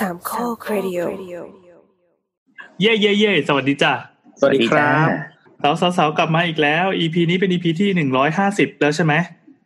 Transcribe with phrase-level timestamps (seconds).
[0.00, 1.00] สามข้อครดิโอ
[2.80, 3.92] เย่เย่เย่สวัสดีจ้ะ
[4.40, 5.06] สวัสดีครับ
[5.62, 9.14] สาวสาวสาวกลับมาอีกแล้ว EP นี้เป็น EP ที่หนึ่งร้อยห้าสิบแล้วใช่ไหม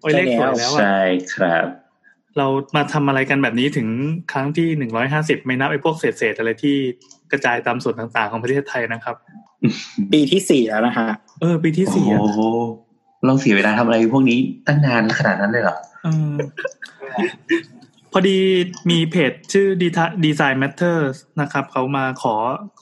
[0.00, 0.98] โอ้ยเลขสวยแล้วอะใช่
[1.34, 1.66] ครับ
[2.38, 2.46] เรา
[2.76, 3.88] มาทำอะไรกันแบบนี้ถึง
[4.32, 6.76] ครั้งที่หนึ่งร้อยห้าสิบไม่นับไอ้พวกเศษเศษๆอะไรที่
[7.30, 9.16] กระจายตามส่วนต่างๆของประเทศไทยนะครับ
[10.12, 11.08] ปีที่สี่แล้วนะฮะ
[11.40, 12.40] เออ ปีที่สี่อะโอ้โห
[13.26, 16.34] เราเสียเวลาทำอะไรพวกนี้ตั้งนานขนาดนั้นเลยเหรอเออ
[18.12, 18.36] พอดี
[18.90, 19.66] มีเพจชื่อ
[20.24, 22.34] Design Matters นะครับเขามาขอ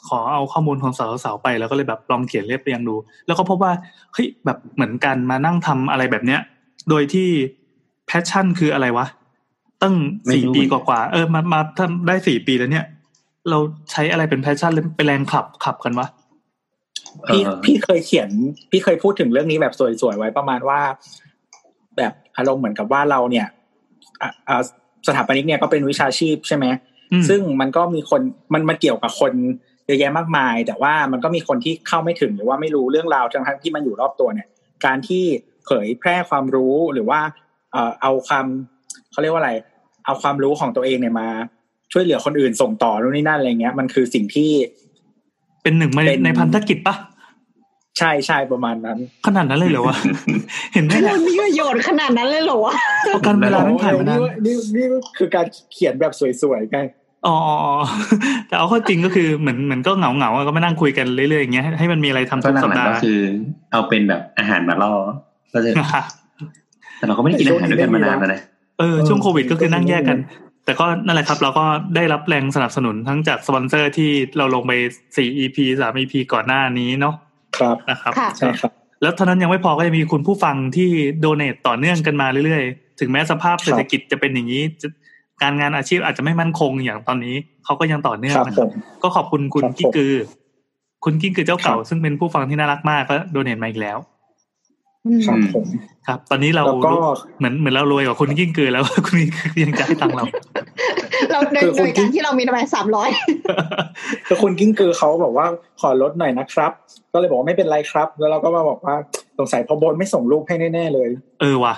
[0.09, 2.95] ขอเอาข้อมูลของสาวๆไปแล้วก็เลยแบบลองเขียนเรียบเรียงดู
[3.27, 3.73] แล้วก็พบว่า
[4.13, 6.41] เฮ้ยแบบเหมือนกันมานั่งทำอะไรแบบเนี้ย
[6.91, 7.29] โดยที่
[8.07, 9.07] passion คืออะไรวะ
[9.83, 12.87] ตั้งไม่สี่รู้ปีกว่าๆเออมามาทำได้สี่ปีแล้วเนี่ย
[13.51, 13.59] เรา
[13.91, 16.07] ใช้อะไรเป็น passion หรือเป็นแรงขับขับกันวะ
[17.29, 18.29] พี่เออพี่เคยเขียน
[18.71, 20.81] พี่เคยพูดถึงเรื่องนี้แบบสวยๆไว้ประมาณว่า
[21.97, 23.47] แบบอารมณ์เหมือนกับว่าเราเนี่ย
[24.23, 24.57] อะอะ
[25.07, 26.67] สถาปนิกเนี่ยก็เป็นวิชาชีพใช่ไหม
[27.13, 28.21] อืมซึ่งมันก็มีคน
[28.53, 29.33] มันมันเกี่ยวกับคน
[29.87, 34.49] เยอะแยะมากมาย แต่ว่ามันก็มีคนที่เข้าไม่ถึงหรือว่าไม่รู้เรื่องราวทั้งๆที่มันอยู่รอบตัวเนี่ย
[34.85, 35.25] การที่
[35.65, 37.21] เผยแพร่ความรู้หรือว่า
[37.73, 38.47] เอ่อเอาความ
[39.11, 39.53] เขาเรียกว่าอะไร
[40.05, 41.29] เอาความรู้ของตัวเองเนี่ยมา
[41.93, 44.51] ช่วยเหลือคนอื่นส่งต่อนู่นนี่นั่นอะไรเงี้ย มันคือสิ่งที่
[45.63, 46.97] เป็นหนึ่งในเป็นในพันธกิจปะ
[47.99, 49.97] ใช่ใช่ประมาณนั้น ขนาดนั้นเลยเหรอวะ
[50.75, 52.75] เห็นไหมให้เนี่ยมันมีประโยชน์ขนาดนั้นเลยเหรอวะ
[53.15, 56.79] ประกันเวลาไม่ผ่านมานานนี่นี่นี่คือการเขียนแบบสวยๆไง
[57.27, 57.75] อ๋ออ๋ออ๋อ
[58.49, 63.21] แต่เอาเข้อจริงก็คือเหมือนเหมือนก็เหงาเหงาๆก็มานั่งคุยกันเรื่อยๆอย่างเงี้ยให้ให้มันมีอะไรทำก็ทุกหลัสัปงๆดาก็ห์คือ
[63.73, 64.93] เอาเป็นแบบอาหารมาล่อ
[65.53, 65.71] ก็จะ
[66.99, 68.41] แต่เราก็ไม่ได้กินอาหารด้วยกันมานานแล้วนะ
[68.79, 70.19] เออช่วงโควิดก็คือนั่งแยกกัน
[70.65, 71.65] แต่ก็นั่นแหละครับ เราก็
[71.97, 74.73] ได้รับแรงสนับสนุนทั้งจากสปอนเซอร์ที่เราลงไป
[75.17, 77.15] สี่ EP สาม EP ก่อนหน้านี้เนาะ
[77.57, 84.89] ครับนะครับค่ะใช่ครับ แล้วเท่านั้นยังไม่พอก็จะมีคุณผู้ฟังที่โดเน t ต่อเนื่องกันมาเรื่อยๆ ถึงแม้สภาพเศรษฐกิจจะเป็นอย่างนี้จะ
[85.43, 88.71] การงานอาชีพอาจจะไม่มั่นคงอย่างตอนนี้เขาก็ยังต่อเนื่องครับนะผครับม
[89.03, 90.15] ก็ขอบคุณคุณครับผมกิ้งกือ
[91.05, 93.99] คุณกิ้งกือเจ้าเก่าครับซึ่งเป็นผู้ฟังที่น่ารักมากก็โดเน t มาอีกแล้ว
[95.07, 95.67] อืมครับผม
[96.07, 96.91] ครับ ตอนนี้เราแล้วก็
[97.39, 100.25] เหมือนเหมือนเรารวยกว่าคุณกิ้งกือแล้วคุณกิ้งกือยังจะให้ตังค์เรา
[101.31, 103.11] เราโดยคือโดคุณยการที่เรามีประมาณสามร้อย
[104.27, 105.47] คือคุณกิ้งกือเขาบอกว่า
[105.81, 106.73] ขอลดหน่อยนะครับ
[107.13, 108.95] ก็เลยบอกว่าไม่เป็นไรครับ แล้วเราก็มาบอกว่า
[109.39, 111.09] สงสัยพอโบนไม่ส่งรูปให้แน่ๆเลย
[111.41, 111.75] เออว่ะ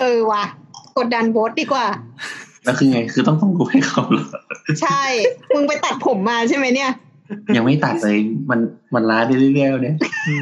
[0.00, 0.44] เออว่ะ
[0.98, 1.86] กดดันโบสดีกว่า
[2.64, 4.26] แล้วคือไง คือต้องต้องดูให้เขาเหรอ
[4.82, 5.02] ใช่
[5.54, 6.90] มึงไปตัดผมมาใช่ไหมเนี่ย
[7.56, 8.16] ยังไม่ตัดเลย
[8.50, 8.60] มัน
[8.94, 9.96] มันล้าไปเรื่อยๆเนี่ย
[10.26, 10.40] อืม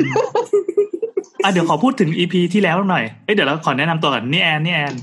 [1.44, 4.94] อะเดี๋ยวขอพูดถึงอีพีที่แล้วหน่อย เอ้ยเดี๋ยวเราขอแนะนำตัวก่อนนี่แอนนี่แอน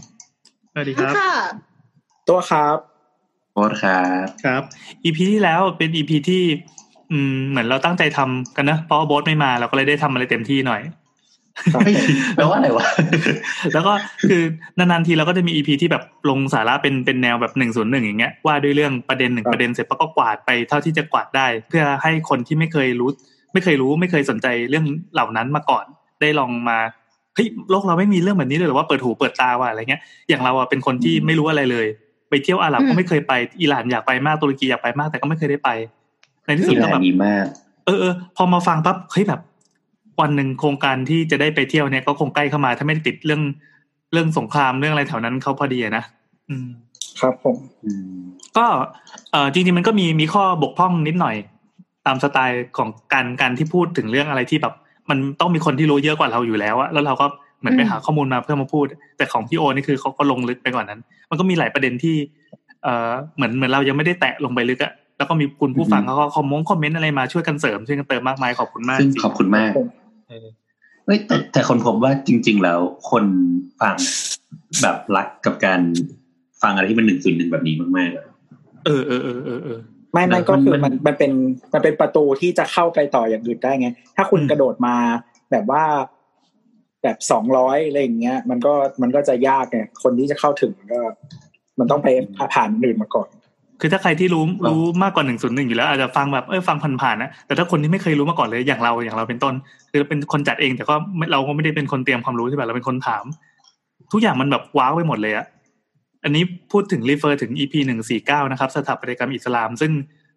[0.74, 1.34] สวัสดีครับค่ะ
[2.29, 2.77] ตัวครับ
[3.53, 4.61] โค้ดครับครับ
[5.03, 6.43] อีพีที่แล้วเป็นอีพีที่
[7.11, 10.81] อืม เหมือนเราตั้งใจทำกันนะเพราะว่าโบสไม่มาเราก็เลยได้ทำอะไรเต็มที่หน่อย
[11.73, 11.93] เฮ้ย
[12.35, 12.85] แปลว่าอะไรวะ
[13.73, 13.93] แล้วก็
[14.27, 14.41] คือ
[14.77, 23.09] นานๆทีเราก็จะมีอีพีที่แบบลงสาระเป็นเป็นแนวแบบหนึ่งศูนย์หนึ่งอย่างเงี้ยว่าด้วยเรื่องประเด็นหนึ่งครับประเด็นเสร็จปั๊บก็กวาดไปเท่าที่จะกวาดได้ เพื่อให้คนที่ไม่เคยรู้
[23.53, 25.85] ไม่เคยรู้ไม่เคยสนใจเรื่องเหล่านั้นมาก่อน
[26.21, 26.77] ได้ลองมา
[27.35, 31.88] เฮ้ยโลกเราไม่มีเรื่องแบบนี้เลยเหรือว่าเปิดหูเปิดตาว่ะอะไรเงี้ยอย่างเราอะเป็นคนที่ไม่รู้อะไรเลย
[32.31, 35.69] ไปเที่ยวอาหรับอืมก็ไม่เคยไปอิหร่านอยากไปมากตุรกีอยากไปมากแต่ก็ไม่เคยได้ไป
[36.46, 37.46] ในที่สุดที่ก็แหแบบดีมาก
[37.86, 39.42] เออเออพอมาฟังปั๊บเฮ้ยแบบ
[40.22, 43.42] วันหนึ่งโครงการที่จะได้ไปเที่ยวเนี่ยก็คงใกล้เข้ามาถ้าไม่ได้ติดเรื่อง
[44.14, 46.03] เรื่องสงครามเรื่องอะไรแถวนั้นเขาพอดีอะนะ
[46.50, 46.68] อืม
[47.19, 48.22] ครับผมอืม
[48.58, 48.66] ก็
[49.31, 51.36] เออจริงๆมันก็มีมีข้อบกพร่องนิดหน่อย
[52.06, 54.74] ตามสไตล์ของการการที่พูดถึงเรื่องอะไรที่แบบ
[55.09, 57.28] มันต้องมีคนที่รู้เยอะกว่าเราอยู่แล้วอะแล้วเราก็
[57.61, 58.85] เหมือนไปอืมหาข้อมูลมาเพื่อมาพูด
[59.17, 60.99] แต่ของพี่โอนี่คือเขาก็ลงลึกไปกว่านั้น
[61.29, 62.16] มันก็มีหลายประเด็นที่
[62.83, 69.71] เออเหมือนเหมือนเรายังไม่ได้แตะลงไปลึกอะแล้วก็มีคุณผู้ฟังเขาก็คอมมงคอมเมนต์อะไรมาช่วยกันเสริมช่วยกันเติมมากมายขอบคุณมากซึ่งจริงขอบคุณมาก
[70.29, 70.47] เออ
[71.05, 72.79] เฮ้ยแต่แต่คนพบว่าจริง ๆ แล้ว
[73.11, 73.25] คน
[73.81, 73.95] ฟัง
[74.81, 75.81] แบบรักกับการ
[76.61, 78.25] ฟังอะไรที่มันหนึ่งศูนย์หนึ่งแบบนี้มากๆอะ
[78.85, 79.79] เออเออเออเออเออ
[80.13, 81.31] ไม่ไม่มันก็คือมันมันมันเป็น
[81.73, 84.95] มันเป็นประตูที่จะเข้าไปต่ออย่างอื่นได้ไง ถ้าคุณอืมกระโดดมา
[85.51, 85.83] แบบว่า
[87.03, 91.00] แบบสองร้อยอะไรอย่างเงี้ย มันก็มันก็จะยากไงคนที่จะเข้าถึงมันก็
[91.80, 92.07] มันต้องไป
[92.53, 93.30] ผ่านอื่นมาก่อน
[93.81, 99.53] คือถ้าใครที่รู้รู้มากกว่าหนึ่งศูนย์หนึ่งอยู่แล้ว อาจจะฟังแบบเออฟังผ่านๆนะแต่ถ้าคนที่ไม่เคยรู้มาก่อนเลยอย่างเราอย่างเราเป็นต้น
[99.92, 103.25] คือเป็นคนจัดเองแต่ก็ไม่เราก็ไม่ได้เป็นคนเตรียมความรู้ใช่ไหมเราเป็นคนถาม
[104.12, 105.45] ทุกอย่างมันแบบว้าวไปหมดเลยอะ
[106.24, 109.92] อันนี้พูดถึงรีเฟอร์ถึง EP หนึ่งสี่เก้านะครับสถาปัตยกรรมอิสลาม ซึ่ง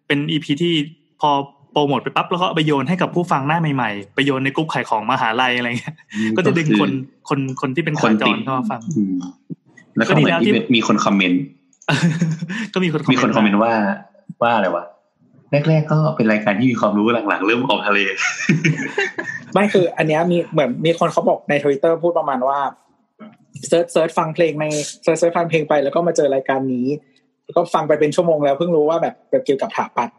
[0.07, 0.73] เป็น EP ที่
[1.21, 1.31] พอ
[1.75, 5.95] โปรโมทไปปั๊บแล้วก็เอาไปโยนให้กับผู้ฟังหน้าใหม่ๆ ไปโยนในกลุ่มขายของมหาลัยอะไรเงี้ย
[6.37, 6.91] ก็จะดึงคน
[7.29, 9.15] คนคนที่เป็นคขานจติรดเข้ามาฟังอืม
[9.97, 11.41] แล้วก็เหมือนที่เป็นมีคนคอมเมนต์
[12.73, 13.73] ก็มีคนมีคนคอมเมนต์ว่า
[14.41, 14.83] ว่าอะไรวะ
[15.51, 17.99] แรกๆก็เป็นรายการที่มีความรู้หลังๆ เริ่มออกทะเล
[19.53, 22.59] ไม่คืออันเนี้ยมีเหมือนมีคนเขาบอกในทวิตเตอร์พูดประมาณว่า
[23.67, 24.65] search search ฟังเพลงใน
[25.03, 26.87] search search ฟังเพลงไปแล้วก็มาเจอรายการนี้
[27.55, 30.09] ก็ฟังไปเป็นชั่วโมงแล้วเพิ่งรู้ว่าแบบแบบเกี่ยวกับถาปัด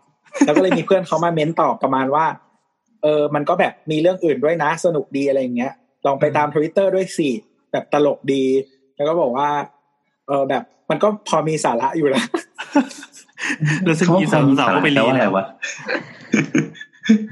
[0.44, 2.26] แล้วก็เลยมีเพื่อนเขามาเม้นตอบประมาณว่า
[3.02, 5.72] เออ มันก็แบบมีเรื่องอื่นด้วยนะ สนุกดีอะไรอย่างเงี้ย
[6.06, 7.30] ลองไปตามทวิตเตอร์ด้วยสิ
[7.72, 8.44] แบบตลกดี
[8.96, 9.48] แล้วก็บอกว่า
[10.28, 12.26] เออแบบมันก็พอมีสาระอยู่แล้ว
[13.84, 15.46] แล้วซึ่งอีสาวสาวก็ไปแล้รีวอะไรแล้ววะ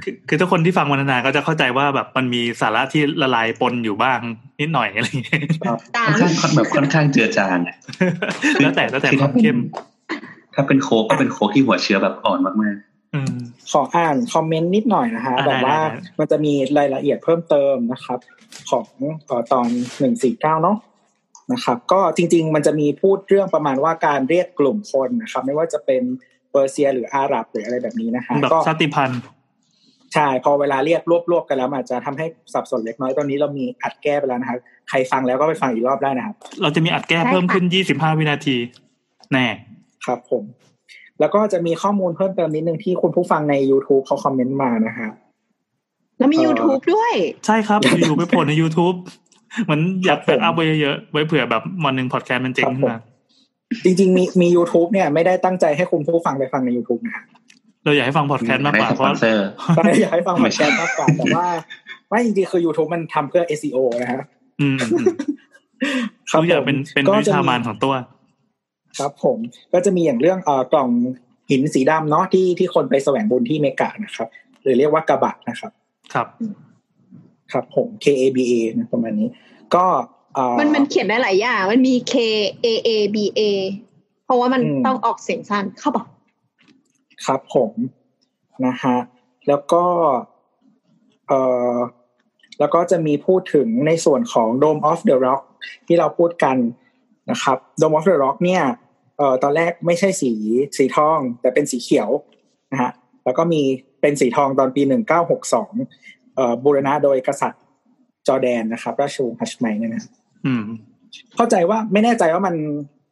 [0.03, 4.19] คือคือทุกคนที่ฟังมานานๆก็จะเข้าใจว่าแบบมันมีสาระที่ละลายปนอยู่บ้าง
[4.61, 5.41] นิดหน่อยอะไรอย่างเงี้ย
[5.97, 7.77] ตาค่อมนข้างแบบค่อนข้างเจือจางอะ
[8.61, 9.59] แล้วแต่แล้วแต่คือควาถ้ามเป็นเข้ม
[10.55, 12.75] ถ้าเป็นโค้กก็เป็นโค้กที่หัวเชื้อแบบอ่อนมากอืม
[13.73, 18.19] ขออ่านคอมเมนต์นิดหน่อยนะฮะอ่าแบบว่าได้ได้ได้มันจะมีรายละเอียดเพิ่มเติมนะครับ
[18.71, 18.87] ของ
[19.27, 19.69] เอ่อตอน
[20.01, 20.79] หนึ่งสี่เก้าเนาะ
[21.53, 26.03] นะครับ ก็จริง ๆ มันจะมีพูดเรื่องประมาณว่าการเรียกกลุ่มคนนะครับ ไม่ว่าจะเป็น
[26.51, 29.21] เปอร์เซียหรืออาหรับหรืออะไรแบบนี้นะฮะแบบก็ชาติพันธุ์
[30.15, 34.59] ใช่พอเวลาเรียกรวบๆกันแล้วมันอาจจะทำให้สับสนเล็กน้อยตอนนี้เรามีอัดแก้ไปแล้วนะครับ
[34.89, 38.57] ใครฟังแล้วก็ไปฟังอีกรอบได้นะครับ เราจะมีอัดแก้เพิ่มขึ้นยี่สิบห้าวินาที
[39.33, 39.47] แน่
[40.05, 40.45] ครับผม
[41.21, 45.11] แล้วก็จะมีข้อมูลเพิ่มเติมนิดนึงที่คุณผู้ฟังใน YouTube เขาคอมเมนต์มานะฮะ
[46.19, 47.13] แล้วมีเอ่อ YouTube ด้วย
[47.47, 48.97] ใช่ครับอยู่ๆไปโผล่ใน YouTube
[49.65, 52.99] เหมือนอยากครับผมแบ็กอัพไว้เยอะๆไว้เผื่อแบบวันหนึ่งพอดแคสต์มันเจ๋งขึ้นมา
[53.85, 57.25] จริงๆมีมี YouTube เนี่ยไม่ได้ตั้งใจให้คุณผู้ฟังไปฟังใน YouTube นะฮะ
[57.85, 61.47] เราอยากให้ฟังพอดแคสต์ๆมากได้กว่าสเพปอราะนเซอร์ใช่อยากให้ฟังพอดแคสต์มากกว่าแต่ว่า
[62.09, 64.23] ไม่จริงๆคือ YouTube มันทำเพื่อ SEO นะฮะ
[64.61, 65.07] อืมอืม
[66.31, 67.95] ครับทุกอย่างผมเป็นเป็นก็วิจะชามีมานของตัว
[68.99, 69.39] ครับผม
[69.73, 70.91] ก็จะมีอย่างเรื่องเอ่อกล่อง
[71.51, 74.29] หินสีดำเนาะที่ที่คนไปแสวงบุญที่เมกะนะครับ
[74.63, 75.73] หรือเรียกว่ากระบะนะครับ
[76.15, 76.29] ครับ
[77.53, 79.29] ครับผม K A B A นะประมาณนี้
[79.75, 79.87] ก็
[80.35, 82.15] เอ่อมันมันเขียนได้หลายอย่าง มันมี K
[82.65, 83.41] A A B A
[84.25, 86.07] เพราะว่ามันอืมต้องออกเสียงสั้นเข้าบอก
[87.27, 87.73] ครับผม
[88.67, 88.97] นะฮะ
[89.49, 89.85] แล้วก็
[91.29, 91.41] เอ่
[91.75, 91.77] อ
[92.59, 95.43] แล้วก็จะมีพูดถึงในส่วนของ Dome of the Rock
[95.87, 96.57] ที่เราพูดกัน
[97.31, 98.63] นะครับ Dome of the Rock เนี่ย
[99.19, 100.33] เอ่อตอนแรกไม่ใช่สี
[100.79, 102.09] สีทอง แต่เป็นสีเขียว
[102.73, 102.93] นะฮะ
[103.25, 103.63] แล้วก็มี
[104.01, 104.83] เป็นสีทองตอนปี
[105.59, 107.63] 1962เอ่อบูรณะโดยกษัตริย์
[108.27, 110.03] จอร์แดนนะครับราชวงศ์ฮัชไมเนี่ยนะ
[110.47, 110.65] อืม
[111.37, 112.55] เข้าใจว่าไม่แน่ใจว่ามัน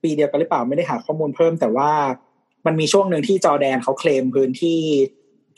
[0.02, 1.90] ปีเดียวกันหรือเปล่าไม่ได้หาข้อมูลเพิ่ม แต่ว่า
[2.66, 4.78] มันมีช่วงหนึ่งที่จอร์แดนเขาเคลมพื้นที่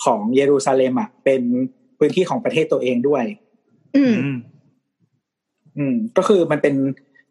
[0.04, 1.42] ของเยรูซาเล็มอะเป็น
[1.98, 3.24] พื้นที่ของประเทศตัวเองด้วย
[3.96, 4.38] อืม อืม
[5.78, 6.74] อืมก็คือมันเป็น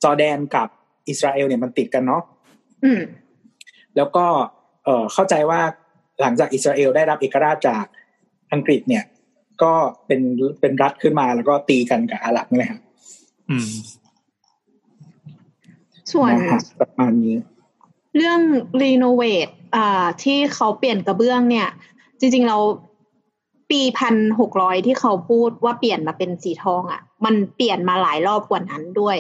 [0.04, 0.68] จอร์แดนกับ
[1.08, 2.32] อิสราเอลเนี่ยมันติดกันเนาะอืม
[3.98, 4.26] แล้วก็
[4.86, 5.62] เอ่อเข้าใจว่า
[6.22, 7.86] หลังจากอิสราเอลได้รับเอกราชจาก
[8.54, 9.04] อังกฤษเนี่ย
[9.64, 9.74] ก็
[10.08, 10.22] เป็น
[10.62, 12.82] เป็นรัฐขึ้นมาแล้วก็ตีกันกับอาหรับนี่แหละครับ
[13.50, 13.70] อืม
[16.12, 17.36] ส่วนนะฮะประมาณนี้
[18.16, 18.40] เรื่อง
[18.82, 21.68] รีโนเวทอ่าที่เขาเปลี่ยนกระเบื้องเนี่ย
[22.20, 22.58] จริง ๆเรา
[23.72, 29.18] ปีพันหกร้อยที่เขาพูดว่าเปลี่ยนมาเป็นสีทองอะ่ะ มันเปลี่ยนมาหลายรอบกว่านั้นด้วย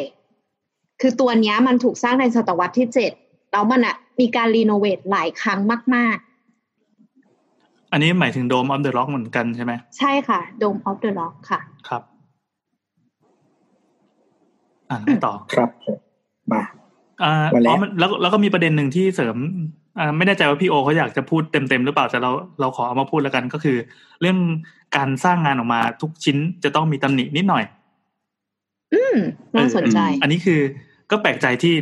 [1.01, 3.11] คือตัวเนี้ยมันถูกสร้างในศตวรรษที่เจ็ด
[3.53, 5.59] แล้วมันอะ่ะมีการ renovate หลายครั้ง
[5.95, 6.17] มาก
[7.91, 12.03] อันนี้หมายถึง Dome of the Rock เหมือนกันใช่ไหมๆใช่ค่ะ Dome of the Rock ค่ะ ครับ
[14.89, 15.97] อ่าให้ต่อครับผม
[16.53, 16.63] มา
[17.23, 19.37] อ่าวันแรกอ๋อมันแล้วแล้วก็มีประเด็นหนึ่งที่เสริม
[19.99, 23.77] อ่าไม่แน่ใจว่าพี่โอเขาอยากจะพูดเต็มๆหรือเปล่าแต่เราเราขอเอามาพูดแล้วกันก็คือ
[24.21, 24.37] เรื่อง
[24.95, 27.63] การสร้างงานออกมาทุกชิ้นจะต้องมีตำหนินิดหน่อย
[28.93, 29.17] อืม
[29.55, 30.59] น่าสนใจเอออันนี้คือ
[31.11, 31.73] ก็แปลกใจที่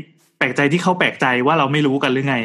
[0.41, 2.35] แปลกใจที่เขาแปลกใจว่าเราไม่รู้กันหรือไง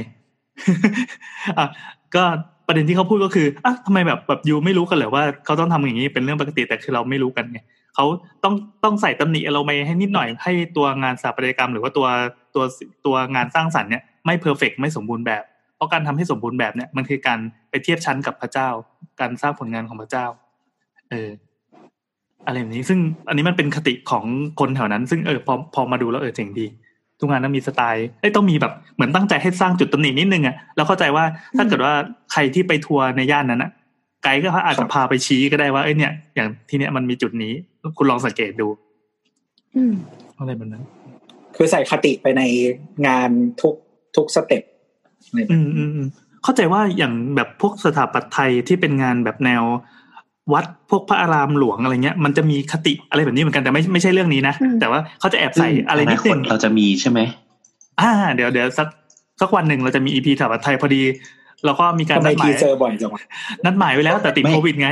[1.59, 1.67] อะ
[2.15, 2.25] ก็
[2.67, 7.59] ประเด็นที่เขาพูดก็คืออะทำไมแบบแบบยูไม่รู้กันเหรอว่าเขาต้องทำอย่างนี้เป็นเรื่องปกติแต่คือเราไม่รู้กันไง
[7.95, 8.05] เขา
[8.45, 8.55] ต้อง
[8.85, 12.07] ต้องใส่ตำหนิเราไปให้นิดหน่อยให้ตัวงานสถาปัตยกรรม หรือว่าตัว
[12.55, 12.65] ตัว
[13.07, 15.43] ตัวงานสร้างสรรค์เนี่ยไม่เพอร์เฟกไม่สมบูรณ์แบบ
[15.77, 17.39] เพราะการทำให้สมบูรณ์แบบเนี่ยมันคือการ
[17.71, 18.69] ไปเทียบชั้นกับพระเจ้า
[19.21, 20.27] การสร้างผลงานของพระเจ้า
[21.11, 21.29] เออ
[22.47, 24.25] อะไรแบบนี้ซึ่งอันนี้มันเป็นคติของ
[24.61, 26.67] คนแถวนั้น ซึ่งเออพอพอมาดูแล้วเออเจ๋งดี
[27.21, 31.25] ทุกงานต้องมีสไตล์เอ้ยต้องมีแบบเหมือนตั้งใจให้สร้างจุดตำหนินิดนึงอะแล้วเข้าใจว่า
[31.57, 31.93] ถ้าเกิดว่า
[32.33, 33.71] ใครที่ไปทัวร์ในย่านนั้นอะ
[34.23, 37.53] ไกด์ก็อาจจะพาไปชี้ก็ได้ว่าเอ้ยเนี่ย อย่างที่เนี้ยมันมีจุดนี้
[37.97, 38.69] คุณลองสังเกตดู
[39.77, 39.93] อืม
[40.39, 40.85] อะไรแบบนั้น
[41.57, 42.43] คือใส่คติไปใน
[43.07, 43.31] งาน
[43.61, 43.75] ทุก
[44.17, 44.63] ทุก step
[45.51, 46.09] อืมอืมอืม
[46.43, 49.63] เข้าใจว่าอย่างแบบพวกสถาปัตย์ไทยที่เป็นงานแบบแนว
[50.53, 57.21] วัดพวกพระอารามหลวงอะไรเงี้ยมันจะมีคติอะไรแบบนี้เหมือนกันแต่ไม่ไม่ใช่เรื่องนี้นะอืมแต่ว่าเขาจะแอบใส่อะไรนิดคนึตงเราจะมีใช่ไหม
[58.01, 58.89] อ่า เดี๋ยวเดี๋ยวสัก
[59.41, 61.03] สักวันหนึ่งเราจะมี EP สถาปัตย์ไทยพอดี
[61.65, 63.23] เราก็มีการทำไมนัดหมาย teaser บ่อยจังวะ
[63.65, 64.89] นัดหมายไว้แล้วแต่ติดไม่โควิดไง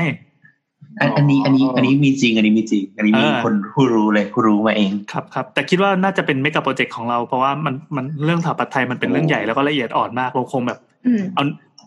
[1.01, 11.43] อันอันนี้อันนี้อ๋ออัอันนี้มีจริง อันนี้มีจริง อันนี้มีเออคนผู้รู้เลยผู้รู้มาเองครับครับแต่คิดว่าน่าจะเป็นเมกะโปรเจกต์ของเราเพราะว่ามันมันเรื่องสถาปัตย์ไทยมันเป็นเรื่องใหญ่แล้วก็ละเอียดอ่อนมากเราคงแบบอืมเอา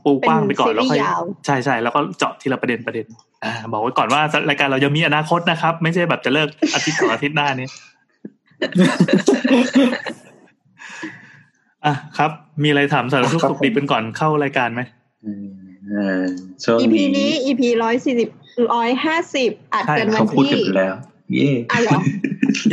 [0.08, 3.06] ปูกว้างไปก่อนเป็นแล้วค่อยซีรีส์ยาวใช่ใช่แล้วก็เจาะทีละประเด็นประเด็น
[3.44, 7.68] อ่าบอกไว้ก่อนว่ารายการเรายังมีอนาคตนะครับ ไม่ใช่แบบจะเลิกอาทิตย์สองอาทิตย์หน้านี้
[11.86, 12.32] ออะครับ
[12.64, 14.82] มีอะไรถามสารทุกข์ครับสุขดิบเป็นก่อนเข้ารายการไหม
[15.26, 15.46] อืม
[15.94, 16.22] อ่า
[16.64, 18.30] ช่วง EP นี้นี้ EP ร้อยสี่สิบ
[18.74, 20.96] ร้อยห้าสิบอัดกันวัเขานพูดที่กันไปแล้ว
[21.34, 22.00] เย่อะเหรอ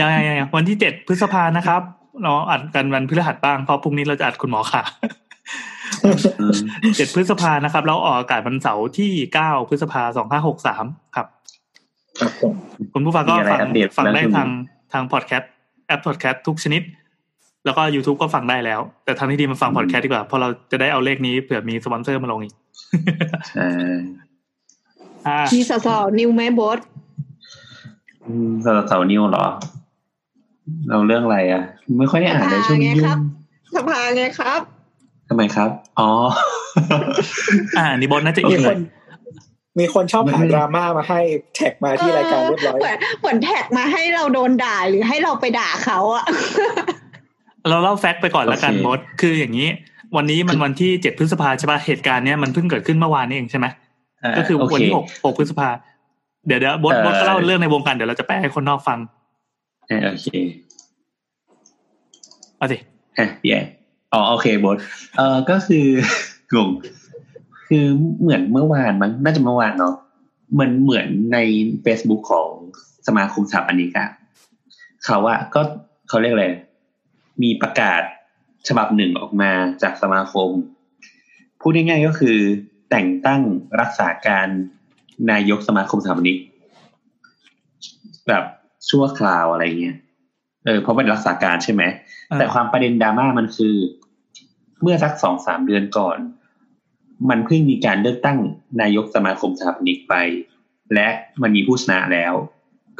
[0.00, 1.82] ยังยังยังยังวันที่เจ็ดพฤษภานะครับ
[2.22, 5.23] เราอัดกันวันพฤหัสบ้างเพราะพรุ่งนี้เราจะอัดคุณหมอค่ะอืม
[6.96, 10.84] เจ็ดพฤษภานะครับ เราออกอากาศวันเสาร์ที่เก้าพฤษภาสองห้าหกสาม
[11.16, 11.26] ครับ
[12.20, 12.54] ครับผม
[12.94, 14.48] คุณผู้ฟังก็มีอะไรฟังอัปเดตฟังได้บ้างทาง
[14.92, 15.50] ทางพอดแคสต์
[15.86, 16.82] แอปพอดแคสต์ทุกชนิด
[17.64, 22.54] แล้วก็ YouTube ก็ฟังได้แล้ว แต่ทางที่ดีมาฟังพอดแคสต์ดีกว่าเพราะเราจะได้เอาเลขนี้เผื่อมีสปอนเซอร์มาลงอีก
[23.48, 23.68] ใช่
[25.26, 26.78] อ่ามีสสนิวแมบด
[28.26, 29.46] อืมสำหรับเสาร์นิวเหรอ
[30.88, 31.62] เราเรื่องอะไรอะ
[31.98, 33.20] ไม่ค่อยได้อ่านเลยช่วงนี้ยุ่ง
[33.74, 34.60] สภาไงครับ
[35.28, 36.10] ทำไมครับ อ๋อ
[37.78, 38.82] อ่าอันนี่บนน่าจะมีอินคเลนย
[39.78, 41.20] มีคนชอบหาดราม่ามาให้
[41.54, 46.24] tag มาที่รายการเรียบร้อยเหมือนเหมือน tag มาให้เราโดนด่าหรือให้เราไปด่าเขาอะ
[47.68, 49.68] เราเล่า fact ไปก่อนละกันโอเคมด คืออย่างนี้
[50.16, 55.68] วันนี้มันวันที่เจ็ดพฤษภาใช่ป่ะเหตุการณ์เนี้ยมันเพิ่งเกิดขึ้นเมื่อวานนี้เองใช่ไหมาก็คือโวันที่หกหกพฤษภา
[56.46, 58.98] เดี๋ยวเดี๋ยวบดเอ่อบดก็เล่าเรื่องในวงการเดี๋ยวเราจะแปลให้คนนอกฟัง
[59.88, 60.28] เออโอเค
[62.58, 62.76] เอาสิ
[63.18, 63.58] อะแย่
[64.14, 64.76] อ๋อโอเคบด
[65.16, 65.86] เออก็คือ
[66.54, 66.70] งง
[67.68, 67.84] คือ
[68.20, 69.94] เหมือนเมื่อวานมั้งน่าจะเมื่อวานเนาะ
[70.58, 71.38] มันเหมือนใน
[71.84, 72.48] Facebook ของ
[73.06, 74.08] สมาคมสถาปนิกอะ
[75.04, 75.60] เขาอะก็
[76.08, 76.46] เขาเรียกอะไร
[77.42, 78.02] มีประกาศ
[78.68, 79.50] ฉบับหนึ่งออกมา
[79.82, 80.50] จากสมาคม
[81.60, 82.38] พูดง่ายๆก็คือ
[82.90, 83.42] แต่งตั้ง
[83.80, 84.48] รักษาการ
[85.30, 86.36] นายกสมาคมสถาปนิก
[88.28, 88.44] แบบ
[88.90, 89.96] ชั่วคราวอะไรเงี้ย
[90.64, 91.82] เออเพราะเป็นรักษาการใช่ไหม
[92.38, 93.74] แต่ความประเด็นดราม่ามันคือ
[94.84, 96.18] เมื่อสักสองสามเดือนก่อน
[97.30, 98.38] มันเพิ่งมีการเลือกตั้ง
[98.80, 100.14] นายกสมาคมสถาปนิกไป
[100.94, 101.08] และ
[101.42, 102.34] มันมีผู้ชนะแล้ว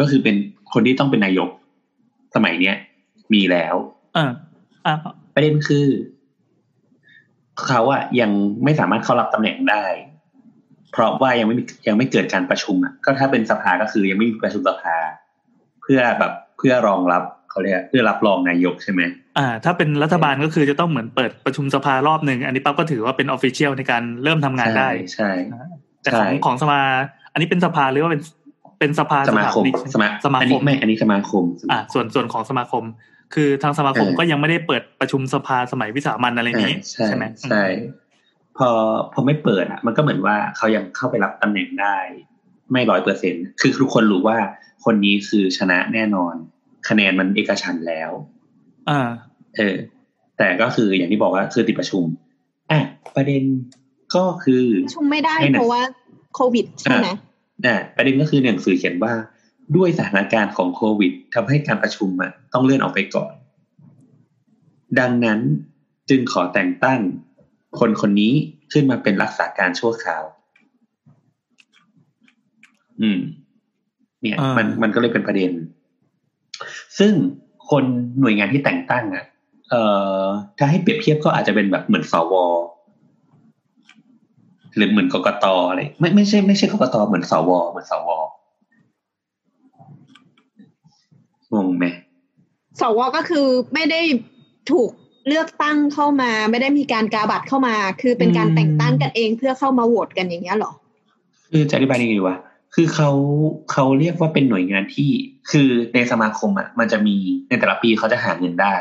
[0.00, 0.37] ก็คือเป็น
[0.73, 1.49] คนที่ต้องเป็นนายก
[2.35, 2.76] สมัยเนี้ย
[3.35, 3.75] มีแล้ว
[4.17, 4.31] อ่า
[4.87, 4.95] อ่า
[5.35, 5.87] ประเด็นคือ
[7.67, 8.31] เขาอะยัง
[8.64, 9.85] ไม่สามารถเข้ารับตำแหน่งได้
[10.93, 14.97] เพราะว่ายังไม่มียังไม่เกิดการประชุมอะก็ถ้าเป็นสภาก็คือยังไม่มีประชุมสภา
[15.83, 19.03] เพื่อแบบเพื่อรองรับเขาเรียกเพื่อรับรองนายกใช่ไหม
[19.38, 25.31] อ่าถ้าเป็นรัฐบาลก็คือจะต้องเหมือนเปิดประชุมสภารอบหนึ่งอันนี้ปั๊บก็ถือว่าเป็นออฟฟิเชียลในการเริ่มทำงานได้ใช่
[26.03, 26.81] แต่ของใช่ของสมา
[27.33, 28.23] อันนี้เป็นสภาหรือว่าเป็น
[28.79, 32.85] เป็นสภาสมาคมถปนิกสมาสมาอันคนี้มไม่อันนี้สมาคม อ่าส่วนส่วนของสมาคม
[33.35, 37.62] คือทางสมาคมเออก็ยังไม่ได้เนี้ประชุมสภาสมัยวิสามันอะไรนี้ใช่ใช่ไหมใช่
[38.59, 38.69] พอ
[39.12, 41.97] พอไม่เปิดอะ มันก็เหมือนว่าเขายังเข้าไปรับตำแหน่งได้
[42.73, 44.38] ไม่ร้อยเปอร์เซ็นคือทุกคนรู้ว่า
[44.85, 46.35] คนนี้คือชนะแน่นอน
[46.88, 48.11] คะแนนมันเอกฉันท์แล้ว
[48.91, 49.00] อ่า
[49.57, 49.76] เออ
[50.38, 52.05] แต่ก็คืออย่างที่บอกว่าคือติดประชุม
[52.71, 52.81] อะ
[53.17, 53.43] ประเด็น
[54.14, 55.83] ก็คือประชุมไม่ได้ให้หนังเพราะว่า
[56.35, 57.09] โควิดใช่ไหม
[57.67, 59.12] อะประเด็นก็คือหนังสือเขียนว่า
[59.76, 63.33] ด้วยสถานการณ์ของโควิดทำให้การประชุมอะต้องเลื่อนออกไปก่อน
[65.00, 65.41] ดังนั้น
[66.11, 67.00] จึงขอแต่งตั้ง
[67.79, 68.33] คนคนนี้
[68.73, 70.25] ขึ้นมาเป็นรักษาการชั่วคราว
[73.00, 73.19] อืม
[74.23, 75.50] เนี่ยอ่ามัมันมันก็เลยเป็นประเด็น
[76.99, 77.12] ซึ่ง
[77.71, 77.85] คน
[78.21, 79.25] หน่วยงานที่แต่งตั้งอะ
[79.71, 79.83] เอ่
[80.21, 80.25] อ
[80.59, 82.35] ถ้าให้เปรียบเทียบก็อาจจะเป็นแบบเหมือนสว
[84.76, 88.09] หรือเหมือนกกตอะไรไม่ไม่ใช่ไม่ใช่กกตเหมือนสวเหมือนสว
[91.54, 91.87] งงไหม
[92.80, 94.00] สวก็คือไม่ได้
[94.71, 94.90] ถูก
[95.28, 100.73] เลือกตั้งเข้ามา ไม่ได้มีการกาบัตรเข้ามา คือเป็นการอืมแต่งตั้งกันเองเพื่อเข้ามาโหวตกันอย่างเงี้ยเหรอ
[101.50, 102.37] คือจะอธิบายยังไงดีวะ
[102.75, 103.11] คือเขา
[103.73, 105.11] เขาเรียกว่าเป็นหน่วยงานที่
[105.50, 107.16] คือในสมาคมอะมันจะมี
[107.49, 108.76] ในแต่ละปีเขาจะหาเงินได้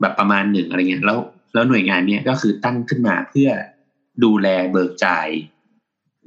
[0.00, 1.18] แบบประมาณหนึ่งอะไรเงี้ยแล้ว
[1.54, 3.48] แล้วหน่วยงานเนี้ยก็คือตั้งขึ้นมาเพื่อ
[4.24, 5.28] ดูแลเบิกจ่าย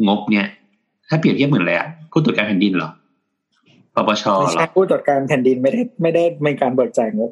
[0.08, 0.48] งบเนี่ย
[1.10, 2.91] ถ้าเปรียบเทียบเหมือนอะไรอะผู้ตรวจการแผ่นดินเหรอ
[3.96, 7.32] ปปชไม่เหรใช่อผู้ตรวจการแผ่นดินไม่ได้ไม่ได้เป็นการเบิกจ่ายงบ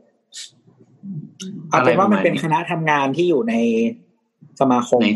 [1.70, 3.54] เอาเป็นว่ามันเป็นคณะทำงานที่อยู่ใน
[4.60, 5.08] สมาคมใน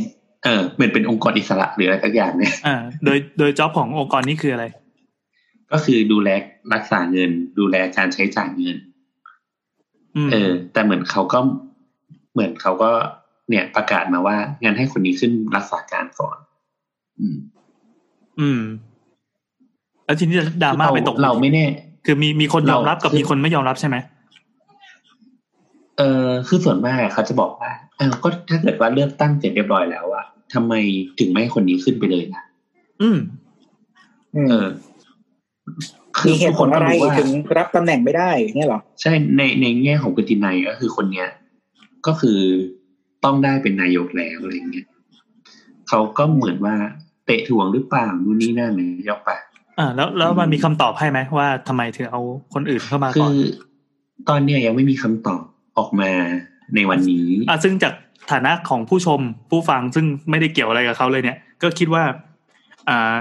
[0.48, 2.76] เออเหมือนเป็นองค์กรอิสระหรืออะไรสักอย่างเนี่ยอ่า
[3.06, 4.66] โดยโดยจ็อบขององค์กรนี้คืออะไร
[5.72, 6.30] ก็คือดูแล
[6.74, 8.78] รักษาเงิน ดูแลการใช้จ่ายเงิน
[10.16, 11.40] อืมเออ แต่เหมือนเขาก็
[12.34, 12.92] เหมือนเขาก็
[13.50, 16.38] เนี่ยประกาศมาว่างั้นให้คนนี้ขึ้นรักษาการก่อน
[17.20, 17.38] อืม
[18.40, 18.62] อืม
[20.06, 21.66] แล้วทีนี้ดราม่าไปตกเราไม่แน่
[22.06, 23.98] คือมีมีคนยอมรับกับเรามีมีคนไม่ยอมรับใช่ไหม
[25.98, 30.74] เออคือส่วนมากเขาจะบอกว่าอ้าวก็ถ้าเกิดว่าเลือกตั้งเสร็จเรียบร้อยแล้วอะ ทำไม
[31.20, 32.44] ถึงไม่ให้คนนี้ขึ้นไปเลยล่ะ
[33.02, 33.18] อืม
[34.36, 34.68] อืมเออ
[36.28, 41.28] มีเหตุผลอะไรว่าถึงรับตำแหน่งไม่ได้เนี่ยเหรอ ใช่ในในแง่ของกตินัยก็คือคนเนี้ย
[42.08, 42.40] ก็คือ
[43.24, 44.88] ต้องได้เป็นนายกแล้วอะไรเงี้ย
[45.90, 46.76] เขาก็เหมือนว่า
[47.26, 49.30] เตะถ่วงหรือเปล่านู่นนี่นั่นเลยยกไป
[49.80, 52.22] อ่า แล้วแล้วมันมีคำตอบให้ไหมว่าทำไมถึงเอา
[52.54, 53.36] คนอื่นเข้ามาคืก่อนอ
[54.30, 55.44] ตอนเนี้ยยังไม่มีคำตอบ
[55.78, 56.12] ออกมา
[56.76, 57.94] ในวันนี้อะซึ่งจาก
[58.32, 59.20] ฐานะของผู้ชม
[59.50, 62.04] ผู้ฟังซึ่งไม่ได้เกี่ยวอะไรกับเขาเลยเนี่ย ก็คิดว่า
[62.90, 63.16] อ่า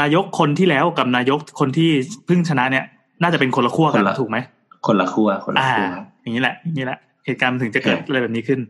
[0.00, 1.90] นายกคนที่แล้วกับนายกคนที่
[2.26, 2.84] เพิ่งชนะเนี่ย
[3.22, 4.38] น่าจะเป็นคนละขั้วกันคนละถูกไหม
[4.86, 8.60] คนละขั้วคนละอ่าขั้วอย่างนี้แหละอย่างนี้แหละ เหตุการณ์มันถึงจะเกิดเออออะไรแบบนี้ขึ้น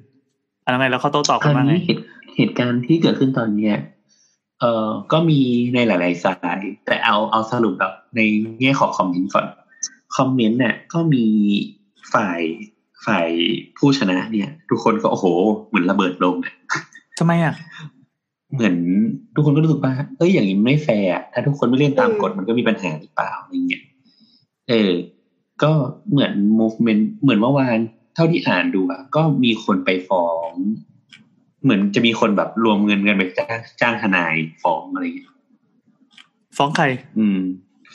[0.65, 2.03] อะไรไงแล้วเขาโต้ตอบคกันราวว่าไงนี้เหตุ
[2.37, 3.77] เหตุการณ์ที่เกิดขึ้นตอนเนี้ย
[4.61, 5.41] เอ่อก็มี
[5.75, 8.21] ในหลาย ๆ สาย แต่เอาเอาสรุปแบบใน
[8.61, 9.47] แง่ของคอมเมนต์ก่อน
[10.17, 11.25] คอมเมนต์เนี่ยก็มี
[12.15, 12.41] ฝ่าย
[13.07, 13.29] ฝ่าย
[13.79, 15.27] ผู้ชนะเนี่ย ทุกคนก็โอ้โห
[15.69, 16.57] เหมือนระเบิดลงเนี่ย
[17.19, 17.55] ทำไมอะ
[18.55, 18.77] เหมือน
[19.35, 23.83] ทุกคนก็รู้สึกว่าเอ้ยอย่างนี้ไม่แฟร์อะถ้าทุกคนไม่เล่นตามกฎมันก็มีปัญหาหรือเปล่าอะไรเงี้ย
[24.69, 24.93] เออ
[25.63, 25.73] ก็
[26.11, 27.79] เหมือน movement เหมือนเมื่อวาน
[28.15, 30.53] เท่าที่อ่านดูอะก็มีคนไปฟ้อง
[31.63, 35.31] เหมือนจะมีคนแบบรวมเงินกันไปจ้างจ้างทนายฟ้องอะไรเงี้ย
[36.57, 36.87] ฟ้องใคร
[37.19, 37.41] อืม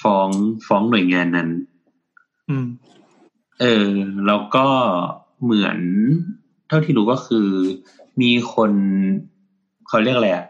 [0.03, 0.29] ฟ้อง
[0.67, 1.50] ฟ้องหน่วยงานนั้น
[2.50, 2.65] อืม
[3.63, 3.89] เออ
[4.27, 4.65] แล้วก็
[5.43, 5.77] เหมือน
[6.67, 7.48] เท่าที่รู้ก็คือ
[8.22, 8.72] มีคน
[9.88, 10.46] เขาเรียกอะไรอะ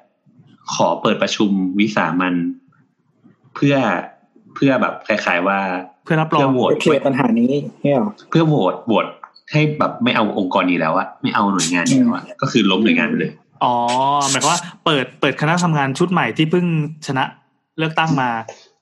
[0.73, 2.35] ขอเปิดประชุมวิสามัน
[3.55, 3.75] เพื่อ
[4.55, 5.59] เพื่อแบบคล้ายๆว่า
[6.03, 7.51] เพื่อรับรองเพื่อโหวตเคลียร์ปัญหานี้
[7.83, 9.07] เนี่ยหรอเพื่อโหวตโหวต
[9.51, 13.31] ให้แบบไม่เอาองค์กรนี้แล้วอะไม่เอาหน่วยงานนี้แล้วอะก็คือล้มหน่วยงานไปเลย
[13.63, 13.73] อ๋อ
[14.29, 16.65] หมายความว่าเปิดเปิดคณะทำงานชุดใหม่ที่เพิ่ง
[17.07, 17.23] ชนะ
[17.77, 18.29] เลือกตั้งมา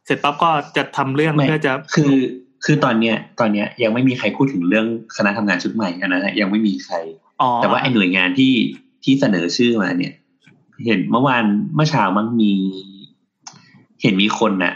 [0.06, 2.14] เสร็จปั๊บก็จะทำเรื่องไม่เพื่อจะคือ
[2.65, 4.88] คือตอนเนี้ยตอนเนี้ยยังไม่มีใครพูดถึงเรื่อง
[5.18, 6.96] คณะทำงานชุดใหม่อันนั้นอะยังไม่มีใคร
[7.41, 8.53] อ๋อแต่ว่าไอ้หน่วยงานที่
[9.03, 10.13] ที่เสนอชื่อมาเนี่ย
[10.86, 11.44] เห็นเมื่อวาน
[11.75, 12.51] เมื่อเช้ามันมี
[14.01, 14.74] เห็นมีคนน่ะ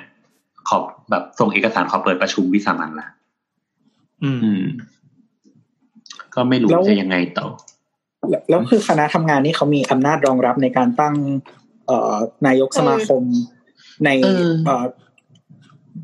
[0.68, 3.08] ขอบแบบส่งเอกสารขอเปิดประชุมวิสามันละ
[4.24, 4.64] อืมอืม
[6.36, 7.48] ก็ไม่รู้แล้วจะยังไงต่อ
[8.30, 11.16] แล้วแล้วคือคณะทำงานนี่เขามีอำนาจรองรับในการตั้ง
[11.88, 12.16] เอ่อ
[12.48, 13.24] นายกสมาคม
[14.06, 14.86] ในเออเอ่อ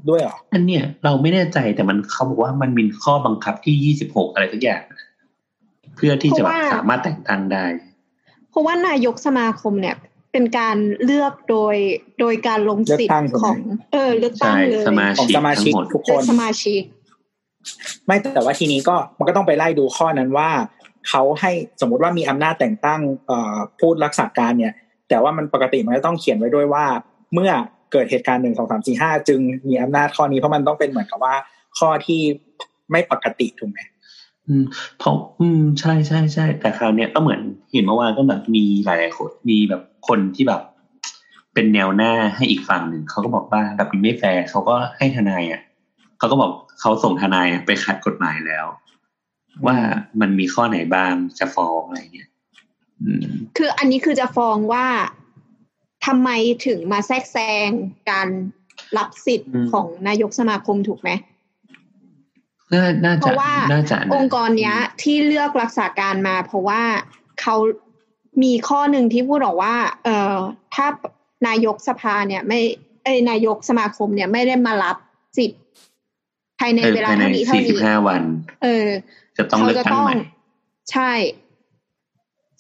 [0.10, 4.82] ด้วยเหรออันเนี้ยเราไม่แน่ใจแต่มันเขาบอกว่ามันมีข้อบังคับที่ยี่สิบหกอะไรทุกอย่าง
[5.96, 7.66] เพื่อที่จะแบบเพราะว่าสามารถแต่งตั้งได้
[8.50, 9.96] เพราะว่านายกสมาคมเนี่ย
[10.32, 11.76] เป็นการเลือกโดย
[12.20, 13.58] โดยการลงสิทเลือกตั้งธิ์ถูกไหมของ
[13.94, 16.82] เออเลือกตั้ใช่งเลยสมาของชิกสมาทั้ชิกงหมดทุกคเป็นนสมาชิก
[18.06, 20.50] ไม่แต่ว่าทีนี้ก็มันก็ต้องไปไล่ดูข้อนั้นว่า
[21.10, 21.52] เขาให้
[21.82, 24.74] สมมุติว่ามีอำนาจแต่งตั้งเอ่อผู้รักษาการเนี่ย
[25.10, 26.86] แต่ว่ามันปกติมันจะต้องเขียนไว้ด้วยว่า
[27.34, 27.52] เมื่อ
[27.92, 31.36] เกิดเหตุการณ์หนึ่งสองสามสี่ห้าจึงมีอำนาจข้อนี้เพราะมันต้องเป็นเหมือนกับว่า
[31.80, 32.22] ข้อที่
[32.92, 33.80] ไม่ปกติถูกไหม
[34.48, 34.64] อืม
[35.00, 40.62] เพราะอืมใช่ใช่ใช่แต่คราวเนี้ยก็เหมือนเห็นเมื่อวานก็แบบมีหลายๆคนมีแบบคนที่แบบ
[41.54, 45.62] เป็นแนวหน้าให้อีกฝั่งหนึ่งเขาก็บอกว่าแบบนี้ไม่แฟร์เขาก็ให้ทนายอะ
[46.18, 48.66] เขาก็บอกเขาส่งทนายไปขัดกฎหมายแล้ว
[49.66, 49.76] ว่า
[50.22, 52.30] มันมีข้อไหนบ้างจะฟ้องอะไรเงี้ย
[53.04, 53.28] อืม
[53.58, 54.86] คืออันนี้คือจะฟ้องว่า
[56.06, 56.30] ทำไม
[56.66, 57.38] ถึงมาแทรกแซ
[57.68, 57.70] ง
[58.12, 58.28] การ
[58.98, 61.10] รับสิทธิ์อืมของนายกสมาคมถูกไหม
[62.74, 66.82] น่าน่าเพจะราะว่าน่าจะนะองค์กรเนี้ย ที่เลือกรักษาการมา เพราะว่า
[67.42, 67.56] เขา
[68.44, 70.38] มีข้อหนึ่งที่พูดบอกว่า เอ่อ
[70.76, 70.86] ถ้า
[71.48, 72.60] นายกสภาเนี่ย ไม่
[73.04, 74.98] เอ้ยนายกสมาคมเนี่ยไม่ได้มารับ
[75.38, 75.62] สิทธิ์
[76.60, 78.22] ภายในเออเวลาภายในเท่านี้เท่าสี่สิบนี้ห้าวัน
[78.64, 78.88] เออ
[79.38, 80.18] จะต้องเขาเลือกจะตั้งต้องใหม่
[80.92, 81.12] ใช่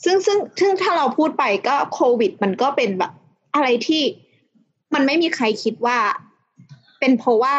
[0.04, 3.12] ซึ่งซึ่งซึ่งถ้าเราพูดไปก็โควิด มันก็เป็นแบบ
[3.56, 4.04] อะไรที่
[4.94, 5.98] มันไม่มีใครคิดว่า
[7.00, 7.56] เป็นเพราะว่า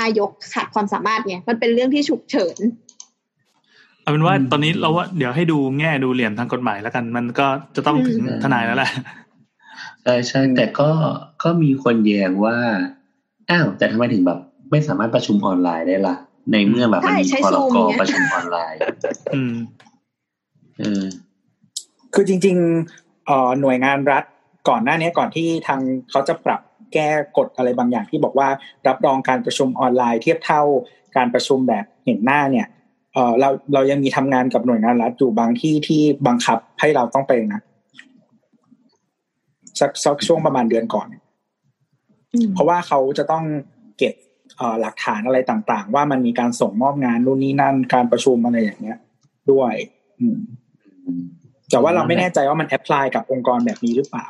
[0.00, 2.58] นายกขาดความสามารถไงมันเป็นเรื่องที่ฉุกเฉิน
[4.00, 8.90] เอาเป็นว่าอืมตอนนี้เราว่าเดี๋ยวให้ดูแง่ดูเหลี่ยมทางกฎหมายแล้วกัน มันก็จะต้องถึงอืมทนายแล้วแหละ
[10.02, 10.90] ใช่ใช่แต่ก็
[11.42, 12.56] ก็มีคนแย้งว่า
[13.50, 14.38] อ้าวแต่ทำไมถึงแบบ
[14.70, 16.16] ไม่สามารถประชุมออนไลน์ได้ล่ะ
[16.52, 18.78] ในเมื่อแบบมันมีใช่ใช้พร Zoom กไงประชุมออนไลน์
[19.34, 19.54] อืม
[20.78, 21.04] เออ
[22.14, 24.24] คือจริงๆเอ่อหน่วยงานรัฐ
[24.68, 26.60] ก่อนหน้านี้ก่อนที่ทางเขาจะปรับ
[26.92, 28.48] แก้กฎอะไรบางอย่างที่บอกว่า
[28.88, 30.62] รับรองการประชุมออนไลน์เทียบเท่า
[31.16, 32.66] การประชุมแบบเห็นหน้าเนี่ย
[33.12, 37.62] เอ่อเราเรายังมีทำงานกับหน่วยงานรัฐอยู่บางที่ที่บังคับให้เราต้องไปนะ
[39.80, 41.06] สักสักช่วงประมาณเดือนก่อน
[42.54, 43.44] เพราะว่าเขาจะต้อง
[43.98, 44.14] เก็บ
[44.56, 48.98] เอ่อหลักฐานอะไรต่างๆ ว่ามันมีการส่งมอบงานนู่นนี่นั่นการประชุมอะไรอย่างเงี้ย
[49.50, 49.74] ด้วย
[50.20, 50.38] อืม
[51.06, 51.24] อืม
[51.70, 54.26] แต่ว่าเราไม่แน่ใจว่ามันแอพพลายกับองค์กรแบบนี้หรือเปล่า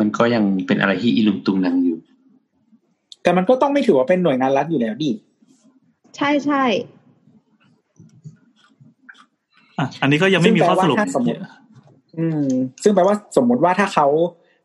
[0.00, 1.98] มันก็ยังเป็นอะไรที่อีลุงตุงนังอยู่
[3.22, 5.10] แต่มันก็ต้องไม่ถือว่าเป็นหน่วยงานรัฐอยู่แล้วดิ
[6.16, 6.64] ใช่ใช่
[9.78, 11.40] อะอันนี้ก็ยังไม่มีข้อสรุปซึ่งแปลว่าถ้าสมมุติ
[12.18, 12.44] อืม
[12.82, 14.06] ซึ่งแปลว่าสมมุติว่าถ้าเขา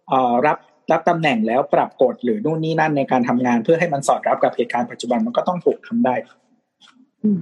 [0.10, 0.58] เอ่อรับ
[0.91, 6.15] รับตำแหน่งแล้วปรับกฎหรือนู่นนี่นั่นในการทำงานเพื่อให้มันสอดรับกับเหตุการณ์ปัจจุบันมันก็ต้องถูกทำได้
[7.24, 7.39] อืม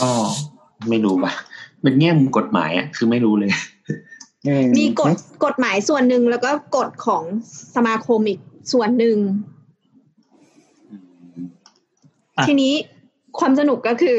[0.00, 0.10] ก็
[0.88, 1.32] ไม่รู้ว่ะ
[1.82, 3.56] เป็นแง่มุมกฎหมายอะคือไม่รู้เลยอื
[4.78, 5.12] มีกฎ
[5.44, 7.22] กฎหมายส่วนหนึ่งแล้วก็กฎของ
[7.74, 8.40] สมาคมอีก
[8.72, 9.16] ส่วนหนึ่ง
[12.36, 12.74] อะทีนี้
[13.38, 14.18] ความสนุกก็คือ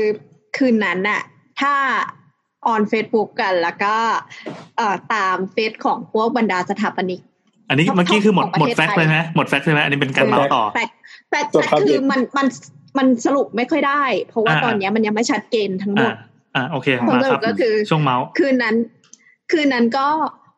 [0.58, 1.22] คคืนนั้นน่ะ
[1.62, 1.74] ถ้า
[2.68, 3.96] on เฟซบุ๊กกันแล้วก็
[4.78, 7.22] เอ่อตามเฟซของพวกบรรดาสถาปนิก
[7.70, 10.90] อันนี้ท็อปเมื่อกี้คือหมดของประหมดเทศแฟกต์ไทยเลยไหมหมด fact เลยไหมอันนี้เป็นการเมาส์ต่อ fact
[11.30, 12.48] แฟกแฟกคือมันมัน
[12.98, 16.16] มันสรุปไม่ค่อยได้ เพราะว่าอ่าตอนเนี้ยมันยังไม่ชัดเจนทั้งหมอ่าด
[16.56, 18.76] อ่าโอเคผลมาสครุรับปก็คือช่วงเมาส์คืนนั้น
[19.52, 20.08] คืนนั้นก็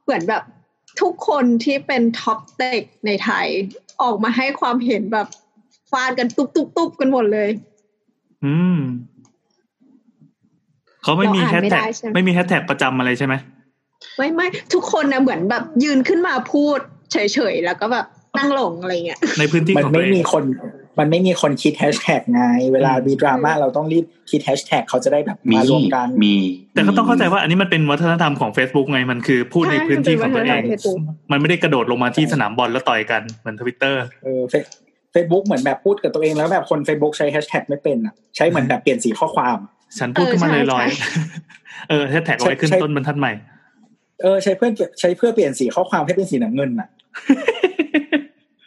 [0.03, 0.43] เหมือนแบบ
[1.01, 3.47] ทุกคนที่เป็นท็อปเต็กในไทย
[4.01, 5.27] ออกมาให้ความเห็นแบบ
[5.91, 7.49] ฟาดกันตุ๊บตุ๊บตุ๊บกันหมดเลย
[8.45, 8.77] อืม
[11.03, 13.33] เขาไม่มีเราแฮอ่านชไม่แท็กได้ใช่ไหมไม่มีแฮชแท็กประจำอะไรใช่ไหม
[14.17, 16.79] ไม่ไม่ทุกคนนะเหมือนแบบยืนขึ้นมาพูด
[17.11, 17.17] เฉ
[17.53, 18.05] ยๆแล้วก็แบบ
[18.37, 20.43] นั่งลงอะไรเงี้ยในพื้นที่มันของตัไม่วเองมีคน
[20.99, 26.35] มันไม่มีคนคิดแฮชแท็กไง เวลามีดราม่าเราต้องรีบคิดแฮชแท็กเขาจะได้แบบมีมารวมกันมี
[26.73, 30.97] แต่ก็ต้องเข้าใจว่าอันนี้มันเป็นวัฒนธรรมของ Facebook ไง มันคือพูดในใช่พื้นที่ของตัวเองมันเป็นวัฒนธรรม Facebook
[31.31, 39.57] มันไม่ได้กระโดดลงมาที่สนามบอลแล้วต่อยกันเหมือนทวิตเตอร์เออเฟซบุ๊กเหมือนแบบพูดกับตัวเองแล้วแบบคน Facebook ใช้แฮชแท็กไม่เป็นอะใช้เหมือนแบบเปลี่ยนสีข้อความ
[39.99, 43.31] ฉันพูดขึ้นมาเอลอใช่อยใช่ๆเออแฮชแท็กเอาไว้ขึ้นใช่ต้นบรรทัดใหม่
[44.21, 46.89] เออใช้เพื่อนใช้เพื่อเปลี่ยนสีข้อความให้เป็นสีน้ำเงินอะ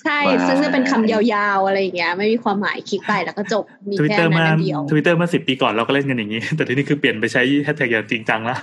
[0.06, 1.20] ใช่ ซึ่งจะเป็นคำยา
[1.56, 8.56] วๆอะไรอย่างเงี้ย ไม่มีความหมายคลิกไปแล้วก็จบ มีทวิตแค่เตอร์นั้เมื่อนอันเดียวทวิตเตอร์เมื่อสิบปีก่อนเราก็เล่นกันอย่างนี้ แต่ทีนี้คือเปลี่ยนไปใช้แฮชแท็กอย่างจริงจังละ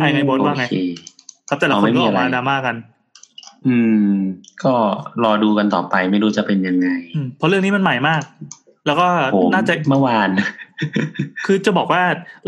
[0.00, 0.76] ไอ้ไงบอสโอว่าไงเค
[1.48, 2.76] ครับแต่ละอ๋อคนไม่มีก็ออกมาอะไรดราม่ากัน
[3.66, 3.76] อื
[4.10, 4.14] ม
[4.64, 4.74] ก็
[5.24, 8.22] รอดูกันต่อไปไม่รู้จะเป็นยังไงอืมเพราะเรื่องนี้มันใหม่มาก
[8.86, 10.28] แล้วก็ผมน่าจะเมื่อวาน
[11.46, 12.02] คือจะบอกว่า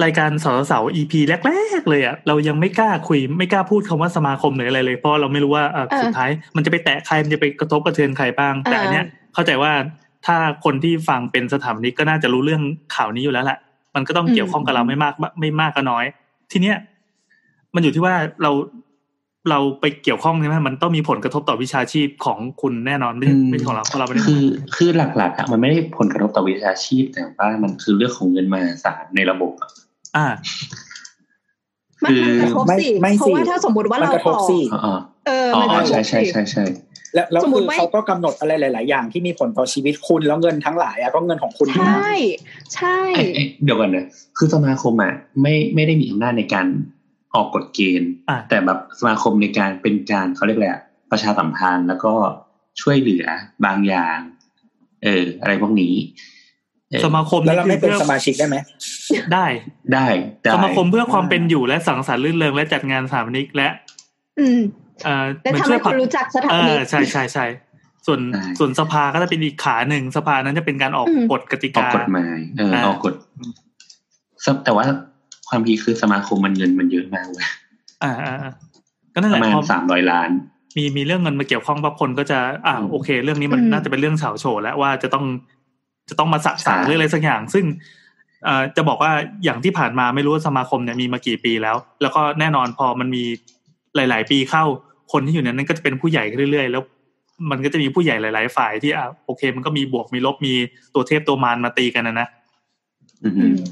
[0.04, 1.12] รายการสาวสาว EP
[1.46, 9.72] แรกๆเลยอะเรายังไม่กล้าคุยไม่กล้าพูดคำว่าสมาคมหรืออะไรเลยเพราะเราไม่รู้ว่าเอ่อเออสุดท้ายมันจะไปแตะใครมันจะไปกระทบกระเทือนใครบ้าง แต่เอออัอันเนี้ยเข้าใจว่า
[10.26, 12.62] ถ้าคนที่ฟังเป็นสถาปนิกก็น่าจะรู้เรื่อง
[12.94, 13.58] ข่าวนี้อยู่แล้วแหละ
[13.94, 16.04] มันก็ต้องเกี่ยวข้องกับเราไม่มากไม่มากก็น้อย
[16.52, 16.76] ทีเนี้ย
[17.74, 18.50] มันอยู่ที่ว่าเรา
[19.50, 24.44] เราไปเกี่ยวข้องใช่ไหมมันต้องมีผลกระทบต่อวิชาชีพของคุณแน่นอนไม่ใช่อืมไม่ใช่ของเราเพราะเราไม่ได้คือ
[24.76, 29.70] คือหลักๆอะมันไม่ได้ผลกระทบต่อวิชาชีพแต่ว่ามันคือเรื่องของเงินมหาศาลในระบบอะ
[30.16, 30.26] อ่า
[32.04, 34.94] มันมันกระทบไม่สิไม่เพสิราะว่าถ้าสมมติว่ามันเรากระทบออกสิอ๋ออ๋อ
[35.26, 36.64] เอออ๋มันกอระทบใช่ใช่สิใช่ใช่
[37.14, 42.16] แล้วแล้วสมมุคืติอว่าเขาก็กำหนดอะไรหลาย ๆ อย่างที่มีผลต่อชีวิตคุณแล้วเงินทั้งหลายอะก็เงินของคุณใชทั้งนั้น่
[42.74, 44.06] ใช่เอ้ยเอ้ยเดี๋ยวก่อนนะ
[44.36, 46.66] คือสมาคมอะไม่ไม่ได้มีอำนาจในการ
[47.34, 52.12] ออกกฎเกณฑ์อ่าแต่แบบสมาคมในการเป็นการเขาเรียกอะไรอะประชาสัมพันธ์แล้วก็
[52.80, 53.24] ช่วยเหลือ
[53.64, 54.18] บางอย่าง
[55.04, 55.94] เออ อะไรพวกนี้
[56.90, 58.56] เออสมาคมแล้วนี่เราคืไม่อเป็นเพื่อสมาชิกได้ไหม
[59.32, 59.46] ได้
[59.92, 60.06] ได้
[60.42, 63.68] ได้สมาคมเพื่อความเป็นอยู่และสังสรรค์ลื่นเริงและจัดงานสถาปนิกและ
[64.40, 64.60] อืม
[65.04, 67.46] เอ่อและมันทำช่วให้ยคผลันกรู้จักสถาเอปนิอกใช่ใช่ใช่
[68.06, 68.20] ส่วน
[68.58, 73.14] ส่วนสภาก็จะเป็นอีกขาหนึ่งสภานั้นจะเป็นการออกอืมกฎกติออกกากฎหมายเอออ่าออกกฎ
[74.64, 74.84] แต่ว่า
[75.48, 77.46] ความพีคคือสมาคมมันเงินมันเยอะมากเว้ย
[78.02, 78.52] อ่าอ่าอ่า
[79.14, 80.30] ก็นั่นปแหละระมาณพอสามร้อยล้าน
[80.76, 85.24] มีมีเรื่องเงินมาเกี่ยวข้องปั๊บคนก็จะ อ่าอืมโอเค เรื่องนี้มันอืมน่าจะเป็นเรื่องเฉาโฉแล้วว่าจะต้อง
[86.08, 87.64] จะต้องมาสะสางใช่เรื่องอะไรสักอย่าง ซึ่ง
[88.44, 89.12] เอ่อจะบอกว่า
[89.44, 93.24] อย่างที่ผ่านมาไม่รู้ว่าสมาคมเนี่ยมีมากี่ปีแล้ว แล้วก็แน่นอนพอมันมี
[93.96, 94.64] หลาย ๆ ปีเข้า
[95.12, 96.82] คนที่อยู่ในนั้นก็จะเป็นผู้ใหญ่ขึ้นเรื่อย ๆ แล้ว
[97.50, 100.54] มันก็จะมีผู้ใหญ่หลาย ๆ ฝ่ายที่อะโอเค มันก็มีบวกมีลบมี
[100.94, 102.37] ตัวเทพตัวมารมาตีกันนะนะอืออืฮึม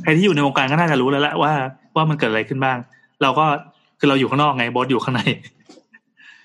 [0.02, 1.52] ใครที่อยู่ในวงการก็น่าจะรู้แล้วแหละว่า
[1.96, 2.78] ว่ามันเกิดอะไรขึ้นบ้าง
[3.22, 3.46] เราก็
[3.98, 5.22] คือเราอยู่ข้างนอกไงบอสอยู่ข้างใน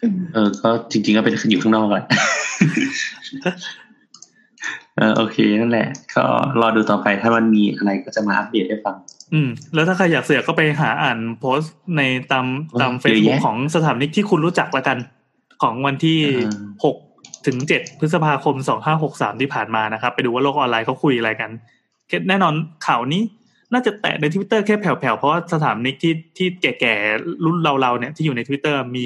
[0.03, 2.05] อืมเออ ก็จริงๆก็เป็นอยู่ข้างนอกแหละ
[4.97, 6.23] เออโอเคนั่นแหละ ก็
[6.61, 8.95] รอดูต่อไปถ้ามันมีอะไรก็จะมาอัปเดตให้ฟัง
[9.33, 12.45] อืม แล้วถ้าใครอยากเสือกก็ไปหาอ่านโพสต์ในตาม
[12.81, 14.97] ตามเยเฟซอะบุ๊กแยะของสถาปนิกที่คุณรู้จักละกัน
[15.61, 16.53] ของวันที่อ่า
[16.85, 16.95] หก
[17.47, 21.51] ถึงเจ็ดพฤษภาคมสองห้าหกสามที่ผ่านมานะครับ ไปดูว่าโลกออนไลน์เขาคุยอะไรกัน
[22.30, 22.54] แน่นอน
[22.88, 23.21] ข่าวนี้
[23.74, 29.06] น่าจะแตะในทวิตเตอร์แค่แผ่วๆ เพราะว่าสถาปนิกที่ที่แก่ๆ รุ่นเราๆเนี่ยที่อยู่ในทวิตเตอร์มี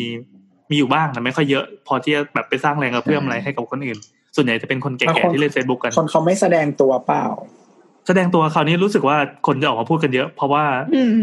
[0.69, 3.97] มีอยู่บ้างแต่ไม่ค่อยเยอะ พอที่จะแบบไปสร้างแรงกระเพื่อมอะไรให้กับคนอื่น
[4.35, 7.25] ส่วนใหญ่จะเป็นคนแก่ๆ ที่เล่นเฟซบุ๊กกัน คนเขาไม่แสดงตัวเปล่า
[8.07, 10.63] แสดงตัวคราวนี้รู้สึกว่าคนจะออกมาพูดกันเยอะ เพราะว่า
[10.93, 11.15] อืม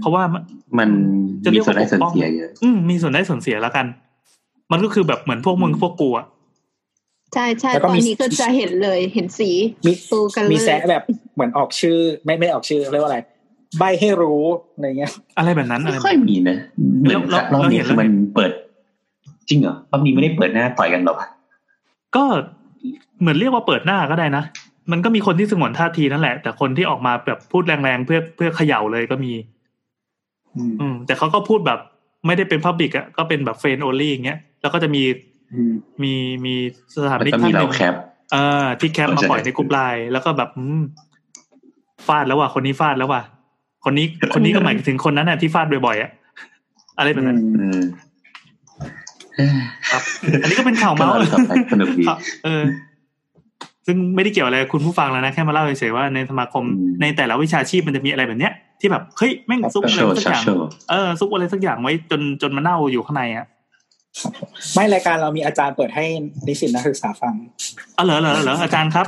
[0.00, 0.22] เพราะว่า
[0.78, 0.88] มัน
[1.44, 3.86] จะเรีมียกส่วว่านได้ส่วนปกป้องเสียเยอะ อืมมีส่วนได้ส่วนเสียแล้วกัน
[4.72, 6.26] มันก็คือแบบเหมือนพวกมึงพวกกูอะ
[7.34, 9.50] ใช่ใช่แล้วตก็อนมีนี้ก็จะเห็นเลยเห็นสี
[9.86, 11.02] มีตูกันเลยมีแซะแบบ
[11.34, 13.18] เหมือนออกชื่อ ไม่ไม่ออกชื่อเรียกว่าอะไร
[13.78, 14.42] ใบให้รู้
[14.74, 16.56] อะไรเงี้ย อะไรแบบนั้นอะไรไม่แบบค่อยนั้นมีนะ
[17.00, 18.52] เหมือนเรารอบเรานี้เห็นคือแล้วมันเปิด
[19.48, 21.28] จริงเหรอรอบนี้ไม่ได้เปิดหน้าต่อยกันหรอวะ
[22.16, 22.24] ก็
[23.20, 24.44] เหมือนเรียกว่าเปิดหน้าก็ได้นะ
[24.92, 29.32] มันก็มีคนที่สงวนท่าทีนั่นแหละ แต่คนที่ออกมาแบบพูดแรงๆเพื่อเพื่อเขย่าเลยก็มี
[30.56, 31.78] อืมอืมแต่เขาก็พูดแบบ
[32.26, 35.33] ไม่ได้เป็นพับบิกอะก็เป็นแบบเฟนโอลี่อย่างเงี้ยแล้วก็จะมีอื
[35.70, 36.54] มมีมี
[36.94, 37.94] สถาปแล้วนิกก็ท่ามีนหเรานึ่งแคป
[38.32, 40.82] เออที่แคปมาเข้าใจปล่อยในกลุ่มไลน์แล้วก็แบบอืม
[42.06, 43.22] ฟาดแล้วว่ะคนนี้ฟาดแล้วว่ะ
[43.84, 46.10] คนนี้คนนี้ก็หมายถึงคนนั้นน่ะที่ฟาดบ่อยๆอะ
[46.98, 47.80] อะไรแบบนั้นอืม
[49.36, 49.50] เอ้ย
[49.90, 50.02] ครับ
[50.42, 52.62] อันนี้ก็เป็นข่าวก็เมาส์รอดูต่อไปสนุกดีครับเออ
[53.86, 63.46] ซึ่งไม่ได้เกี่ยวอะไรกับคุณผู้ฟังแล้วนะ แค่มาเล่าเฉยๆว่าในสมาคมอืมในแต่ละวิชาชีพมันจะมีอะไรแบบเนี้ย ที่แบบเฮ้ยแม่งซุกอะไรโชว์สักอย่างโชว์เออซุกอะไรสักอย่างไว้จนจนมันเน่าอยู่ข้างในอะ
[64.74, 66.04] ไม่รายการเรามีอาจารย์เปิดให้
[66.46, 67.34] นิสิตนักศึกษาฟัง
[67.96, 69.06] อ๋อเหรอเหรอเหรออาจารย์ครับ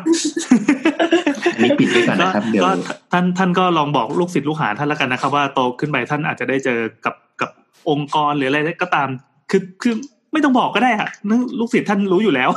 [1.55, 2.71] อันนี้ปิดไว้ก่อนนะครับเดี๋ยวก็
[3.13, 7.51] ท่านท่านก็ลองบอกลูกศิษย์ลูกหาท่านแล้วกันนะครับ ว่าโตขึ้นไปท่านอาจจะได้เจอกับกับ
[7.91, 9.09] องค์กรหรืออะไรก็ตาม
[9.51, 9.95] คือคือ
[10.33, 12.51] ไม่ต้องบอกก็ได้อะนึกลูกศิษย์ท่านรู้อยู่แล้ว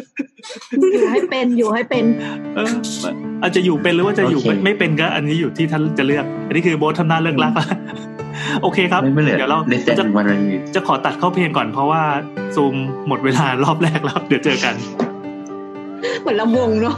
[0.00, 0.06] อะ
[0.92, 2.04] อยู่ให้เป็นอยู่ให้เป็น
[2.56, 2.72] เออ
[3.42, 7.66] อาจจะอยู่เป็นหรือว่าจะอยู่โอเคไม่ไม่เป็นก็ อันนี้อยู่ที่ท่านจะเลือก อันนี้คือโบททำหน้าเลิกลักละ
[8.62, 12.02] โอเคครับไม่ไม่เหลือเดี๋ยวเราในเซ็ตจะวันวันนี้จะขอตัดเข้าเพลงก่อนเพราะว่า
[12.54, 12.74] ซูม
[13.08, 14.74] หมดเวลารอบแรกแล้ว เดี๋ยวเจอกัน
[16.20, 16.96] เหมือนลำวงเนาะ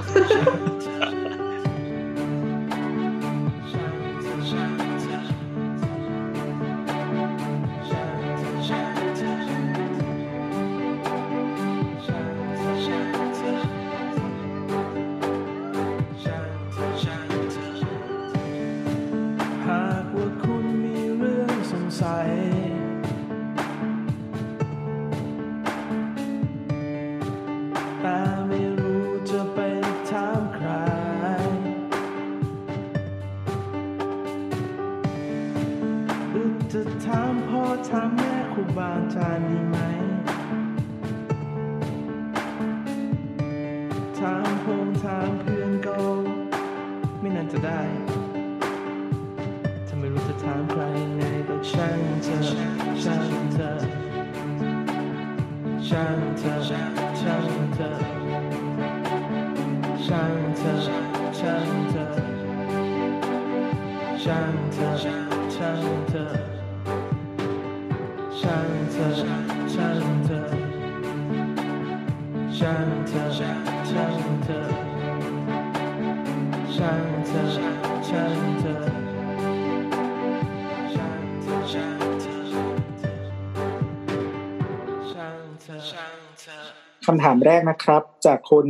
[87.12, 88.66] คำถามแรกนะครับ จากคุณ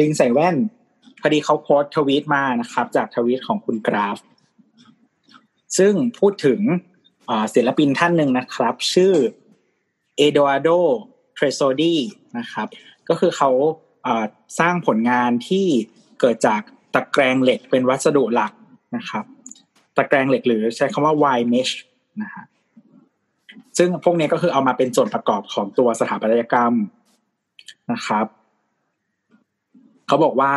[0.00, 0.56] ลิงใส่แว่น
[1.20, 4.18] พอดีเขาโพสต์ทวีตมานะครับ จากทวีตของคุณกราฟ
[5.78, 6.60] ซึ่งพูดถึง
[7.54, 9.14] ศิลปินท่านหนึ่งนะครับ ชื่อ
[10.16, 10.68] เอโดอาโด
[11.34, 11.96] เทรโซดี
[12.38, 12.68] นะครับ
[13.08, 13.50] ก็คือเขา
[14.58, 15.66] สร้างผลงานที่
[16.20, 16.60] เกิดจาก
[16.94, 18.52] ตะแกรงเหล็กเป็นวัสดุหลัก
[18.96, 19.24] นะครับ
[19.96, 21.72] ตะแกรงเหล็กหรือใช้คำว่า wire mesh
[22.22, 22.44] นะฮะ
[23.78, 26.74] ซึ่งพวกนี้ก็คือเอามาเป็นส่วนประกอบของตัวสถาปัตยกรรม
[27.92, 28.26] นะครับ
[30.06, 30.52] เขาบอกว่า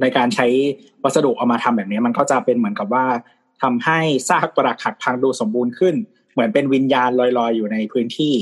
[0.00, 0.46] ในการใช้
[1.02, 3.06] วัสดุเอามาทำแบบนี้มันก็จะเป็นเหมือนกับว่า
[3.62, 3.98] ทำให้
[4.28, 5.94] ซากปรักหักพังดูสมบูรณ์ขึ้น
[6.32, 8.34] เหมือนเป็นวิญญาณลอยๆ อยู่ในพื้นที่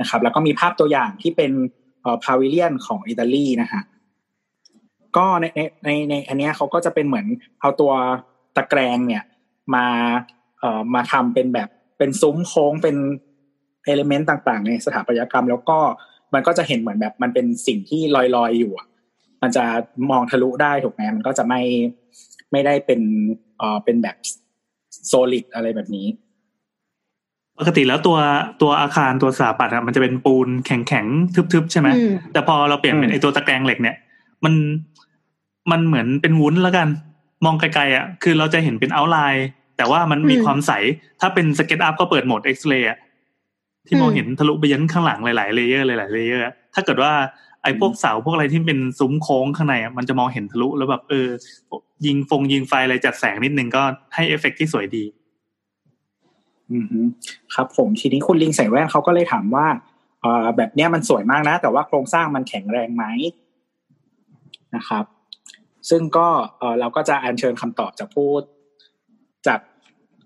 [0.00, 1.52] นะครับ แล้วก็มีภาพตัวอย่างที่เป็น
[2.22, 3.82] พาวิเลียนของอิตาลีนะฮะ
[5.16, 5.44] ก็ใน
[5.84, 7.26] ในในอันนี้เขาก็จะเป็นเหมือน
[7.60, 7.92] เอาตัว
[8.56, 9.22] ตะแกรงเนี่ย
[9.74, 9.86] มา
[10.60, 12.96] เอ่อมาทำเป็นแบบเป็นซุ้มโค้งเป็น
[13.84, 15.78] เอลิเมนต์ต่าง ๆ ในสถาปัตยกรรม แล้วก็
[16.36, 18.00] มันก็จะเห็นเหมือนแบบมันเป็นสิ่งที่
[18.36, 18.86] ลอยๆอยู่อะ
[19.42, 19.64] มันจะ
[20.10, 21.60] มองทะลุได้ถูกไหมมันก็จะไม่
[22.52, 23.00] ไม่ได้เป็น
[23.58, 24.16] เอ่อเป็นแบบ
[25.06, 26.06] โซลิดอะไรแบบนี้
[27.58, 28.18] ปกติแล้วตัว
[28.62, 33.96] ตัวอาคารตัวสถาปัตย์อะมันจะเป็นปูนแข็งๆทึบๆใช่ไหมอืมแต่พอเราเปลี่ยนเป็นอืมไอตัวตะแกรงเหล็กเนี่ย
[34.44, 34.54] มัน
[35.70, 36.88] มันเหมือนเป็นวุ้นแล้วกัน
[37.44, 39.44] มองไกลๆอะ คือเราจะเห็นเป็น outline
[39.76, 40.72] แต่ว่ามันมีอืมความใส
[41.20, 42.88] ถ้าเป็น SketchUp ก็เปิดโหมดเอ็กซเรย์
[43.86, 47.12] ที่มองอืมเห็นทะลุไปยันข้างหลังหลาย ๆ layer หลายๆ layer ถ้าเกิดว่า
[47.62, 51.28] ไอ้พวกเสาพวกอะไรที่เป็นซุ้มโค้งข้างในอะมันจะมองเห็นทะลุแล้วแบบเออ
[52.06, 53.82] ยิงฟงยิงไฟอะไรจัดแสงนิดนึงก็
[54.14, 55.04] ให้เอฟเฟกต์ที่สวยดี
[56.72, 57.00] อือฮึ
[57.54, 59.66] ครับผมทีนี้คุณลิงใส่แว่นเขาก็เลยถามว่า
[60.20, 63.04] เอ่อแบบเนี้ยมันสวยมากนะ แต่ว่าโครงสร้างมันแข็งแรงไหม
[64.76, 65.04] นะครับ
[65.90, 66.26] ซึ่งก็
[66.58, 68.55] เอ่อเราก็จะอัญเชิญคำตอบจากผู้จาก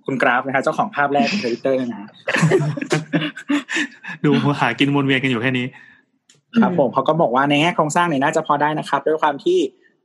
[0.06, 2.08] คุณกราฟนะฮะเจ้าของภาพแรกในทวิตเตอร์นะฮะ
[4.24, 5.66] ดูหากินวนเวียนกันอยู่แค่นี้
[6.62, 9.58] ครับผมเขาก็บอกว่าในแง่โครงสร้างเนี่ยน่าจะพอได้นะครับ ด้วยความที่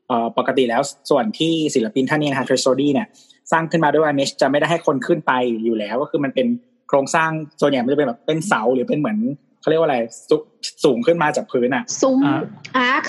[0.08, 3.08] เอ่อปกติแล้วส่วนที่ศิลปินท่านนี้นะฮะเทรโซดี้เนี่ย
[3.52, 5.32] สร้างขึ้นมาด้วย mesh จะไม่ได้ให้คนขึ้นไป
[5.66, 6.48] อยู่แล้ว ก็คือมันเป็น
[6.88, 7.30] โครงสร้าง
[7.62, 9.18] ส่วนใหญ่มันจะเป็นแบบเป็นเสาหรือเป็นเหมือน
[9.62, 9.98] เขาเรียกว่าอะไร
[10.30, 10.38] สุ
[10.84, 12.42] สูงขึ้นมาจากพื้นอะซุ้มอ่า
[12.78, 13.06] อาร์ค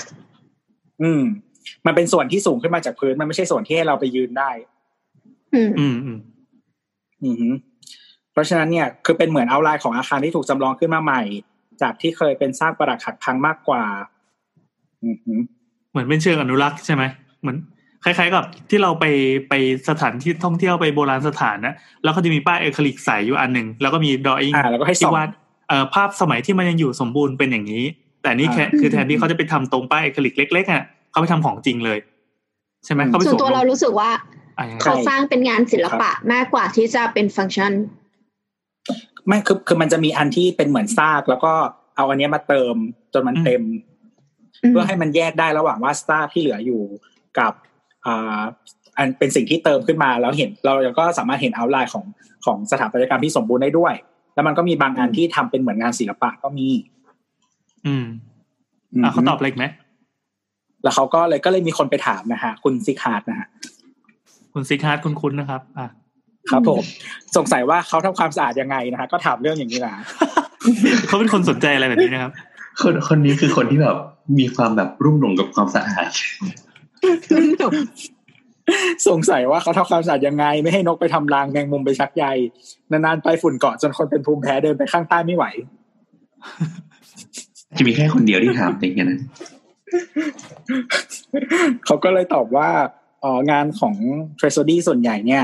[1.01, 1.21] อืม
[1.85, 4.49] มันเป็นส่วนที่สูงขึ้นมาจากพื้น มันไม่ใช่ส่วนที่ให้เราไปยืนได้
[5.55, 6.36] อืมอืมอืมอือฮึ
[8.31, 11.21] เพราะฉะนั้นเนี่ยคือเป็นเหมือนเอาไลน์ของอาคารที่ถูกจำลองขึ้นมาใหม่
[11.81, 13.83] จากที่เคยเป็นซากปรักหักพังมากกว่า
[15.03, 15.33] อือฮึ
[15.91, 17.03] เหมือนเป็นเชิงอนุรักษ์ใช่ไหม
[17.41, 17.57] เหมือน
[18.03, 19.05] คล้ายๆกับที่เราไป
[19.49, 19.53] ไป
[19.89, 25.29] สถานที่ท่องเที่ยวไปโบราณสถานนะแล้วก็จะมีป้ายเอคลิกใสอยู่อันหนึ่งแล้วก็มีดออิ่งอ่าแล้วก็ให้ส่ที่องวาด
[25.67, 27.83] เอ่อภาพสมัยที่มันยังอยู่สมบูรณ์เป็นอย่างนี้
[28.21, 31.99] แต่นี่แค่อ่าคือแทนที่เขาจะไปทำตรงป้ายเอคลิกเล็กๆอะเขาไปทำของจริงเลย
[32.85, 34.36] ใช่ไหมเขาไปส่วนส่งตัวเรารู้สึกว่าอะยังไง
[34.81, 37.73] เขาสร้างเป็นงานศิลปะมากกว่าที่จะเป็นฟังก์ชัน
[39.27, 41.53] ไม่คือคือมันจะมีอันที่เป็นเหมือนซาก แล้วก็
[41.95, 42.75] เอาอันเนี้ยมาเติม
[43.13, 43.63] จนมันเต็ม
[44.69, 46.81] เพื่อให้มันแยกได้ระหว่างว่าซากที่เหลืออยู่
[47.39, 47.53] กับ
[48.05, 48.41] อ่า
[48.97, 52.05] อันเป็นสิ่งที่เติมขึ้นมาแล้วเห็นเราก็สามารถเห็น outline ของ
[52.45, 53.93] ของสถาปัตยกรรมที่สมบูรณ์ได้ด้วย
[54.33, 56.67] แล้วมันก็มีบางอันที่ทำเป็นเหมือนงานศิลปะก็มี
[57.85, 58.05] อืม
[59.03, 59.65] อะเขาตอบอะไรอีกไหม
[60.83, 63.47] แล้วเขาก็เลยก็เลยมีคนไปถามนะฮะ คุณซิกฮาร์ดนะฮะ
[64.57, 65.87] คุณซิกฮาร์ดคุณคุ้นๆนะครับอะ
[66.51, 66.83] ครับผม
[67.37, 69.93] สงสัยว่าเขาทำความสะอาดยังไงนะฮะก็ถามเรื่องอย่างนี้นะ
[71.07, 72.31] เขาเป็นคนสนใจอะไรแบบนี้นะครับ
[72.81, 73.95] คนคนนี้คือคนที่แบบ
[74.39, 76.09] มีความแบบรุ่มหลงกับความสะอาด
[79.07, 82.25] สงสัยว่าเขาทำความสะอาดยังไง ไม่ให้นกไปทำรังแมงมุมไปชักใย
[82.91, 85.45] นานๆไปฝุ่นเกาะจนคนเป็นภูมิแพ้เดินไปข้างใต้ไม่ไหว
[87.77, 89.19] จะมีแค่คนเดียวที่ถามอย่างเงี้ยนะ
[91.85, 93.06] เขาก็เลยตอบว่าเอ่อ
[93.51, 93.95] งานของ
[94.39, 95.43] t r e s o d y ส่วนใหญ่เนี่ย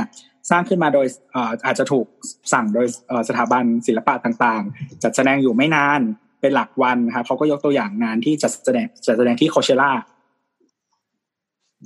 [0.50, 2.06] สร้างขึ้นมาโดยเอ่ออาจจะถูก
[2.54, 6.02] สั่งโดยเอ่อสถาบันศิลปะต่างๆ จัดแสดงอยู่ไม่นาน
[6.42, 9.92] เป็นหลักวันนะครับเขาก็ยกตัวอย่างงานที่จัดแสดงจัดแสดงที่โคเชล่า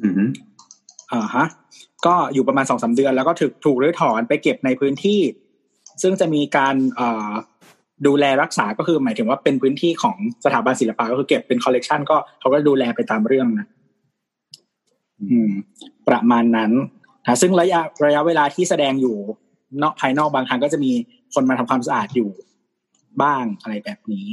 [0.01, 0.21] อืม
[1.11, 1.45] อ่าฮะ
[2.05, 5.21] ก็อยู่ประมาณสองสาเดือน แล้วก็ถูกถูกรื้อถอนไปเก็บในพื้นที่
[6.01, 7.31] ซึ่งจะมีการเอ่อ
[8.07, 13.76] ดูแลรักษาก็คือหมายถึงว่าเป็นพื้นที่ของสถาบันศิลปะก็คือเก็บเป็นคอลเลกชันก็เขาก็ดูแลไปตามเรื่องนะอืม
[16.07, 16.71] ประมาณนั้น
[17.25, 19.15] นะซึ่งระยะระยะเวลาที่แสดงอยู่
[19.81, 20.91] นอกภายนอกบางครั้งก็จะมี
[21.33, 22.29] คนมาทำความสะอาดอยู่
[23.21, 24.27] บ้างอะไรแบบนี้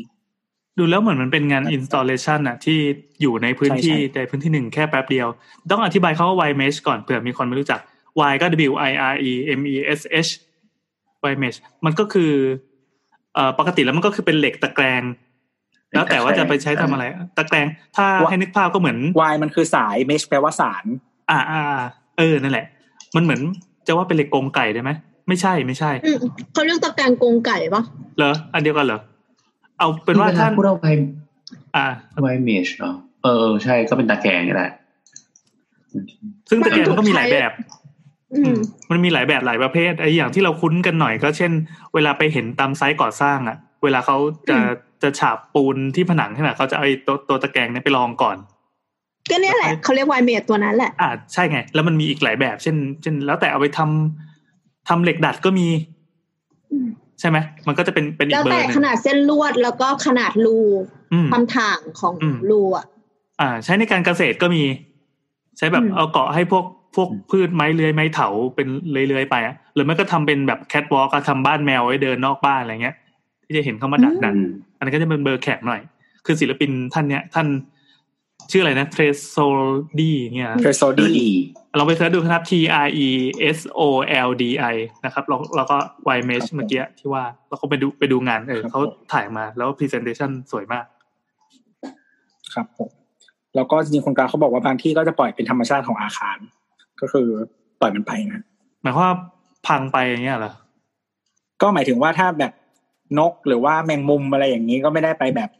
[0.79, 2.79] ดูแล้วเหมือนมันเป็นงาน installation อะที่
[3.21, 5.29] อยู่ในพื้นที่ใช่ใช่ในพื้นที่หนึ่งแค่แป๊บเดียว
[5.71, 7.81] ต้องอธิบายเขาว่า Y mesh ก่อนเผื่อมีคนไม่รู้จัก
[8.31, 10.31] Y ก็ W I R E M E S H
[11.31, 12.33] Y mesh มันก็คือ
[13.35, 15.03] เอ่อปกติแล้วมันก็คือเป็นเหล็กตะแกรง
[15.95, 17.05] แล้วแต่ว่าจะไปใช้ทำอะไร
[17.37, 20.85] ตะแกรงถ้าให้นึกภาพก็เหมือนวายมันคือสายเมชแปลว่าสาร
[21.31, 21.63] อ่าอ่า
[22.19, 22.67] เออนั่นแหละ
[23.17, 23.41] มันเหมือน
[23.87, 24.91] จะว่าเป็นเหล็กกรงไก่ได้ไหม
[25.29, 26.17] ไม่ใช่ไม่ใช่อืม
[26.53, 27.83] เขาเรียกตะแกรงกรงไก่ปะ
[28.19, 29.01] เหรออันเดียวกันเหรอ
[29.79, 30.87] เอาเป็นว่าเวลาท่านพวกเราไป
[31.77, 31.87] อ่า
[32.23, 34.71] ไวเมชเนาะเออเออใช่ก็เป็นตะแกรงนี่แหละ
[36.49, 37.53] ซึ่งตะแกรงมันก็มีหลายแบบ
[38.35, 38.57] อืม
[38.91, 41.53] มันมีหลายแบบหลายประเภทไอ้อย่างที่เราคุ้นกันหน่อยก็เช่น
[41.95, 44.17] เวลาไปเห็นตามไซต์ก่อสร้างอะเวลาเขา
[44.51, 44.59] จะ
[45.05, 48.37] จะฉาบปูนที่ผนังใช่ไหมเขาจะเอาไอ้ตัวตัวตะแกรงเนี้ไปลองก่อน
[49.31, 55.67] ก็เนี่ยแหละเขาเรียกไวเมดตัวนั้นแหละอ่าใช่ไง แล้วมันมีอีกหลายแบบ เช่น เช่น แล้วแต่เอาไปทำทำเหล็กดัดก็มี
[56.73, 56.89] อืม
[57.21, 60.59] ใช่ไหมมันก็จะเป็นเป็นอีแล้กวเบอแต่ร์หนึ่ขงนาดเส้นลวดแล้วก็ขนาดรู
[61.13, 62.85] อืมความถ่างของอืมรูอะ
[63.41, 64.63] อ่า ใช้ในการเกษตรก็มี
[65.59, 66.65] ใช้แบบอืมเอาเกาะให้พวก
[66.97, 72.97] พวกพืชไม้เลื้อยไม้เถาเป็นเลื้อยๆไปอะหรือไม่ก็ทำเป็นแบบแคทวอล์กทำบ้านแมวไว้เดินนอกบ้านอะไรเงี้ย
[73.45, 75.81] ที่จะเห็นเขามาดักดันอืมอันนี้ก็จะเป็นเบอร์แข็งหน่อย
[76.27, 77.47] คือศิลปินท่านเนี้ย ท่าน
[78.51, 79.37] ชื่ออะไรนะเทรโซ
[79.99, 81.29] ดีเนี่ย t r e s o d d y
[81.79, 82.53] ลองไป search ดูนะครับ T
[82.87, 83.09] R E
[83.57, 83.81] S O
[84.27, 88.81] L D I นะครับแล้วแล้วก็ wire mesh เมื่อกี้ที่ว่าแล้วก็ไปดูไปดูงานเออครับเขา
[89.13, 90.85] ถ่ายมาแล้วพรีเซนเ t ชันสวยมาก
[92.55, 92.91] ครับผม
[93.55, 96.39] แล้วก็จริงๆคุณกราฟเขาบอกว่าบางที่ก็จะปล่อยเป็นธรรมชาติของอาคาร
[97.01, 97.27] ก็คือ
[97.81, 98.43] ปล่อยมันไปนะ
[98.83, 99.17] หมายความว่า
[99.67, 100.53] พังไปอย่างเงี้ยเหรอ
[101.63, 102.53] ก็หมายถึงว่าถ้าแบบ
[103.19, 105.51] นกหรือว่าแมงมุมอะไรอย่างนี้ก็ไม่ได้ไปแบบ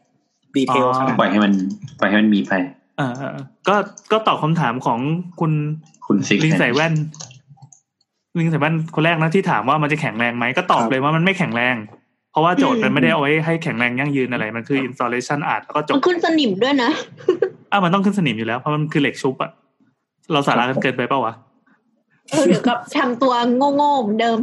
[0.55, 1.53] ดีเทลอ๋อขนาดปล่อยให้มัน
[1.99, 2.51] ปล่อยให้มันมีไป
[2.97, 3.75] เออเออเออก็
[4.11, 4.99] ก็ตอบคำถามของ
[5.39, 5.51] คุณ
[6.07, 6.93] คุณซิกลิงใส่แว่น
[8.39, 11.75] ลิงใส่แว่นคนแรกนะที่ถามว่ามันจะแข็งแรงไหมก็ตอบเลยว่ามันไม่แข็งแรง
[12.31, 16.91] เพราะว่าโจทย์มันไม่ได้เอาไว้ให้แข็งแรงยั่งยืนอะไร มันคือ installation art แล้วก็จมับนขึ้นสนิมด้วยนะ
[17.71, 19.51] อะมันต้องขึ้นสนิมอยู่แล้วเพราะมันคือเหล็กชุบอะ
[20.31, 21.33] เราสาระกันเกินไปเปล่าวะ
[22.31, 23.33] เออเดี๋ยวกลับทำตัว
[23.75, 24.37] โง่ๆเหมือนเดิม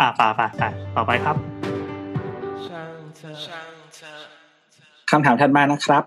[0.00, 1.36] อะป่าป่าป่าต่อไปครับ
[5.10, 6.04] คำถามถัดมานะครับ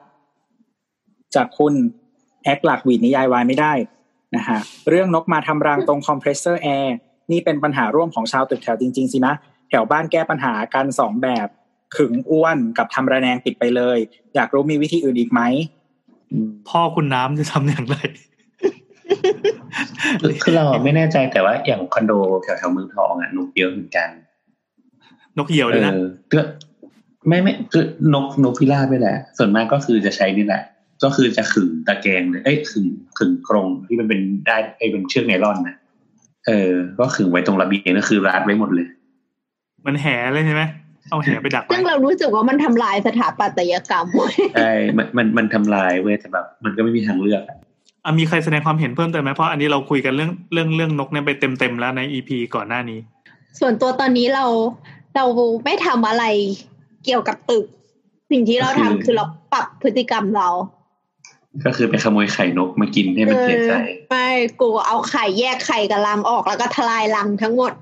[1.36, 1.74] จากคุณ
[2.44, 3.74] แอคหลักหวีดนิยายวายไม่ได้
[4.36, 4.60] นะฮะ
[4.90, 6.96] เรื่องนกมาทำรังตรงคอมเพรสเซอร์แอร์
[7.32, 9.34] นี่เป็นปัญหาร่วมของชาวตึกแถวจริง ๆ สินะ
[9.70, 11.48] แถวบ้านแก้ปัญหากันสองแบบ
[11.96, 13.98] ขึงอวนกับทำระแนงปิดไปเลย
[14.36, 15.42] อยากรู้มีวิธีอื่นอีกไหม
[16.70, 17.96] พ่อคุณน้ำจะทำอย่างไร
[20.22, 24.10] คือคือเราอะไม่แน่ใจแต่ว่าอย่างคอนโดแถวแถวๆเมืองทองอะนกเยอะเหมือนกัน
[25.38, 26.42] นกเหยี่ยวเลยนะเออก็
[27.28, 30.62] ไม่ไม่คือนกนกพิราบนี่แหละ ส่วนมากก็คือจะใช้นี่แหละ
[31.04, 32.86] ก็คือจะขึงตะแกรงเลยเอ้ยขึง
[33.18, 35.76] ขึงกรงที่มันเป็นได้ไอ้เป็นเชือกไนล่อนนะ
[36.48, 38.88] เออ ก็ขึงไว้ตรงระเบียงก็คือรัดไว้หมดเลย
[39.86, 40.64] มันแห่เลยใช่ไหม
[41.10, 47.58] เอาแห่ไปดักไว้ซึ่งเรารู้สึกว่ามันทำลายสถาปัตยกรรมเว้ยใช่มันมันมันทำลายเว้ยแต่แบบมันก็ไม่มีทางเลือกอะ
[48.06, 53.00] อะมีใครแสดงความเห็นเพิ่มเติมไหมเพราะอันนี้เราคุยกันเรื่องเรื่องเรื่องนกเนี่ยไปเต็มเต็มๆแล้วในอีพีก่อนหน้านี้
[53.60, 54.46] ส่วนตัวตอนนี้เรา
[55.16, 55.26] เรา
[55.66, 56.24] ไม่ทำอะไร
[57.06, 57.66] เกี่ยวกับตึก
[58.32, 60.50] สิ่งที่เราทำคือเราปรับพฤติกรรมเรา
[61.66, 63.78] ก็คือไปขโมยไข่นกมากินให้มันเสียใจอ
[64.08, 64.30] อไม่
[64.60, 67.74] กูเอาไข่แยกไข่กับรังออกแล้วก็ทลายรังทั้งหมด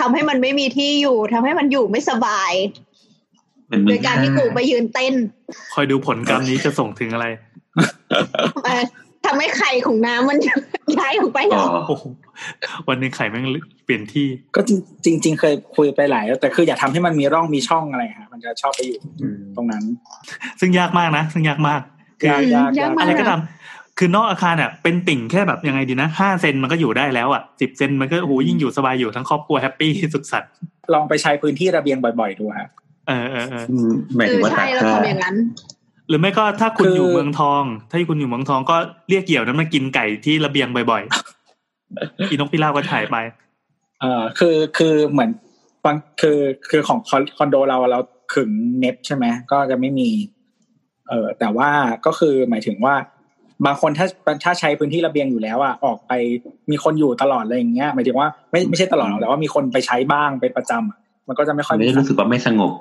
[0.00, 2.52] ทำให้มันไม่มีที่อยู่ทำให้มันอยู่ไม่สบาย
[3.66, 5.14] เหมือนมึโดยการที่กูไปยืนเต้น
[5.74, 7.26] คอยดูผลกรรมนี้จะส่งถึงอะไร
[8.64, 8.82] เอ่อ
[9.26, 10.38] ทำให้ไข่ของน้ำมัน
[10.98, 12.04] ย้ายออกไปอ๋อโอ้โห
[12.88, 13.44] วันหนึ่งไข่แม่ง
[13.84, 14.26] เปลี่ยนที่
[14.56, 19.84] ก็จริงจริงๆเคยคุยไปหลายแล้วแต่คืออย่าทำให้มันมีร่องมีช่องอะไรฮะมันจะชอบไปอยู่อืมตรงนั้น
[20.60, 21.80] ซึ่งยากมากนะ ซึ่งยากมาก
[22.20, 23.40] คือยากยากยากมากอะไรก็ตาม
[23.98, 30.50] คือนอกอาคารอะเป็นติ่งแค่แบบยังไงดีนะห้าเซนมันก็อยู่ได้แล้วอะสิบเซนมันก็โอ้โหยิ่งอยู่สบายอยู่ทั้งครอบครัว happy สุขสันต์
[30.94, 32.68] ลองไปใช้พื้นที่ระเบียงบ่อย ๆ ดูฮะ
[33.08, 35.36] เออเออเอออืมหมายเอถึงอว่าใช่ตากเราผ้าทำอย่างนั้น
[36.08, 38.76] หรือไม่ก็ถ้าคุณคือออยู่เมืองทอง ถ้าคุณอยู่เมืองทองก็
[39.08, 41.41] เรียกเกี่ยวนั้นมากินไก่ที่ระเบียงบ่อยๆ
[42.30, 43.16] อีนกพิราบก็ถ่ายไป
[44.00, 45.30] เอ่อคือคือเหมือน
[45.84, 46.38] บางคือ
[46.70, 48.00] คือของคอนคอนโดเราเรา
[48.34, 50.08] ขึงเน็ตใช่ไหมก็จะไม่มี
[51.08, 51.68] เออแต่ว่า
[52.06, 52.94] ก็คือหมายถึงว่า
[53.66, 54.06] บางคนถ้า
[54.44, 56.12] ถ้าใช้พื้นที่ระเบียงอยู่แล้วอะออกไป
[56.70, 62.72] มีคนอยู่ตลอดอะไรอย่างเงี้ยหมายถึงว่าไม่ไม่ใช่ตลอดหรอกแต่ว่ามีคนไปใช้บ้างเป็นประจำอะมันก็จะไม่ค่อยไม่ได้รู้สึกว่าไม่สงบ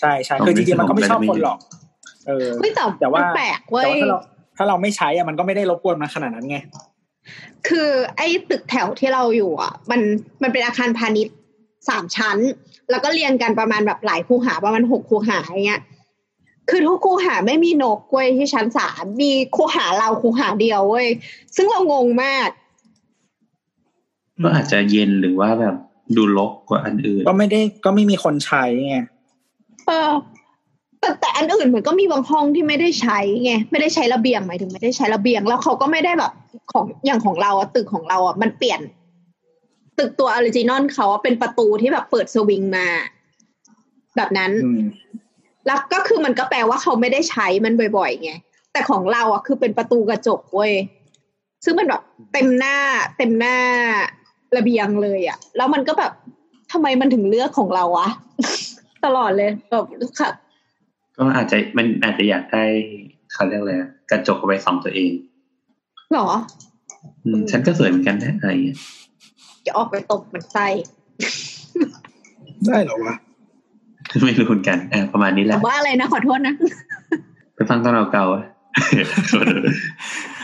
[0.00, 1.58] ใช่ใช่คือจริงๆมันก็ไม่ชอบคนหรอก
[2.26, 4.18] เออเฮ้ยแต่แต่ว่ามันแปลกเว้แต่ยว่าถ้าเรา
[4.56, 6.58] ถ้าเราไม่ใช้อะมันก็ไม่ได้รบกวนมันขนาดนั้นไง
[7.68, 10.00] คือไอ้ตึกแถวที่เราอยู่อะ มัน
[10.42, 11.34] มันเป็นอาคารพาณิชย์
[11.88, 12.38] สามชั้น
[12.90, 15.82] แล้วก็เรียงกันประมาณแบบหลายคูหาประมาณหกคูหาอย่างเงี้ย
[16.70, 21.08] คือทุกคูหาไม่มีนกเว้ยที่ชั้นสามมีคูหาเราคูหาเดียวเว้ย
[21.56, 22.48] ซึ่งเรางงมาก
[24.42, 25.76] ก็อาจจะเย็นหรือว่าแบบ
[26.16, 28.96] ดูรกกว่าอันอื่น ก็ไม่ได้ก็ไม่มีคนใช้ไง
[29.86, 30.10] เออ
[31.00, 36.32] แต่แต่อันอื่นมันก็มีบางห้องที่ไม่ได้ใช้ไงไม่ได้ใช้ระเบียงหมายถึงไม่ได้ใช้ระเบียง แล้วเขาก็ไม่ได้แบบ
[36.72, 38.80] ของอย่างของเราอะตึกของเราอะมันเปลี่ยน
[39.98, 42.86] ตึกตัว original เขาอะเป็นประตูที่แบบเปิดสวิงมา
[44.16, 44.82] แบบนั้นอืม
[45.66, 48.32] แล้วก็คือมันก็แปลว่าเขาไม่ได้ใช้มันบ่อยๆไง
[48.72, 50.72] แต่ของเราอะคือเป็นประตูกระจกเว้ย
[51.64, 52.76] ซึ่งมันแบบเต็มหน้า
[53.18, 53.56] เต็มหน้า
[54.56, 56.12] ระเบียงเลยอะแล้วมันก็แบบ
[56.72, 58.08] ทำไมมันถึงเลือกของเราวะ
[59.04, 59.84] ตลอดเลยแบบ
[60.18, 60.30] ค่ะ
[61.20, 62.64] ก็อาจจะมันอาจจะอยากได้
[63.32, 65.12] เขาเรียกอะไรอะกระจกเอาไว้ส่องตัวเอง
[66.12, 66.28] หรอ
[67.24, 68.76] อืม ฉันก็สวยเหมือนกันนะอะไรอย่างเงี้ย
[69.66, 70.66] จะออกไปตบมันไส้
[72.66, 73.14] ได้เหรอวะ
[74.24, 76.54] ไม่รู้เหมือนกันอ่าประมาณนี้แหแต่ละว่าอะไรนะขอโทษนะ
[77.54, 78.44] ไปฟังตอนเราเก่าๆอะ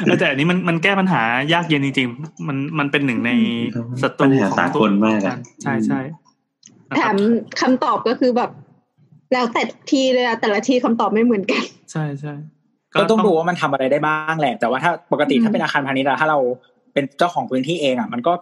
[0.05, 1.23] เออแต่อันนี้มันมันแก้ปัญหา
[1.53, 3.31] ยากเย็นจริงๆ มันมันเป็นหนึ่งใน
[4.03, 6.01] ศัตรูปัญหาของสากลมากอะใช่ใช่
[6.89, 7.19] นะแถครับม
[7.61, 8.51] คำตอบก็คือแบบ
[9.33, 11.63] แล้วแต่ทีเลยอะแต่ละทีคำตอบไม่เหมือนกัน
[11.93, 12.35] ใช่ใช่
[13.01, 16.39] ก็ต้องดูว่ามันทำอะไรได้บ้างแหละ แต่ว่าถ้าปกติอืมถ้าเป็นอาคารพาณิชย์อะถ้าเรา
[16.93, 18.33] เป็นเจ้าของพื้นที่เองอะมันก็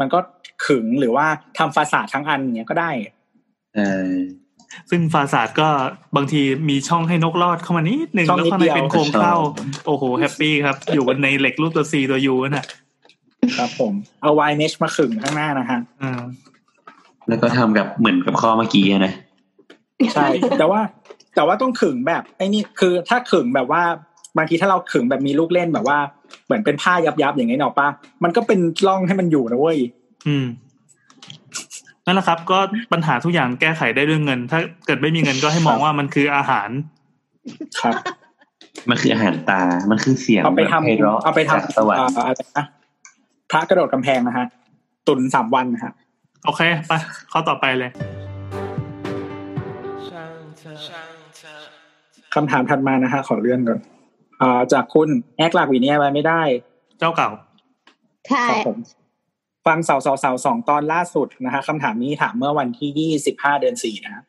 [0.00, 0.18] มันก็
[0.66, 1.26] ขึงหรือว่า
[1.58, 2.90] ทำฟาสาดทั้งอันอย่างเงี้ยก็ได้
[3.76, 4.12] เออ
[4.90, 5.68] ซึ่งฟาสาดก็
[6.16, 9.34] บางทีมีช่องให้นกรอดเข้ามานิดหนึ่งช่องแล้วนิดข้างเดีในยวเป็นโครงเข้า
[9.86, 12.66] โอ้โหแฮปปี้ครับ อยู่บนในเหล็กรูปตัวซีตัวยูน่ะ
[13.58, 16.22] ครับผม เอาไวเมชมาขึงข้างหน้านะฮะอ่า
[17.28, 19.12] แล้วก็ทำกับเหมือนกับข้อเมื่อกี้อะนะ
[20.14, 20.26] ใช่
[20.58, 20.80] แต่ว่า
[21.34, 23.82] แต่ว่าต้องขึงแบบไอ้นี่คือถ้าขึงแบบว่า
[24.38, 25.98] บางทีถ้าเราขึงแบบมีลูกเล่นแบบว่า
[26.46, 27.88] เหมือนเป็นผ้ายับยับๆอย่างนี้เนาะป้า
[28.24, 29.78] มันก็เป็นร่องให้มันอยู่นะเว้ย
[30.26, 30.46] อืม
[32.06, 32.58] นั่นแหละครับ ก็
[32.92, 36.68] ปัญหาทุกอย่างแก้ไขได้ด้วยเงิน ถ้าเกิดไม่มีเงินก็ให้มองว่ามันคืออาหาร
[37.80, 37.94] ครับ
[38.90, 42.64] มันคืออาหารตา มันคือเสียงเอาไปแบบทำไพเราะเอาไปจากทำสวรรค์เอ่ออะไรนะ
[43.50, 44.46] พระกระโดดกำแพงนะฮะ
[45.06, 45.92] ตุนสามวันนะฮะ
[46.44, 46.92] โอเคไป
[47.32, 47.90] ข้อต่อไปเลย
[52.36, 53.80] คำถามถัดมานะฮะขอเลื่อนก่อน
[54.42, 56.42] อ่าจากคุณแอคหลักวีเนียไว้ไม่ได้
[56.98, 57.30] เจ้าเก่า
[58.28, 58.78] ใช่ครับผม
[59.66, 64.22] ฟังเสาเสาเสาสองตอนล่าสุดนะฮะคำถามนี้ถามเมื่อวันที่ยี่สิบห้าเดือนสี่นะฮะ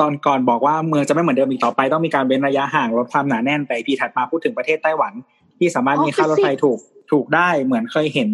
[0.00, 5.12] ตอนก่อนบอกว่าเมืองจะไม่เหมือนเดิมอีกต่อไปต้องมีการเว้นระยะห่างลดความหนาแน่นแต่พีถัดมาพูดถึงประเทศไต้หวัน
[5.58, 6.78] ที่สามารถมีค่ารถไฟถูก
[7.12, 8.30] ถูกได้เหมือนเคยเห็น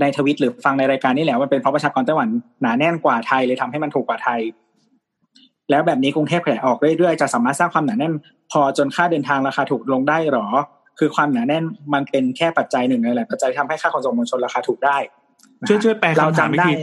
[0.00, 2.28] ในทวิตหรือฟังในรายการนี่แหละมันเป็นเพราะประชากรไต้หวัน
[2.62, 4.40] หนาแน่นกว่าไทยเลยทำให้มันถูกกว่าไทย
[5.70, 8.12] แล้วแบบนี้กรุงเทพขยายออกเรื่อยๆจะสามารถสร้างความหนาแน่น
[8.52, 10.46] พอจนค่าเดินทางราคาถูกลงได้หรอ
[10.98, 11.64] คือความหนาแน่น
[11.94, 14.96] มันเป็นแค่ปัจจัยหนึ่งในหลายปัจจัยที่ทำให้ค่าขนส่งมวลชนราคาถูกได้
[15.60, 16.74] นะฮะช่วยช่วยแปลเราคำถามจำวิได้ธี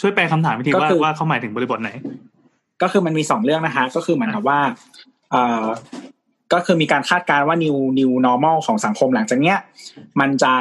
[0.00, 1.90] ช่วยแปลคำถามวิธีก็ว่าคือว่าเขาหมายถึงบริบทไหน
[2.82, 4.60] ก็คือมันมีสองเรื่องนะฮะก็คือเหมือนกับว่า
[5.30, 5.64] เอ่อ
[6.52, 9.58] ก็คือมีการคาดการณ์ว่า new new normal ของสังคมหลังจากเนี้ย
[10.20, 10.52] มันจะ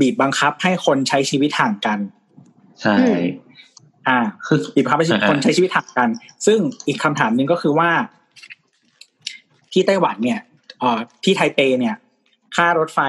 [0.00, 1.98] บีบบังคับให้คนใช้ชีวิตห่างกัน
[2.82, 2.96] ใช่
[4.08, 6.08] อ่า คือบีบบังคับให้อ่าคนใช้ชีวิตห่างกัน
[6.46, 7.90] ซึ่งอีกคำถามหนึ่งก็คือว่า
[9.72, 10.40] ที่ไต้หวันเนี่ย
[10.80, 11.96] เอ่อที่ไทเปเนี่ย
[12.56, 13.00] ค่ารถไฟ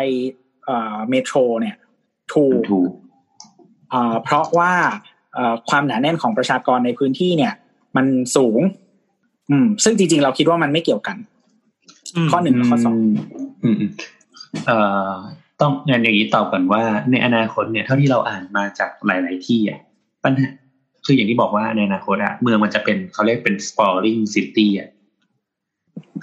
[0.66, 1.76] เอ่อเมโทรเนี่ย
[2.34, 2.92] ถูกถูก
[3.90, 4.72] เอ่อเพราะว่า
[5.34, 7.54] เอ่อความหนาแน่นของประชากรในพื้นที่เนี่ย
[7.96, 8.60] มันสูง
[9.52, 11.18] อืม ซึ่งจริงๆ เราคิดว่ามันไม่เกี่ยวกัน
[12.26, 13.18] มข้อหนึ่งกับข้อสองม
[13.64, 13.92] อืมอืม
[14.66, 14.78] เอ่
[15.10, 15.12] อ
[15.62, 16.82] ต้องงานอย่างนี้ตอบก่อนว่า
[17.12, 19.80] ในอนาคตเนี่ยเท่าที่เราอ่านมาจากหลาย ๆ ที่อะ
[20.24, 20.50] ปัญหา
[21.06, 24.90] คืออย่างที่บอกว่าในอนาคตอะเมืองมันจะเป็นเขาเรียกเป็น sprawling city อะ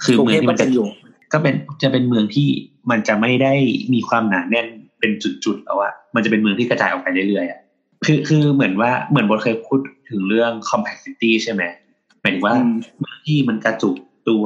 [0.03, 0.87] คือกรุงเมือเทงพที่ก็มันจะจะอยู่
[1.33, 2.47] ก็เป็นจะเป็นเมืองที่
[2.91, 3.53] มันจะไม่ได้
[3.93, 4.67] มีความหนาแน่น
[4.99, 5.11] เป็น
[5.45, 7.59] จุดๆแล้วอะมันจะเป็นเมืองที่กระจายออกไปเรื่อยๆอะ
[8.05, 9.79] คือคือเหมือนว่าเหมือนบทเคยพูด
[10.09, 11.63] ถึงเรื่อง complexity ใช่ไหม
[12.21, 13.95] หมายถึงว่าอืมเมืองที่มันกระจุก
[14.29, 14.45] ตัว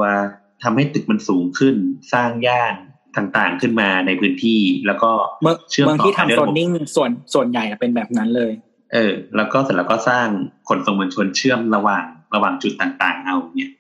[0.64, 1.76] ทำให้ตึกมันสูงขึ้น
[2.14, 2.76] สร้างย่าน
[3.18, 5.12] ต่างๆขึ้นมาในพื้นที่ แล้วก็
[5.42, 8.52] เมืองเชื่อมเมืองที่ต่อทำด้วยโซระนบบนิ่งส่วนส่วนใหญ่อะเป็นแบบนั้นเลย
[8.96, 10.28] เออ แล้วก็เสร็จแล้วก็สร้าง
[10.68, 13.72] ขนส่งมวลชนเชื่อมระหว่างระหว่างจุดต่างๆ เอาเนี่ย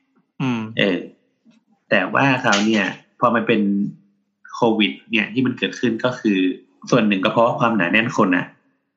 [0.41, 0.97] อืมเออ
[1.89, 2.85] แต่ว่าคราวเนี่ย
[3.19, 3.61] พอมันเป็น
[4.55, 6.39] โควิด เนี่ยที่มันเกิดขึ้นก็คือ
[6.89, 8.45] ส่วนหนึ่งก็เพราะว่าความหนาแน่นคนอะ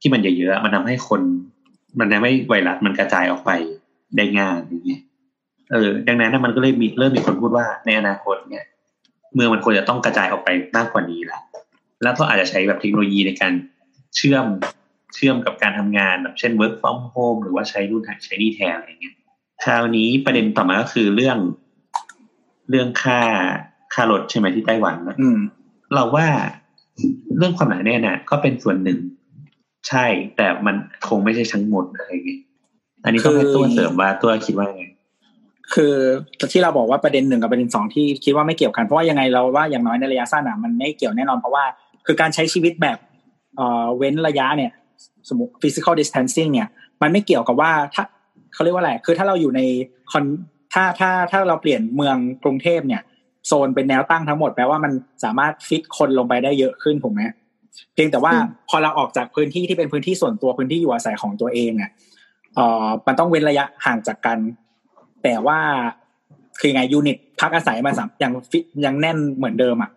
[0.00, 1.20] ที่มันเยอะๆอะมันทำให้คน
[1.98, 3.50] มันทำให้ไวรัสมันกระจายออกไป
[4.16, 5.02] ได้ง่ายอย่างเงี้ย
[5.72, 8.64] เออ ดังนั้นนะมันก็เลยมีเริ่มมีคนพูดว่าในอนาคตเนี่ย
[9.34, 11.40] เมืองมันควรจะต้องกระจายออกไปมากกว่านี้ละ
[12.02, 13.52] แล้วก็อาจจะใช้แบบเทคโนโลยีในการ
[14.16, 14.46] เชื่อม
[15.14, 19.16] เชื่อมกับการทำงานแบบเช่น work from home หรือว่าใช้รุ่นใช้ดีแทนอะไรเงี้ย
[19.64, 21.38] คราวนี้ประเด็นต่อมาก็คือเรื่อง
[22.70, 23.20] เรื่องค่า
[23.94, 25.38] ค่ารถใช่ไหมที่ไต้หวันนะอืม
[25.94, 26.26] เราว่า
[27.36, 28.98] เรื่องความหนาแน่นน่ะก็เป็นส่วนหนึ่ง
[29.88, 30.06] ใช่
[30.36, 30.76] แต่มัน
[31.08, 32.40] คงไม่ใช่ทั้งหมดอะไรเงี้ย
[33.04, 34.84] อันนี้ต้องให้คือตัวเสริมว่าตัวคิดว่าไง
[35.74, 35.94] คือ
[36.52, 41.64] ที่เราบอกว่าประเด็นหนึ่งกับประเด็นสองที่คิดว่าไม่เกี่ยวกันเพราะว่ายังไงเราว่าอย่างน้อยในระยะสั้นอะมันไม่เกี่ยวแน่นอนเพราะว่า
[42.06, 42.98] คือการใช้ชีวิตแบบ
[43.56, 44.72] เอ่อเว้นระยะเนี่ย
[45.28, 46.68] สมมติ physical distancing เนี่ย
[47.02, 48.04] มันไม่เกี่ยวกับว่าถ้า
[48.54, 49.60] เขาเรียกว่าอะไร คือถ้าเราอยู่ใน
[50.12, 50.24] คอน
[50.74, 53.02] ถ้าถ้าถ้าเราเปลี่ยนเมืองกรุงเทพเนี่ย
[53.46, 54.92] โซนเป็นแนวตั้งทั้งหมดแปลว่ามัน
[55.24, 57.20] สามารถฟิตคนลงไปได้เยอะขึ้นถูกไหม
[57.94, 61.90] เพียงแต่ว่าอืมพอเราออกจากพื้นที่ที่เป็นพื้นที่ส่วนตัวพื้นที่อยู่อาศัยของตัวเองอะ
[62.54, 64.38] เอ่อมันต้องเว้นระยะห่างจากกัน
[65.22, 65.58] แต่ว่า
[66.60, 69.90] คือไง unit พักอาศัยมันสามยังฟิตยังแน่นเหมือนเดิมอะ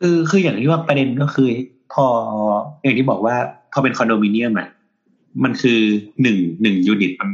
[0.00, 1.48] คือคืออย่างที่ว่าประเด็นก็คือ
[1.92, 2.06] พอ
[2.82, 3.36] อย่างที่บอกว่า
[3.72, 4.68] พอเป็นคอนโดมิเนียมอะ
[5.44, 5.80] มันคือ
[6.22, 7.30] หนึ่งหนึ่ง unit มัน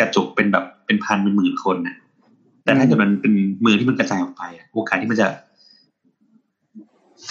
[0.00, 1.96] กระจุกเป็นแบบเป็นพันเป็นหมื่นคนนะ
[2.64, 5.28] แต่ถ้าเกิดมันเป็นเมืองที่มันกระจายออกไปอะโอกาสที่มันจะ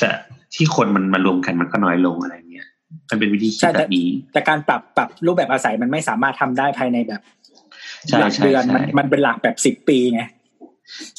[0.02, 0.10] จะ
[0.56, 2.68] ที่คนมันมารวมกันมันก็น้อยลงอะไรเงี้ย
[3.10, 7.22] มันเป็นวิธีคิใช่ดแต่แบบนี้ แต่การปรับปรับรูปแบบอาศัยมันไม่สามารถทำได้ภายในแบบ
[8.08, 10.22] ใช่หลักใช่เดือนใช่มันมันเป็นหลักแบบสิบปีไง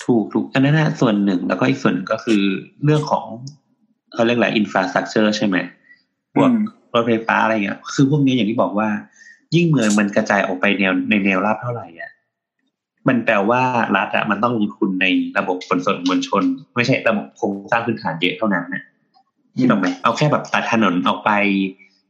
[0.04, 2.42] ถูกถูกอันนั้นนะส่วนหนึ่งแล้วก็อีกส่วนหนึ่งก็คือ
[2.84, 3.26] เรื่องของ
[4.12, 5.56] เขาเรียกอะไรอินฟราสตรักเจอร์ใช่ไหม
[6.34, 6.62] พวกอืม
[6.94, 8.88] รถไฟฟ้าอะไรเงี้ย คือพวกนี้อย่างที่บอกว่า
[9.54, 12.10] ยิ่งเมืองมันกระจายออกไปแนวในแนวราบเท่าไหร่อะ
[13.08, 13.62] มันแปลว่า
[13.96, 15.06] รัฐอะมันต้องลงทุนใน
[15.38, 16.42] ระบบขนส่งมวลชน
[16.74, 18.82] ไม่ใช่ระบบโครงสร้างพื้นฐานเยอะเท่านั้นนะ
[19.56, 21.30] ที่ต้องไหมเอาแค่แบบตัดถนนออกไป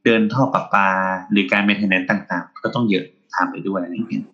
[0.05, 0.89] เดินท่อประปา
[1.31, 4.25] หรือการเมนเทนแนนซ์ต่างๆ ก็ต้องเยอะตามไปด้วยอะไรอย่างเงี้ย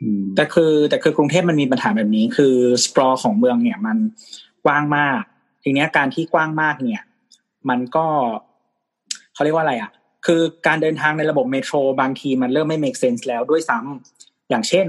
[0.00, 3.96] อืมแต่คือแต่คือกรุงเทพมันมีปัญหาแบบนี้ คือสปรอของเมืองเนี่ยมัน
[4.64, 5.22] กว้างมาก
[5.64, 7.02] ทีเนี้ยการที่กว้างมากเนี่ย
[7.68, 8.06] มันก็
[9.34, 9.90] เขาเรียกว่าอะไรอะ
[10.26, 14.86] คือการเดินทางในระบบเมโทรบางทีมันเริ่มไม่ make sense แล้วด้วยซ้ำอย่างเช่น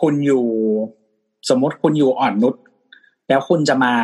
[0.00, 0.46] คุณอยู่
[1.48, 2.54] สมมติคุณอยู่อ่อนนุช
[3.28, 3.94] แล้วคุณจะมา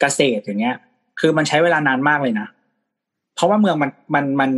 [0.00, 0.76] เกษตรอย่างเงี้ย
[1.20, 2.48] คือมันใช้เวลานานมากเลยนะ
[3.34, 4.50] เพราะว่าเมืองมันมันมัน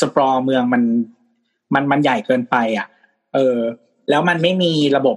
[0.00, 0.82] สปรอเมืองมัน
[1.74, 2.86] มันมันใหญ่เกินไป อะ
[3.34, 3.58] เออ
[4.10, 5.16] แล้วมันไม่มีระบบ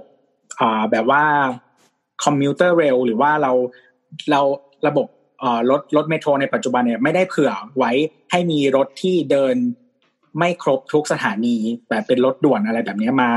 [0.60, 1.22] อ่าแบบว่า
[2.24, 3.52] คอมพิวเตอร์เรลหรือว่าเรา
[4.30, 4.40] เรา
[4.86, 5.06] ระบบ
[5.42, 7.92] อ่ารถรถเมโทรในปัจจุบันเนี่ยไม่ได้เผื่อไว้
[8.30, 9.56] ให้มีรถที่เดิน
[10.38, 11.56] ไม่ครบทุกสถานี
[11.88, 13.30] แบบเป็นรถด่วนอะไรแบบเนี้ยมา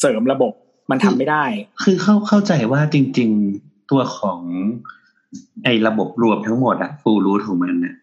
[0.00, 0.52] เสริมระบบ
[0.90, 1.44] มันทำไม่ได้
[1.84, 3.30] คือเข้าเข้าใจว่าจริง
[3.60, 4.40] ๆตัวของ
[5.64, 7.94] ไอ้ระบบรวมทั้งหมดอะฟูรูทของมันเนี่ย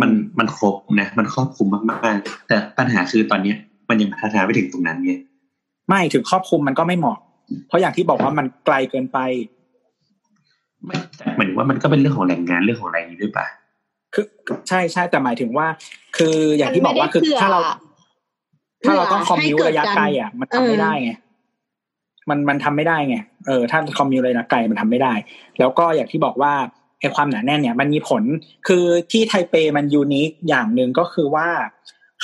[0.00, 3.56] มันมันครบนะ มันครอบคลุมมากๆ แต่ปัญหาคือตอนเนี้ย
[3.88, 5.12] มันยังพัฒนาไม่ถึงตรงนั้นไง
[5.88, 7.18] ไม่ถึงครอบคลุมมันก็ไม่เหมาะ
[7.68, 9.18] เพราะอย่างที่บอกว่ามันไกลเกินไป
[10.86, 13.46] ไม่แต่หมายถึงว่ามันก็เป็นเรื่องของแหล่งงานเรื่องของอะไรอย่างนี้ด้วยป่ะ
[14.14, 14.24] คือ
[14.68, 15.66] ใช่ใช่แต่หมายถึงว่า
[16.16, 17.60] คืออย่างที่บอกว่าคือมันไม่ได้ถ้าเรา
[18.80, 21.12] เผื่อถ้าเราต้องคอมมิวให้เกิดระยะไกลอะ มันทำไม่ได้ไง
[22.28, 23.16] มันมันทำไม่ได้ไง
[23.46, 25.12] เออถ้าคอมมิวระยะไกลมันทำไม่ได้
[25.58, 26.52] แล้วก็อย่างที่บอกว่า
[27.00, 28.22] ไอ้ความหนาแน่นเนี่ย มันมีผล
[28.66, 31.48] คือที่ไทเปมันยูนิคอย่างหนึ่งก็คือว่า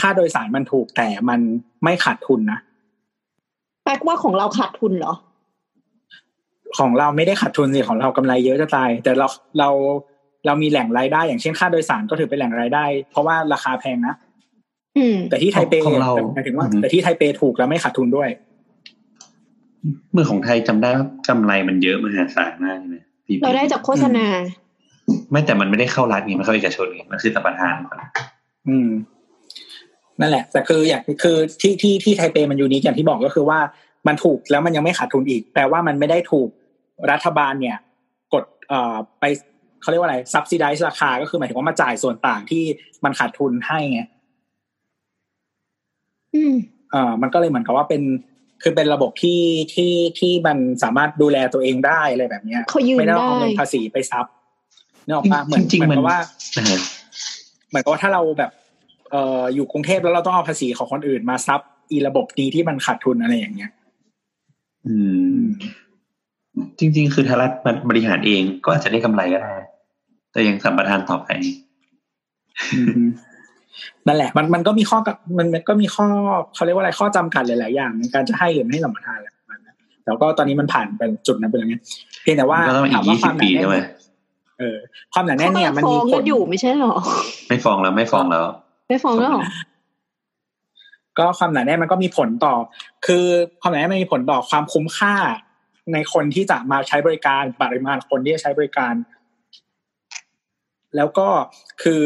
[0.00, 1.40] ค่าโดยสารมันถูกแต่มัน
[1.84, 2.58] ไม่ขาดทุนนะ
[3.84, 5.14] แปลว่าของเราขาดทุนเหรอ
[6.78, 9.26] ของเราไม่ได้ขาดทุนสิของเรากำไรเยอะจะตาย แต่เรา
[9.58, 9.68] เรา
[10.46, 14.14] เรามีแหล่งรายได้ อย่างเช่นค่าโดยสารก็ถือเป็นแหล่งรายได้ เพราะว่าราคาแพงนะ
[14.98, 18.28] อืมแต่ที่ไทเปของเราหมายถึงว่าอืมแต่ที่ไทเปถูกแล้วไม่ขาดทุนด้วย
[20.12, 23.02] เมื่อของไทยจำได้ว่ากำไรมันเยอะมหาศาลมากเลย
[23.42, 24.26] เราได้จากโฆษณา
[25.30, 27.98] ไม่แต่มันไม่ได้เข้ารัฐไงมันเข้าเอกชนไงมันคือสัมปทานก่อน
[28.68, 28.88] อืม
[30.20, 33.58] นั่นแหละ แต่คืออย่างคือที่ที่ที่ไทเปมันยูนิคอย่างที่บอกก็คือว่า
[34.06, 36.48] มันถูกแล้วมันยังไม่ขาดทุนอีก แปลว่ามันไม่ได้ถูก
[37.10, 37.76] รัฐบาลเนี่ย
[38.32, 39.24] กดเอ่อไป
[39.80, 42.64] เขาเรียกว่าอะไร subsidize ราคา ก็คือหมายถึงว่ามาจ่ายส่วนต่างที่
[43.04, 44.00] มันขาดทุนให้ไง
[46.34, 46.54] อืม
[46.90, 48.02] เอ่อมันก็เลยเหมือนกับว่าเป็น
[48.62, 49.42] คือเป็นระบบที่
[49.74, 54.26] ที่ที่มันสามารถดูแลตัวเองได้อะไรแบบเนี้ยเขายืนไม่ได้ได้เอาเงินภาษีไปซับ
[55.06, 56.18] เนกอะปะเหมือนจริงเหๆมือนมันกับว่า
[56.56, 56.80] นะฮะ
[57.68, 58.50] เหมือนกับว่าถ้าเราแบบ
[59.10, 63.70] เอ่ออยู่กรุงเทพแล้วเราต้องเอาภาษีของคนอื่นมาซับอีระบบนี้ที่มันขาดทุนอะไรอย่างเงี้ย
[64.86, 64.94] อื
[65.40, 65.42] ม
[66.78, 69.54] จริง ๆ คือถ้ารัฐมันบริหารเองก็อาจจะได้กำไรก็ได้
[70.32, 71.28] แต่ยังสัมปทานต่อไป
[74.06, 76.06] นั่นแหละ มันมันก็มีข้อกับมันมันก็มีข้อ
[76.54, 81.76] เขาเรียกว่าอะไรข้อจำกัดหลายๆอย่างในการจะให้หรือไม่ให้สัมปทานอะไรประมาณนั้นแต่ก็ตอนนี้มันผ่านไปจุดนั้นไปแล้วไง
[82.22, 83.84] เพียงแต่ว่าก็ต้องอีถากมว่ายี่คสิวาบมหนาปีแน่ใช่ไหมน
[84.58, 84.76] เออ
[85.12, 86.94] ความหนาแน่เขานกำเนี่ลัยงมันฟ้มีองผกัลนอยู่ไม่ใช่หรอ
[87.48, 88.44] ไม่ฟ้องแล้วไม่ฟ้องแล้ว
[88.88, 89.44] ไม่ฟ้องแล้วเหรอ
[91.18, 92.54] ก็ความหนาแน่นมันก็มีผลต่อ
[93.06, 93.24] คือ
[93.60, 95.14] ความหนาแน่นมันมีผลต่อความคุ้มค่า
[95.92, 98.94] ในคนที่จะมาใช้บริการปริมาณคนที่จะใช้บริการ
[100.96, 101.28] แล้วก็
[101.82, 102.04] คือ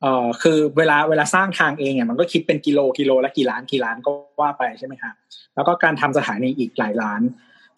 [0.00, 4.10] เอ่อคือเวลาเวลาสร้างทางเองเนี่ยมันก็คิดเป็นกิโลกิโลละกี่ล้านกี่ล้านก็
[4.40, 5.14] ว่าไปใช่ไหมครับ
[5.54, 7.20] แล้วก็การทำสถานีอีกหลายล้าน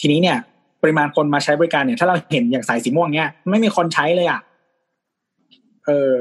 [0.01, 0.39] ทีนี้เนี่ย
[0.83, 4.41] ปริมาณคนมาใช้บริการเนี่ย ถ้าเราเห็นอย่างสายสีม่วงเนี่ยไม่มีคนใช้เลยอะ
[5.87, 6.13] เออ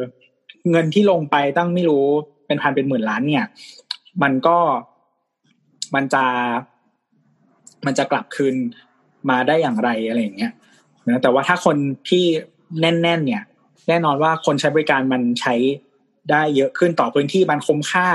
[0.72, 2.06] เงินที่ลงไปตั้งไม่รู้
[2.48, 3.46] เป็นพันเป็นหมื่นล้านเนี่ย
[4.24, 4.58] มันก็
[5.96, 6.26] มันจะ
[7.86, 8.56] มันจะกลับคืน
[9.30, 10.52] มาได้อย่างไรอะไรอย่างเงี้ย
[11.08, 11.78] นะแต่ว่าถ้าคน
[12.10, 12.26] ที่
[12.82, 13.44] แน่น ๆ เนี่ย
[13.88, 15.56] แน่นอนว่าคนใช้บริการมันใช้
[16.32, 18.08] ได้เยอะขึ้นต่อพื้นที่มันคุ้มค่า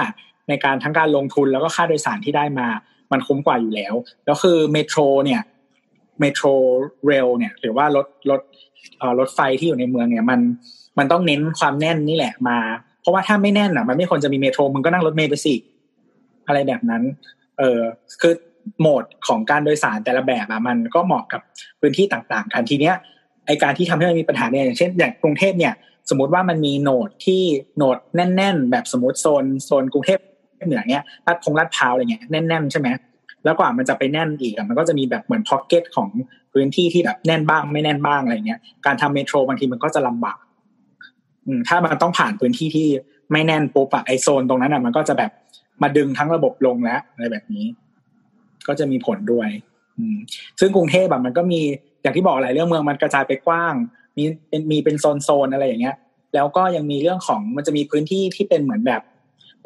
[0.48, 2.66] ในการทั้งการลงทุนแล้วก็ค่าโดยสารที่ได้มา
[3.12, 3.94] มันคุ้มกว่าอยู่แล้ว
[4.24, 5.42] แล้วคือ metro เนี่ย
[6.20, 6.46] metro
[7.06, 8.40] rail เนี่ยหรือว่ารถรถ
[8.98, 10.40] เอ่อรถไฟที่อยู่ในเมืองเนี่ยมัน
[10.98, 12.58] มันต้องเน้นความแน่นนี่แหละมา
[13.00, 15.54] เพราะว่าถ้าไม่แน่นอะ มันไม่ควรจะมี metro มึงก็นั่งรถเมล์ไปสิ
[16.46, 17.02] อะไรแบบนั้น
[17.58, 17.80] เออ
[18.20, 18.34] คือ
[18.80, 21.40] โหมดของการโดยสารแต่ละแบบอะมันก็เหมาะกับ
[21.80, 22.94] พื้นที่ต่างๆกันทีเนี้ย
[23.46, 25.74] ไอการที่ทำให้มันมีปัญหาเนี่ยอย่างเช่นอย่างกรุงเทพเนี่ย
[26.10, 27.42] สมมติว่ามันมี node ที่
[27.76, 30.18] node แน่น ๆ แบบสมมติโซนโซนกรุงเทพ
[30.66, 32.88] เหนือเนี้ยลาดพงลาดพร้าวอะไรเงี้ยแน่นๆใช่ไหม
[33.44, 36.08] แล้วกว่ามันจะไปแน่นอีกอะมันก็จะมีแบบเหมือน pocket ของ
[36.52, 40.38] พื้นที่ที่แบบแน่นบ้างไม่แน่นบ้างอะไรเงี้ยการทำ metro บางทีมันก็จะลำบาก
[41.68, 42.86] ถ้ามันต้องผ่านพื้นที่ที่
[43.32, 45.30] ไม่แน่นปุ๊บอะไอโซนตรงนั้นอะมันก็จะแบบ
[45.82, 47.66] มาดึงทั้งระบบลงแล้วอะไรแบบนี้
[48.68, 49.48] ก็จะมีผลด้วย
[50.60, 51.60] ซึ่งกรุงเทพแบบมันก็มี
[52.02, 53.74] อย่างที่บอกหลายเรื่องเมืองมันกระจายไปกว้าง
[54.16, 55.96] มีเป็นมีเป็นโซนโซนอะไรอย่างเงี้ย
[56.34, 59.02] แล้วก็ยังมีเรื่องของมันจะมีพื้นที่ที่เป็นเหมือนแบบ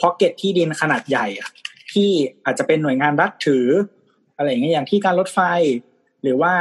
[0.00, 1.50] พ็อกเก็ตที่ดินขนาดใหญ่อะ
[1.92, 2.10] ที่
[2.44, 3.66] อาจจะเป็นหน่วยงานรัฐถือ
[4.36, 5.40] อะไรอย่างเงี้ยอย่างที่การรถไฟ
[6.22, 6.52] หรือว่า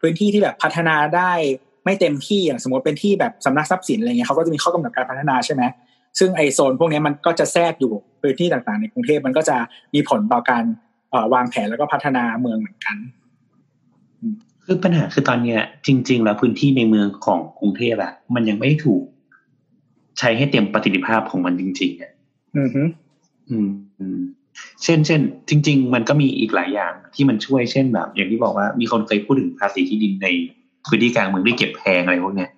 [0.00, 1.32] พื้นที่ที่แบบพัฒนาได้
[1.84, 5.62] ไม่เต็มที่อย่างสมมติเป็นที่แบบสำนักทรัพย์สินอะไรเงี้ยเขาก็จะมีข้อกำหนดการพัฒนาใช่ไหม
[6.18, 9.56] ซึ่งไอโซนพวกนี้มันก็จะแทรกอยู่พื้นที่ต่างๆ ในกรุงเทพมันก็จะ
[9.94, 10.64] มีผลต่อการ
[11.34, 12.96] วางแผนแล้วก็พัฒนาเมืองเหมือนกัน
[14.64, 19.04] คือปัญหาคือตอนเนี้ย จริง ๆ แล้วพื้นที่ในเมืองของกรุงเทพอะมันยังไม่ถูก
[20.18, 22.12] ใช้ให้เต็มประสิทธิภาพของมันจริงๆอะ
[22.58, 22.82] อือฮึ
[23.50, 24.20] อืมอืม
[24.82, 30.28] เช่นเช่นจริง ๆ มันก็มีอีกหลายอย่างที่มันช่วยเช่นแบบ อย่างที่บอกว่ามีคนเคยพูดถึงภาษีที่ดินใน
[30.88, 32.50] พื้นที่กลางเมืองที่เก็บแพงอะไรพวกเนี้ย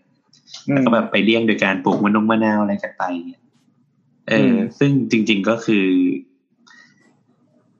[0.68, 3.40] อืมแล้วก็แบบไปเลี่ยงโดยการปลูกมะนงมะนาวอะไรกันไปเนี่ย
[4.28, 5.86] เอออมซึ่งจริง ๆก็คือ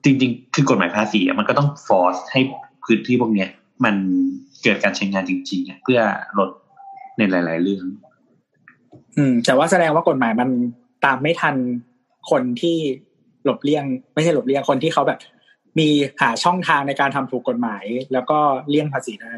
[0.03, 2.41] จริง ๆ คือกฎหมายภาษีอะมันก็ต้องฟอร์สให้
[2.85, 3.49] พื้นที่พวกเนี้ย
[3.85, 3.95] มัน
[4.63, 5.99] เกิดการใช้งานจริงๆอะเพื่อ
[6.37, 6.49] ลด
[7.17, 7.85] ในหลาย ๆ เรื่อง
[9.17, 10.49] อืม แต่ว่าแสดงว่ากฎหมายมัน
[11.05, 11.55] ตามไม่ทัน
[12.31, 12.75] คนที่
[13.45, 15.19] หลบเลี่ยง ไม่ใช่หลบเลี่ยงคนที่เขาแบบ
[15.79, 15.87] มี
[16.21, 18.39] หาช่องทางในการทำถูกกฎหมาย แล้วก็
[18.69, 19.31] เลี่ยงภาษีได้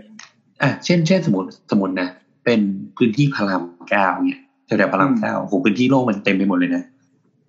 [0.61, 2.09] อะเช่นเช่นสมมติสมมตินะ
[2.45, 2.61] เป็น
[2.97, 6.83] พื้นที่พระรามเก้าเนี่ยแถวๆพระรามเก้าโอ้โหพื้นที่โล่งมันเต็มไปหมดเลยนะ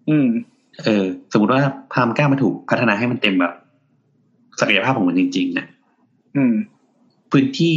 [0.08, 0.26] อืม
[0.84, 1.62] เออ สมมติว่า
[1.92, 3.54] พระรามเก้ามันถูกพัฒนาให้มันเต็มแบบ
[4.60, 5.66] ศักยภาพของมันจริงๆนะ
[6.36, 6.54] อืม
[7.32, 7.74] พื้นที่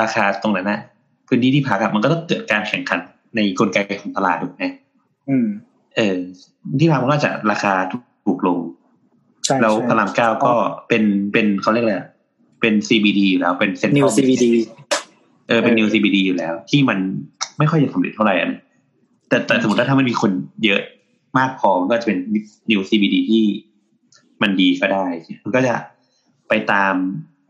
[0.00, 0.80] ราคาตรงนั้นนะ
[1.28, 3.00] พื้นที่ที่พักอะมันก็ต้องเกิดการแข่งขัน
[3.36, 4.64] ในกลไกของตลาดถูกไหม
[5.28, 5.46] อืม
[5.96, 6.16] เออ
[6.80, 7.72] ที่พักมันก็จะราคา
[8.26, 8.58] ถูกลง
[9.44, 10.52] ใช่แล้วใช่พระรามเก้าก็
[10.88, 11.02] เป็น
[11.32, 12.08] เป็นเขาเรียกอะไรอะ
[12.60, 14.44] เป็น CBD อยู่แล้วเป็นเซ็นทรั New ล CBD
[15.48, 16.98] เออเป็นเออ New CBD อยู่แล้ว ที่มัน
[17.58, 18.60] ไม่ค่อยจะสำเร็จเท่าไหร่อะนะ
[19.28, 20.30] แต่แต่สมมติว่าถ้ามันมีคน
[20.64, 20.80] เยอะ
[21.38, 22.18] มากพอมันก็จะเป็น
[22.70, 23.44] New CBD ที่
[24.42, 25.06] มันดีก็ได้
[25.44, 25.74] มันก็จะ
[26.48, 26.94] ไปตาม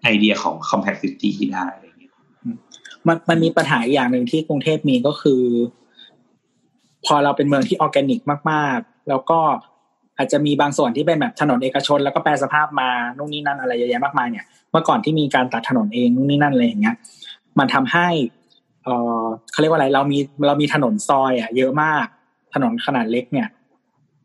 [0.02, 2.12] ไอเดียของ compact city ได้อะไรอย่างเงี้ย
[3.06, 5.42] มันมันมีปัญหาอีกอย่างหนึ่งที่กรุงเทพมีก็คือ
[7.06, 8.20] พอเราเป็นเมืองที่ออร์แกนิก
[8.50, 9.40] มาก ๆ แล้วก็
[10.16, 16.96] อาจจะมีบางส่วนที่เป็นแบบถนนเอกชน แล้วก็แปลสภาพมานู่นนี่นั่นอะไรเยอะแยะมากมายเนี่ยเมื่อก่อนที่มีการตัดถนนเองนู่นนี่นั่นอะไรอย่างเงี้ย
[17.58, 18.08] มันทำให้
[18.84, 18.88] เอ
[19.22, 22.06] อเขาเรียกว่าอะไรเรามีเรามีถนนซอยอะเยอะมาก
[22.54, 23.48] ถนนขนาดเล็กเนี่ย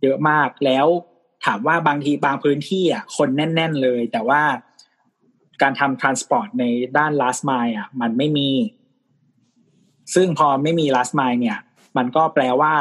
[0.04, 0.88] เยอะมากแล้ว
[1.46, 4.42] ถามว่าบางทีบางพื้นที่อะคนแน่น ๆเลย แต่ว่า
[5.62, 6.64] การทำ transport ใน
[6.98, 8.50] ด้าน last mile อะ มันไม่มี
[10.16, 11.60] ซึ่งพอไม่มี last mile เนี่ย
[11.98, 12.74] มันก็แปลว่า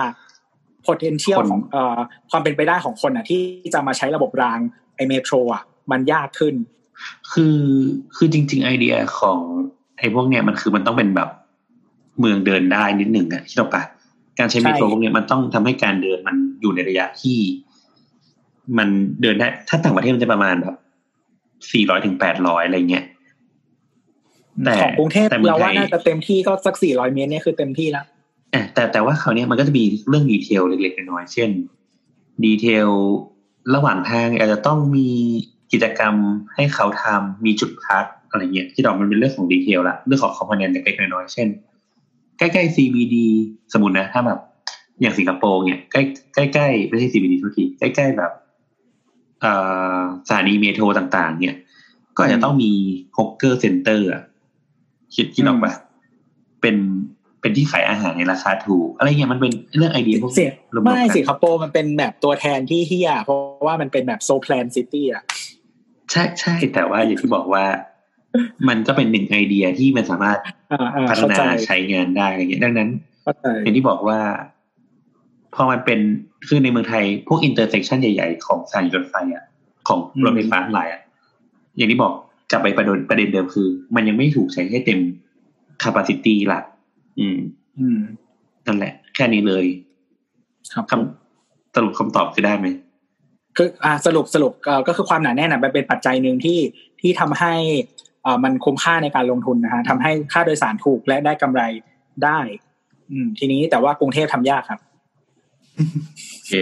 [0.86, 1.98] potential คนของเอ่อ
[2.30, 3.40] ความเป็นไปได้ของคนอะ ที่
[3.74, 4.58] จะมาใช้ระบบราง
[4.94, 6.54] ไอเมโทรอะ มันยากขึ้น
[7.32, 7.58] คือ
[8.16, 9.40] คือจริง ๆ ไอเดียของ
[9.98, 11.28] ไอ้พวกเนี้ยมันคือมันต้องเป็นแบบ
[12.20, 13.82] เมืองเดินได้นิดหนึ่งอะคิดออกปะ
[14.38, 17.38] การใช้ใช่เมโทรพวกเนี้ยมันต้องทำให้การเดินมัน อยู่ในระยะที่
[18.78, 18.88] มัน
[19.20, 20.76] เดินได้ ถ้าต่างประเทศมันจะประมาณแบบ
[21.72, 23.04] สี่ร้อยถึงแปดร้อยอะไรเงี้ย
[24.64, 28.04] แต่ของกรุงเทพแต่เมืองเราว่าน่าจะเต็มที่ก็สักสี่ร้อยเมตรเนี่ยคือเต็มที่แล้ว
[28.54, 31.50] อะแต่แต่ว่าคราวเนี้ยมันก็จะมีเรื่อง detail เล็กๆน้อยๆเช่น
[32.44, 32.88] detail
[33.74, 35.08] ระหว่างทางอาจจะต้องมี
[35.72, 36.14] กิจกรรม
[36.54, 41.48] ให้เขาทำมีจุดพักอะไรเงี้ยที่ดอกมันเป็นเรื่องของ detail ละเรื่องของ component เล็กๆน้อยๆเช่น
[42.38, 43.16] ใกล้ๆ CBD
[43.72, 44.38] สมมตินะถ้าแบบ
[45.00, 48.32] อย่างสิงคโปร์เนี่ยใกล้ใกล้ๆไม่ใช่ CBD ทุกทีใกล้ๆแบบ
[49.40, 49.52] เอ่
[49.98, 51.56] อสถานีเมโทรต่างๆ เนี่ย
[52.16, 52.72] ก็อาจจะต้องมี
[53.16, 54.22] ฮอกเกอร์เซ็นเตอร์อะ
[55.14, 55.72] คิดคิดออกปะ
[56.60, 56.76] เป็น
[57.40, 65.22] เป็นที่ขายอาหารในราคาถูก อะไรเงี้ยมันเป็นเรื่องไอเดียพวกเสียรวๆไม่กันสิงคโปร์มันเป็นแบบตัวแทนที่เฮียเพราะว่ามันเป็นแบบโซแพลนซิตี้อะ
[66.10, 67.64] ใช่ใช่แต่ว่าอย่างที่บอกว่า
[68.68, 70.38] มันก็เป็นหนึ่งไอเดียที่มันสามารถ
[70.72, 72.88] อ่าอ่าพัฒเข้านาใจใช้งานได้อะไรเงี้ยดังนั้น
[73.22, 74.18] เข้าใจอย่างที่บอกว่า
[75.54, 75.98] พอมันเป็น
[76.48, 79.44] คือในเมืองไทย พวก intersection ใหญ่ๆ ของสถานีรถไฟอะ
[79.88, 81.00] ของรถไฟฟ้าทั้งหลายอะ
[81.76, 82.12] อย่างที่บอก
[82.50, 85.00] กลับไปประเด็นประเด็นเดิมคือ มันยังไม่ถูกใช้ให้เต็ม
[85.82, 86.64] capacity หลัก
[87.18, 87.38] อืม
[87.78, 88.00] อืม
[88.66, 89.64] นั่นแหละ แค่นี้เลย
[90.74, 92.66] ครับคำสรุปคำตอบคือได้ไหม
[93.56, 96.58] คืออ่าสรุปสรุปเอ่อก็คือความหนาแน่นอะมันเป็นปัจจัยหนึ่งที่
[97.00, 97.54] ที่ทำให้
[98.22, 101.62] เอ่อมันคุ้มค่าในการลงทุนนะฮะทำให้ค่าโดยสารถูกและได้กำไร
[102.24, 102.38] ได้
[103.10, 104.80] อืม ทีนี้แต่ว่ากรุงเทพทำยากครับ
[105.76, 106.52] โอเค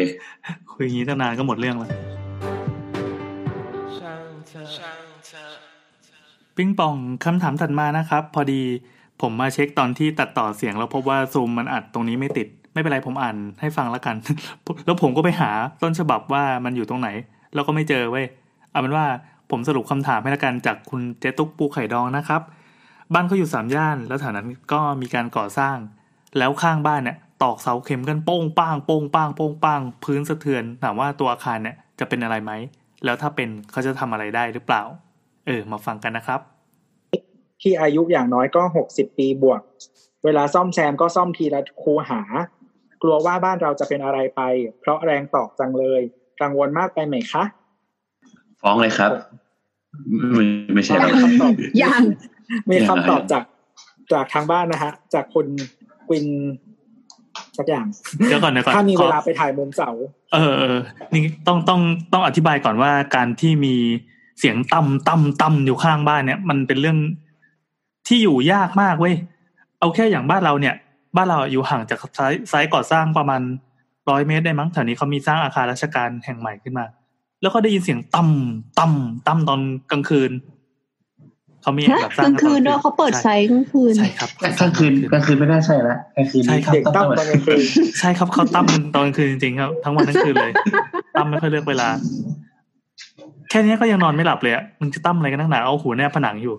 [0.73, 1.91] คุยอย่างนี้ตั้งนานก็หมดเรื่องแล้ว
[6.57, 8.63] ปิงปองคำถามถัดมานะครับ พอดี
[9.21, 14.17] ผมมาเช็คตอนที่ตัดต่อเสียง แล้วพบว่าซูมมันอัดตรงนี้ไม่ติด ไม่เป็นไรผมอ่านให้ฟังแล้วกัน
[14.87, 15.51] แล้วผมก็ไปหา
[15.83, 17.09] ต้นฉบับว่ามันอยู่ตรงไหน
[17.55, 18.27] แล้วก็ไม่เจอเว้ย
[18.71, 19.07] เอาเป็นว่า
[19.51, 22.43] ผมสรุปคำถามให้ละกันจากคุณเจตุกปูไข่ดองนะครับ
[23.15, 25.77] บ้านเขาอยู่สามย่าน แล้วแถวนั้นก็มีการก่อสร้าง
[26.39, 32.53] แล้วข้างบ้านเนี่ย ตอกเสาเข็มกันโป้งป้างโป้งป้างโป้งป้าง พื้นสะเทือนถามว่าตัวอาคารเนี่ยจะเป็นอะไรไหม
[33.05, 34.83] แล้วถ้าเป็นเขาจะทำอะไรได้หรือเปล่า
[35.47, 36.41] เออ มาฟังกันนะครับ
[37.63, 39.61] ที่อายุอย่างน้อยก็หกสิบปีบวก
[40.25, 42.23] เวลาซ่อมแซมก็ซ่อมทีละคูหา
[43.03, 44.41] กลัวว่าบ้านเราจะเป็นอะไรไป
[44.81, 46.03] เพราะแรงตอกจังเลย
[46.41, 47.45] กังวลมากไปไหมคะ
[48.63, 49.11] ฟ้องเลยครับ
[50.35, 52.03] ไม่ไม่ใช่หรอกคำตอบยัง
[52.71, 53.45] มีคำตอบจาก
[54.13, 55.47] จากทางบ้านนะฮะ จากคุณ
[56.09, 56.27] กวิน
[57.59, 57.87] สักอย่าง
[58.29, 59.91] เดี๋ยวก่อนเดี๋ยวก่อนถ้ามีขเวอลาไปถ่ายมุมเสา
[60.33, 60.79] เออเออ
[61.13, 61.81] นี่ต้องต้อง
[62.13, 63.75] ต้องอธิบายก่อนว่าการที่มี
[64.39, 66.99] เสียงต่ำต่ำต่ำอยู่ข้างบ้านเนี่ย มันเป็นเรื่อง
[68.09, 69.15] ที่อยู่ยากมากเว้ย
[69.79, 70.75] เอาแค่อย่างบ้านเราเนี่ย
[71.17, 73.43] บ้านเราอยู่ห่างจากไซต์ไซต์ก่อสร้างประมาณ
[74.11, 76.87] ร้อยเมตรได้มั้งแถวนี้เขามีสร้างอาคารราชการแห่งใหม่ขึ้นมา
[77.43, 80.31] แล้วก็ได้ยินเสียงต่ำต่ำต่ำตอนกลางคืน
[81.63, 84.31] เขามีฮะแบบสกร้างลางคืนด้วยเขาเปิดไซต์กลางคืนใช่ครับ
[84.61, 87.61] กลางคืนกลางคืนไม่น่าใช่ละกลางคืนใช่ครับเด็กตั้มตอนกลางคืน
[87.99, 90.53] ใช่ครับเขาตั้มตอนกลางคืนจริงๆครับ ทั้งวันทั้งคืนเลย
[91.17, 91.89] ตั้มไม่ค่อยเลือกเวลา
[93.51, 96.55] แค่นี้ก็ยังนอนไม่หลับเลยอะมึงจะตั้มอะไรกันนักหนาเอาหูแนบผนังอยู่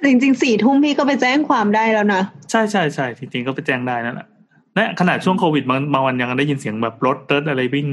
[0.00, 4.26] แต่จริงๆสี่ทุ่มพี่ก็ไปแจ้งความได้แล้วนะใช่ใช่ใช่จริงๆก็ไปแจ้งได้นั่นแหละ
[4.74, 7.86] และขนาดช่วงโควิดบางบางวันยังได้ยินเสียงแบบรถเติร์ดอะไรวิ่ง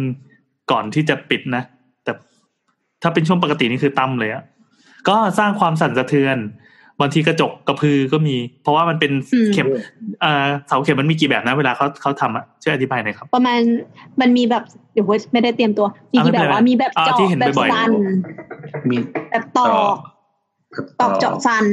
[0.72, 1.64] ก่อนที่จะปิดนะ
[2.04, 2.12] แต่
[3.02, 4.44] ถ้าเป็นช่วงปกตินี่คือตั้มเลยอะ
[5.10, 6.38] ก็สร้างความสั่นสะเทือน
[7.00, 9.68] บางทีกระจกกระพือก็มี เพราะว่ามันเป็นอืมเข็ม
[10.24, 13.60] อ่าเสาเข็มมันมีกี่แบบนะเวลาเขาเขาทำอะช่วยอธิบายหน่อยครับ ประมาณ
[14.22, 17.92] มันมีแบบเดี๋ยวเว้ยไม่ได้เตรียมตัวมีอะไม่เป็นแบบไรว่ามีแบบอะเจาะที่เห็นแบบบ่อยๆสัน
[18.90, 18.98] มี
[19.32, 19.96] แบบตอก
[21.00, 21.66] ตอกเจาะสัน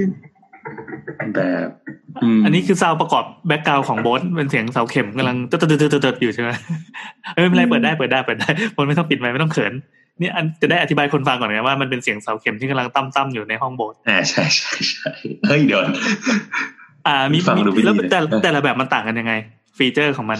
[1.35, 1.69] แบบ
[2.37, 6.51] มอันนี้คือซาวด์ประกอบแบ็กกราวของโบสเป็นเสียงเสาเข็มกำลังตึ๊ดตึ๊ดตึ๊ดตึ๊ดตึ๊ดอยู่ใช่ไหม
[7.35, 9.73] เออไม่เป็นไรเปิดได้เปิดได้เปิดได้คนไม่ต้องปิดไมค์ไม่ต้องเขิน
[10.21, 15.11] นี่อันจะได้อธิบายคนฟังก่อนนะว่ามันเป็นเสียงเสาเข็มที่กำลังตั้มตั้มอยู่ในห้องโบสอ่าใช่ใช่ใช่
[15.49, 15.81] เฮ้ยเดี๋ยว
[17.07, 19.33] อ่ามีฟังดูไม่ดีแล้วเลยแต่แต่ละแบบมันต่างกันยังไง
[19.77, 20.39] ฟีเจอร์ของมัน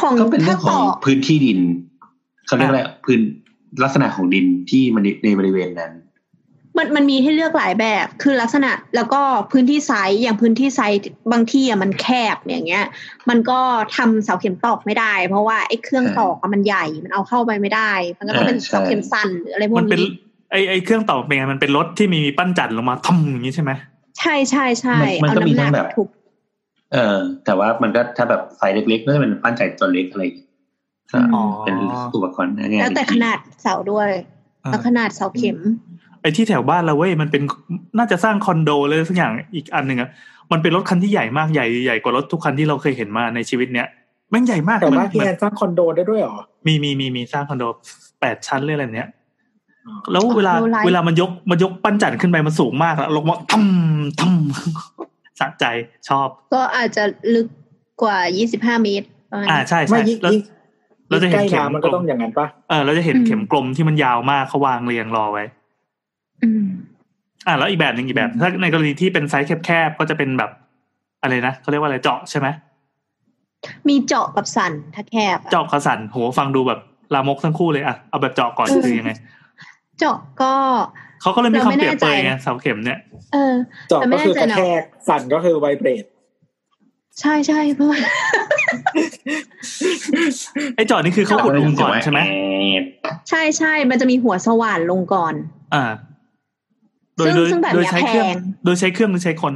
[0.00, 1.58] ของก็เป็นเรื่ถ้าองขตองอกพื้นที่ดิน
[2.46, 3.20] เขาเรียกอะไรพื้น
[3.82, 5.92] ลักษณะของดินที่มันในบริเวณนั้น
[6.76, 9.20] มันมันมีให้เลือกหลายแบบ คือลักษณะแล้วก็
[9.52, 10.98] พื้นที่ไซส์อย่างพื้นที่ไซส์
[11.32, 12.84] บางที่อะมันแคบอย่างเงี้ย
[13.28, 13.60] มันก็
[13.96, 20.10] ทำเสาเข็มตอกไม่ได้ เพราะว่าไอ้เครื่องตอกอะมันใหญ่มันเอาเข้าไปไม่ได้ มันก็ต้องเป็นอ่าใช่เสาเข็มสั้นหรืออะไรพวมักนเป็นนี้
[20.50, 23.72] ไอไอเครื่องตอกเป็นไงมันเป็นรถที่มีปั้นจันทร์ลงมาทุ่มอย่างนี้ใช่ไหม
[24.18, 26.08] ใช่ใช่ใช่มันเอาก็มีน้ำหนัทั้กงแบบถูก
[26.92, 30.50] เออ แต่ว่ามันก็ถ้าแบบ pile เล็กๆก็จะเป็นปั้นจั่นตัวเล็กอะไรอย่างเงี้ย
[31.12, 31.74] ก็อ๋อเป็น
[32.14, 34.10] อุปกรณ์ง่ายๆแล้วแต่ขนาดเสาด้วย
[34.64, 35.58] อ่าแล้วขนาดเสาเข็ม
[36.22, 37.42] ไอ้ที่แถวบ้านเราเว้ยมันเป็น
[37.98, 40.10] น่าจะสร้างคอนโดเลยสักอย่างอีกอันหนึ่งอะ
[40.52, 43.86] มันเป็นรถคันที่ใหญ่มากใหญ่ใหญ่กว่ารถทุกคันที่เราเคยเห็นมาในชีวิตเนี้ย
[44.30, 47.64] แม่งใหญ่มากแต่ว่าเหพี่มืแออนนสร้างคอนโดได้ด้วยเหรอมีมีมีมีสร้างคอนโด
[48.20, 49.08] แปดชั้นเลยอะไรเนี้ย
[49.86, 55.64] อ๋อแล้วเวลาโลไลท์เวลามันยกมันยกปั้นจันทร์ขึ้นไปมันสูงมากแล้วลงมาทำทำสะใจ
[56.08, 57.04] ชอบ ก็อาจจะ
[57.34, 57.46] ลึก
[58.02, 58.18] กว่า
[58.50, 60.42] 25เมตรประมาณอ่านั้นใช่ไม่ใช่ยิ่งแล้วยิ่ง
[61.08, 65.44] เราจะเห็นใกล้เข็มน้ำมันก็ต้องอย่างนั้นปะเออเราจะเห็นอืมเข็มกลมที่มันยาวมากเขาวางเรียงรอไว้
[66.42, 66.64] อืม
[67.46, 70.50] อ่าแล้วอีกแบบหนึ่งอีกแบบ ถ้าในกรณีที่เป็นไซส์แคบๆก็จะเป็นแบบ
[71.22, 72.48] อะไรนะเขาเรียกว่าอะไรเจาะใช่ไหม
[73.88, 76.80] มีเจาะกับสันถ้าแคบอะเจาะกระสันโหฟังดูแบบ
[77.14, 79.12] ลามกทั้งคู่เลยอะเอาแบบเจาะก่อนเออคือยังไง
[79.98, 80.52] เจาะก็
[81.22, 82.98] เขาก็เลยมีเราคำไม่เปรียบเปรยแน่ใจไงเสาเข็มเนี่ย
[83.32, 83.54] เออ
[83.88, 86.04] เจาะแต่ไม่ก็คือกระแน่ใจนะแทกสั่นก็คือไวเบรด
[87.20, 88.00] ใช่ใช่เพราะว่า
[90.76, 92.20] ไอ้เจาะนี่คือเขาขุดลงก่อนใช่ไหม
[93.30, 95.34] ใช่ใช่มันจะมีหัวสว่านลงก่อน
[95.74, 95.84] อ่า
[97.16, 99.54] โดยซึ่งโดยซึ่งแบบโดยเนี้ยใช้เครื่องแพงโดยใช้เครื่องหรือใช้คน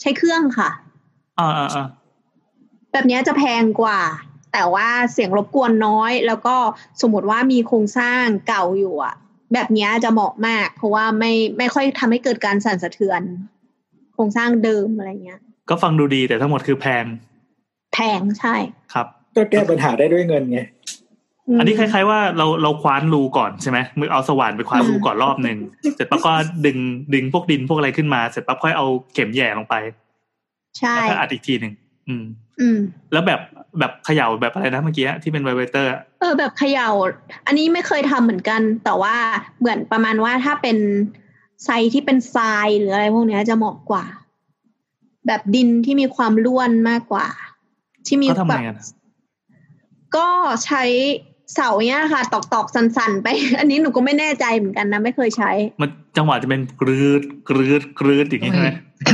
[0.00, 0.70] ใช้เครื่องค่ะ
[1.40, 1.86] อ่าอ่าอ่า
[2.92, 4.00] แบบเนี้ยจะแพงกว่า
[4.52, 6.56] แต่ว่าเสียงรบกวนน้อย แล้วก็
[7.00, 9.14] สมมติว่ามีโครงสร้างเก่าอยู่อะ
[9.54, 13.22] แบบเนี้ยจะเหมาะมาก เพราะว่าไม่ไม่ค่อยทำให้เกิดการสั่นสะเทือน
[14.14, 17.04] โครงสร้างเดิมอะไรเงี้ย ก็ฟังดูดีแต่ทั้งหมดคือแพง
[17.94, 18.54] แพงใช่
[18.92, 19.06] ครับ
[19.36, 20.62] ก็แก้ปัญหาได้ด้วยเงินไงม
[21.58, 25.58] อันนี้คล้ายๆว่าเราเราคว้านรูก่อนใช่ไหมมือเอาสว่านไปคว้านรูก่อนรอบหนึ่ง
[25.94, 26.32] เสร็จปั๊บก็
[26.66, 26.78] ดึง
[27.14, 29.74] ดึงพวกดินพวกอะไรขึ้นมาเสร็จปั๊บค่อยเอาเข็มแหย่ลงไป
[30.78, 31.72] ใช่แล้วก็อัดอีกทีหนึ่ง
[32.08, 32.24] อืม
[32.60, 32.78] อืม
[33.12, 33.40] แล้วแบบ
[33.78, 35.90] แบบเขย่าแบบอะไรนะเมื่อกี้ที่เป็นไวเบรเตอร์
[36.20, 36.88] เออแบบเขย่า
[37.46, 39.16] อันนี้ไม่เคยทำเหมือนกัน แต่ว่า
[39.60, 40.76] เหมือนประมาณว่าถ้าเป็น
[41.64, 44.04] ไซที่เป็นทรายหรืออะไรพวกเนี้ยจะเหมาะกว่า
[45.26, 47.26] แบบดินที่มีความร่วนมากกว่า
[48.06, 48.86] ที่มีเขาทำแบไงบกันอะ
[50.16, 50.28] ก็
[50.64, 50.82] ใช้
[51.54, 53.26] เสาเนี้ยค่ะ ตอกตอกๆสันๆ ไป
[53.58, 55.50] อันนี้หนูก็ไม่แน่ใจเหมือนกันนะ ไม่เคยใช้
[55.80, 58.70] มันจังหวะจะเป็นกรืดกรืดกรืดอย่างนี้ใช่ไหม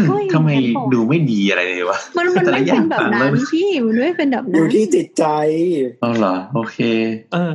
[0.08, 0.50] เฮ้ยทำไม
[0.94, 5.24] ดูไม่ดีอะไรเลยวะมันมันไม่เป็นแบบนั้นแต่ละอย่างพี่มันไม่เป็นแบบอนั้ยู่นที่จิตใจ
[6.02, 6.78] อ๋อเหรอโอเค
[7.32, 7.52] เออ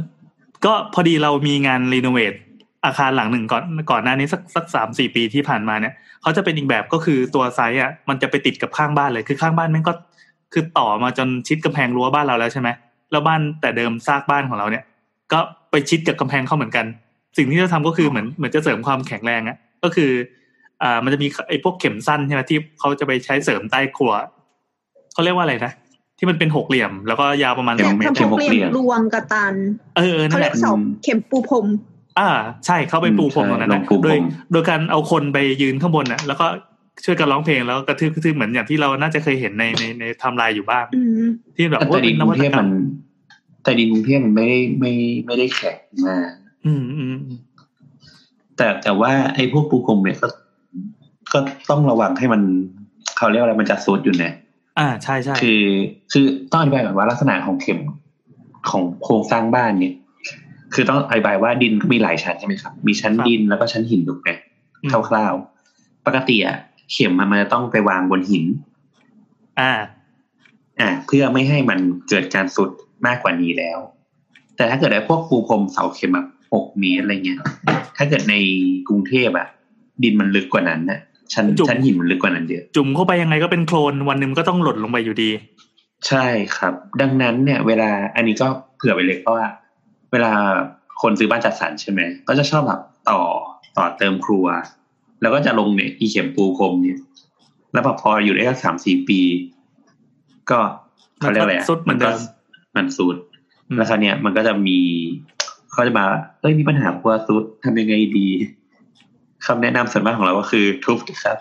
[0.65, 2.33] ก็พอดีเรามีงาน renovate
[2.85, 9.93] อาคารหลังหนึ่งก่อนก่อนหน้านี้สักสักสามสี่ปีที่ผ่านมาเนี่ยเขาจะเป็นอีกแบบก็คือตัว site อะมันจะไปติดกับข้างบ้านเลยคือข้างบ้านแม่งก็
[10.53, 12.69] คือต่อมาจนชิดกำแพงรั้วบ้านเราแล้วใช่ไหม
[13.13, 14.83] แล้วบ้านแต่เดิมซากบ้านของเราเนี่ย
[15.33, 15.39] ก็
[15.71, 16.85] ไปชิดกับกำแพงเขาเหมือนกัน
[17.37, 20.11] สิ่งที่เราทำก็คือเหมือนเหมือนจะเสริมความแข็งแรงอะก็คือ
[20.83, 24.11] อ่ามันจะมีไอ้พวกเข็มสั้นใช่ไหมที่เขาจะไปใช้เสริมใต้ครัว
[25.13, 25.73] เขาเรียกว่าอะไรนะ
[26.17, 29.53] ที่มันเป็นหกเหลี่ยม แล้วก็ยาวประมาณเข็สมองเมตรทำพวกเหลี่ยมรวงกระตัน
[29.97, 31.65] เออเออนั่เขานแหเรียละกเสาเข็มปูพรม
[32.19, 32.29] อ่า
[32.65, 34.17] ใช่เข้าไปปูพรมตรงนั้นลนะงปูพรมโดย
[34.51, 36.45] โดยการเอาคนไปยืนข้างบนน่ะ แล้วก็
[37.05, 42.69] ช่วยกันร้องเพลงแล้วกระทืบกระทืบเหมือนอย่างที่เราน่าจะเคยเห็นในในในไทำลายอยู่บ้างอืมที่แบบแต่ว่าดิเป็นนนกรุวังตเทพกรรมัมน
[43.63, 44.93] แต่ดินกรุงเทพมันไม่ได้ไม่
[45.25, 45.77] ไม่ได้แข็ง
[46.07, 46.29] มาก
[46.65, 47.39] อืมอืมอืม
[48.57, 50.27] แต่แต่ว่าไอ้พวกปูกลมเนี่ยก็
[51.33, 51.39] ก็
[51.69, 52.41] ต้องระวังให้มัน
[53.17, 54.33] เขาเรียกว่าอะไรมันจะซุดอยู่เนี่ย
[54.79, 55.63] อ่าใช่ใช่คือ
[56.11, 57.79] คือต้องอธิบายแบบว่าลักษณะของเข็ม
[58.69, 59.95] ของโครงสร้างบ้านเนี่ย
[60.73, 64.29] คือต้องอธิบายว่าดินก็มีหลายชั้นใช่ไหมครับ มีชั้นดินแล้วก็ชั้นหินถูกไหม
[64.83, 66.57] อืมคร่าวๆปกติอะ
[66.91, 68.45] เข็มมันมันจะต้องไปวางบนหิน
[69.59, 69.71] อ่า
[70.79, 71.79] อ่า เพื่อไม่ให้มัน
[72.09, 72.69] เกิดการสุด
[73.05, 73.79] มากกว่านี้แล้ว
[74.55, 77.39] แต่ถ้าเกิดไอ้พวกปูพรมเสาเข็มแบบหกเมตรอะไรเงี้ย
[77.97, 78.35] ถ้าเกิดใน
[78.87, 79.47] กรุงเทพอะ
[80.03, 80.99] ดินมันลึกกว่านั้นนะ
[81.33, 85.29] ชั้นจุ่มชั้นหินมันลึกกว่านั้นเยอะ จุ่มเข้าไปยังไงก็เป็นโคลนวันหนึ่งมันก็ต้องหล่นลงไปอยู่ดี
[86.07, 86.25] ใช่
[86.57, 89.47] ครับ ดังนั้นเนี่ย เวลาอันนี้ก็เผื่อไปเลยเพราะว่า
[90.11, 90.31] เวลา
[91.01, 93.19] คนซื้อบ้านจัดสรรใช่ไหมก็จะชอบแบบต่อ
[93.77, 94.45] ต่อเติมครัว
[95.23, 96.97] แล้วก็จะลงเนี่ยอีเข็มปูพรมเนี่ย
[97.73, 99.19] แล้วพออยู่ได้สักสามสี่ปี
[100.51, 100.59] ก็
[101.19, 102.17] เขาเรียกอะไรอะมันก็ซุดเหมือนเดิม
[102.75, 103.15] มันสุด
[103.67, 104.79] อืมแล้วคราวเนี้ยมันก็จะมี
[105.71, 106.05] เขาจะมา
[106.41, 108.27] เอ้ยมีปัญหาครัวซุดทำยังไงดี
[109.45, 111.37] คำแนะนำส่วนมากของเราก็คือทุบครับ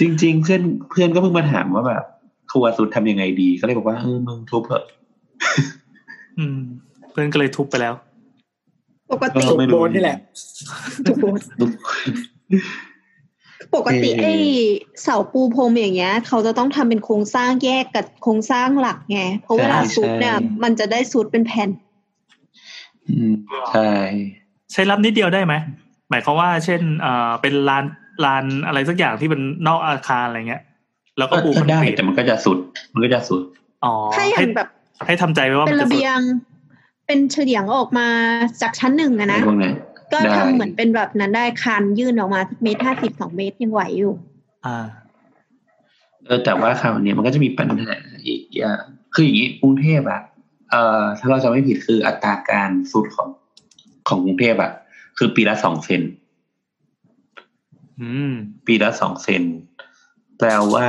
[0.00, 2.04] จริง ๆ เพื่อนเพื่อนก็เพิ่งมาถามว่าแบบ
[2.50, 4.84] ครัวซุดทำยังไงดี ก็เลยบอกว่าเออมึงทุบเถอะ
[6.38, 6.58] อืม
[7.10, 7.94] เพื่อนก็เลยทุบไปแล้ว
[9.12, 10.18] ปกติเออไม่รู้โบนนี่แหละ
[11.06, 11.70] ทุกโบสทุบ
[13.74, 14.34] ปกติเอ่อไอ้
[15.02, 21.68] เสาปูพรมอย่างเงี้ย เขาจะต้องทำเป็นโครงสร้างแยกกับโครงสร้างหลักไงเพราะเวลาซุดเนี่ย มันจะได้ซุดเป็นแผ่น
[23.08, 23.32] อืม
[23.70, 23.88] ใช่
[24.72, 25.54] ใช้รับนิดเดียวได้ไหม
[26.10, 27.84] หมายความว่า เช่นเอ่อเป็นลาน
[28.24, 30.62] ลานอะไรสักอย่างที่เป็นนอกอาคารอะไรเงี้ย
[31.18, 32.58] แล้วก็ก็ปูคอนได้กรีตแต่มันก็จะสุด
[32.92, 33.42] มันก็จะสุด
[33.84, 34.68] อ๋อถ้าอย่าให้งแบบ
[35.06, 36.20] ให้ทำใจไว้ว่าเป็มันนจะระสุดเบียง
[37.06, 38.08] เป็นเฉียงออกมา
[38.62, 39.74] จากชั้นหนึ่งอะนะพวกนั้น
[40.12, 44.12] ก็ได้ทำเหมือนเป็นแบบนั้นได้คานยื่นออกมาสักเมตรห้าสิบสองเมตรยังไหวอยู่
[44.66, 44.78] อ่า
[46.26, 47.96] เออแต่ว่าคราวเนี้ยมันก็จะมีปัญหา
[48.26, 48.80] อีกอย่าง
[49.14, 50.20] คืออย่างนี้กรุงเทพอะ
[50.70, 53.28] เอ่อถ้าเราจะไม่ผิดคืออัตราการสุดของ
[54.08, 54.72] ขของกรุงเทพอะ
[55.18, 56.02] คือปีละสองเซน
[58.00, 58.32] อืม
[58.66, 59.42] ปีละสองเซน
[60.38, 60.86] แปลว่า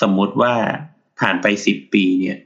[0.00, 0.52] สมมุติว่า
[1.20, 2.38] ผ่านไปสิบปีเนี่ย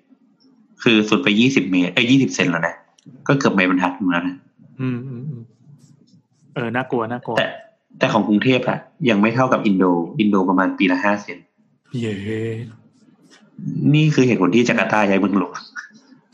[0.82, 2.74] คือสุดไปยี่สิบเมตรเอ้ยี่สิบเซนแล้วนะ
[3.26, 4.36] ก็เกือบไม่บรรทัดอยู่แล้วนะ
[4.80, 5.42] อืมอืมอืม
[6.54, 7.46] เออน่ากลัวน่ากลัวแต่
[7.98, 9.84] แต่ของกรุงเทพอะยังไม่เท่ากับอินโด
[10.20, 11.38] อินโดประมาณปีละห้าเซน
[12.00, 12.16] เย้
[13.94, 15.52] นี่คือเหตุผลที่จาการ์ตาย้ายเมืองหลวง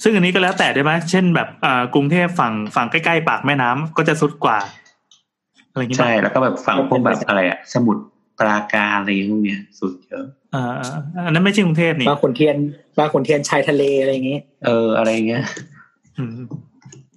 [0.03, 4.59] ซึ่งอันนี้ก็แล้วแต่ได้ไหมเช่นแบบอ่ากรุงเทพฝั่งฝั่งใกล้ๆปากแม่น้ำก็จะสุดกว่า
[5.70, 7.97] อะไรอย่างงี้ใช่ป่ะแล้วก็แบบฝั่งพวกแบบอะไรอะสมุด
[8.41, 10.24] ปราการอะไรพวกเนี้ยสุดเยอะ
[10.55, 12.57] อ่าอ่าอันนั้นไม่ใช่กรุงเทพนี่บางขุนเทียน
[12.99, 15.43] บางขุนเทียนชายทะเลอะไรอย่างงี้ เอออะไรเงี้ย
[16.19, 16.31] อืม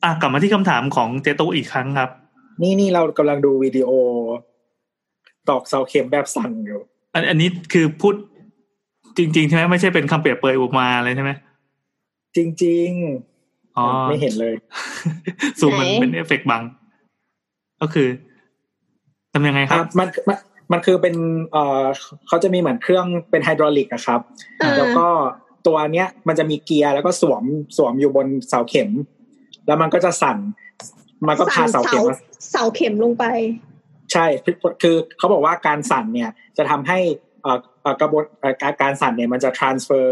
[0.03, 2.09] อะกลับมาที่คำถามของเจโตอีกครั้งครับ
[2.61, 3.89] นี่นี่เรากำลังดูวิดีโอ
[5.49, 6.79] ตอกเสาเข็มแบบสั้นอยู่
[7.13, 8.15] อันอันนี้คือพูด
[9.17, 11.31] จริง ๆ ใช่ไหมไม่ใช่เป็นคำเปรียบเปรยอุปมาเลยใช่ไหม
[12.35, 12.89] จริง
[13.77, 14.53] อ๋อๆไม่เห็นเลย
[15.59, 16.63] ซูมมันเป็นเอฟเฟกต์บัง
[17.81, 18.07] ก็คือ
[19.33, 20.37] ทำยังไงคอะรับมันมัน
[20.71, 21.15] มันคือเป็น
[21.51, 21.83] เอ่อ
[22.27, 24.19] เขาจะมีเหมือนเครื่องเป็นไฮดรอลิกอะครับ
[24.57, 25.07] เออแล้วก็
[25.67, 27.43] ตัวเนี้ยมันจะมีเกียร์แล้วก็สวม
[27.77, 28.89] สวมอยู่บนเสาเข็ม
[29.67, 30.37] แล้วมันก็จะสั่น
[31.27, 32.17] มันก็พาเสาเข็มมา
[32.51, 33.25] เสาเข็มลงไป
[34.11, 36.99] ใช่คือคือเขาบอกว่าการสั่นเนี่ยจะทำให้
[37.43, 40.07] เอ่อเอ่อกระบวนเอ่อการการสั่นเนี่ยมันจะ transfer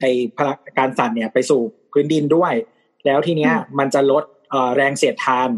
[0.00, 0.04] ไอ
[0.36, 1.60] พลังการสั่นเนี่ยไปสู่
[1.92, 2.52] พื้นดินด้วย
[3.06, 5.50] แล้วทีเนี้ยอืมมันจะลดเอ่อแรงเสียดทาน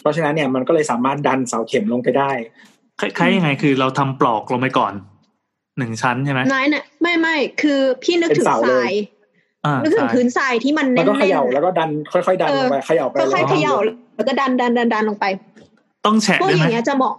[0.00, 2.30] เพราะฉะนั้นเนี่ยมันก็เลยสามารถดันเสาเข็มลงไปได้
[3.00, 4.94] คล้ายๆยังไงคือเราทำปลอกลงไปก่อน
[5.78, 8.92] หนึ่งชั้นใช่ไหมนายเนี่ยไม่ไม่คือพี่นึกเป็นถึงเสาทเลยราย
[9.64, 13.74] อ่านึกถึงใช่พื้นทรายที่มันมัแน่นนก็เขย่าแล้วก็ดันค่อยๆดันลงไปเขย่าไปก็ค่อยแล้วเขย่า
[14.16, 15.24] แล้วก็ดันดันดันดันลงไป
[16.06, 17.14] ต้องแฉะพวกได้อไหมย่างเงี้ยจะเหมาะ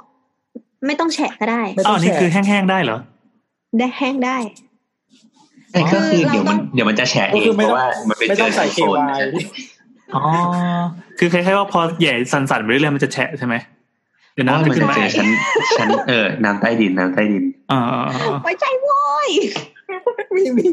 [0.87, 2.97] ไม่ต้องแฉะก็ได้ไม่อ๋ต้อองนี่แฉะคือแห้งๆได้เหรอ
[3.79, 4.37] ได้แห้งได้
[5.71, 9.21] ใช่ก็คือคือเดี๋ยวมันเราต้องเดี๋ยวมันจะแฉะก็เอคืงอเพไม่ต้องราะว่ามันเป็นไม่ต้องใส่โซน KY
[10.15, 10.21] อ๋อ
[11.19, 13.55] คือคล้ายๆว่าพอแหย่สั่นๆไปเรื่อยๆมันจะแฉะใช่ไหม
[14.35, 15.27] เดี๋ยวเพราะน้ำว่าจะมันขึ้นจะมาเจอชั้น
[15.77, 19.29] ชั้นเออ น้ำใต้ดินน้ำใต้ดินอ่าอ่าอ่าไว้ใจโว้ย
[20.35, 20.65] มีมี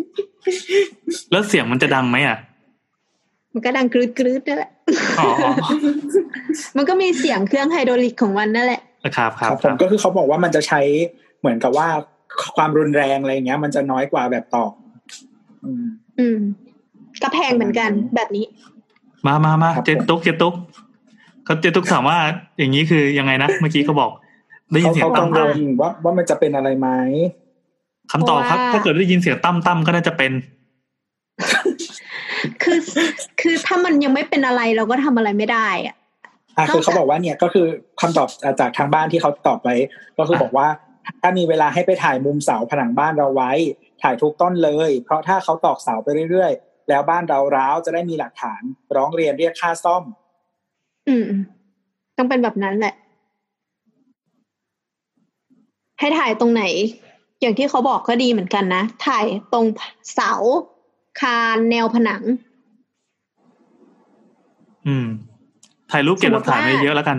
[1.30, 2.38] แล้วเสียงมันจะดังไหมอะ
[3.52, 4.70] มันก็ดังกรึดกรึดนั่นแหละ
[5.18, 5.52] อ๋ออ๋อ
[6.76, 8.80] มันก็มีเสียงเครื่องไฮดรอลิกของมันนั่นแหละ
[9.16, 10.80] ครับคครัรับบผมก็คือเขาบอกว่ามันจะใช้
[11.40, 11.88] เหมือนกับว่า
[12.56, 14.72] ความรุนแรงอะไรเงี้ย มันจะน้อยกว่าแบบตอก
[15.64, 15.84] อืม
[16.18, 16.38] อืม
[17.22, 18.44] ก็แพงเหมือนกันแบบนี้
[19.26, 20.54] มามามาครับเจตุกเจตุก
[21.44, 22.18] เขาเจตุกถามว่า
[22.58, 24.10] อย่างนี้คือยังไงนะเมื่อกี้เขาบอก
[24.72, 26.88] ได้ยินเขาเสียงเขาตั้กัมงวตั้มลว่าว่ามันจะเป็นอะไรไหม
[28.12, 30.32] คำตอบครับเพราะว่าถ้าเกิดได้ยินเสียงตั้มตั้มก็น่าจะเป็น
[32.62, 32.78] คือ
[33.40, 35.96] คือถ้ามันยังไม่เป็นอะไรเราก็ทำอะไรไม่ได้อะ
[36.56, 37.66] อะนอกจากคือเขาบอกว่าเนี่ยก็คือ
[38.00, 38.28] คำตอบ
[38.60, 39.68] จากทางบ้านที่เขาตอบไป
[40.18, 40.66] ก็คือบอกว่า
[41.20, 43.52] ถ้ามีเวลาให้ไปถ่ายมุมเสาผนังบ้านเราไว้
[44.02, 48.62] ถ่ายทุกต้นเลย เพราะถ้าเขาตอกเสาไปเรื่อยๆ แล้วบ้านเราร้าวจะได้มีหลักฐาน
[48.96, 50.02] ร้องเรียนเรียกค่าซ่อม
[51.08, 51.28] อืม
[52.16, 52.94] ต้องเป็นแบบนั้นแหละ
[55.98, 56.62] ให้ถ่ายตรงไหน
[57.40, 59.66] อย่างที่เขาบอกก็ดีเหมือนกันนะ ถ่ายตรง
[60.14, 60.32] เสา
[61.20, 62.22] คานแนวผนัง
[64.86, 65.06] อืม
[65.90, 67.18] ถ่ายรูปเก็บหลักฐานไว้เยอะแล้วกัน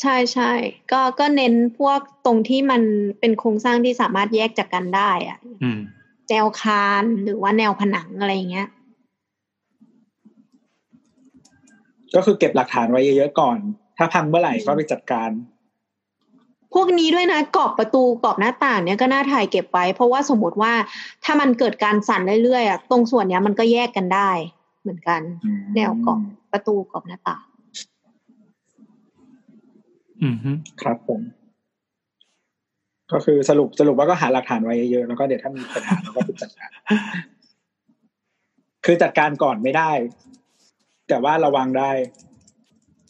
[0.00, 0.52] ใช่ใช่
[0.92, 2.82] ก็ก็เน้นพวกตรงที่มัน
[3.20, 5.78] เป็นโครงสร้างที่สามารถแยกจากกันได้อะอืม
[6.30, 8.68] แนวคานหรือว่าแนวผนังอะไรอย่างเงี้ย
[12.14, 13.58] ก็คือเก็บหลักฐานไว้เยอะๆก่อน
[13.96, 15.30] ถ้าพังเมื่อไหร่ก็ไปจัดการ
[16.74, 20.72] พวกนี้ด้วยนะกรอบประตูกรอบหน้าต่างเนี่ยก็น่าถ่ายเก็บไว้ เพราะว่าสมมติว่า
[21.24, 24.30] ถ้ามันเกิดการสั่นเรื่อยๆอะตรงส่วนเนี้ยมันก็แยกกันได้
[24.82, 25.20] เหมือนกัน
[25.74, 26.20] แนวกรอบ
[26.52, 27.44] ประตูกรอบหน้าต่าง
[30.22, 30.50] อืมฮึ
[30.82, 31.20] ครับผม
[33.12, 36.70] ก็คือสรุปสรุปว่าก็หาหลักฐานไว้เยอะๆแล้วก็เดี๋ยวถ้ามีปัญหาเราก็ไปจัดการ
[38.84, 39.90] คือจัดการก่อนไม่ได้
[41.08, 41.90] แต่ว่าระวังได้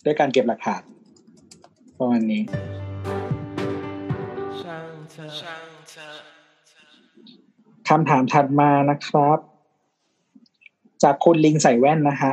[0.04, 0.82] ด้วยการเก็บหลักฐาน
[1.98, 2.42] ประมาณนี้
[7.88, 9.38] คำถามถัดมานะครับ
[11.02, 12.32] จากคุณลิงใส่แว่นนะฮะ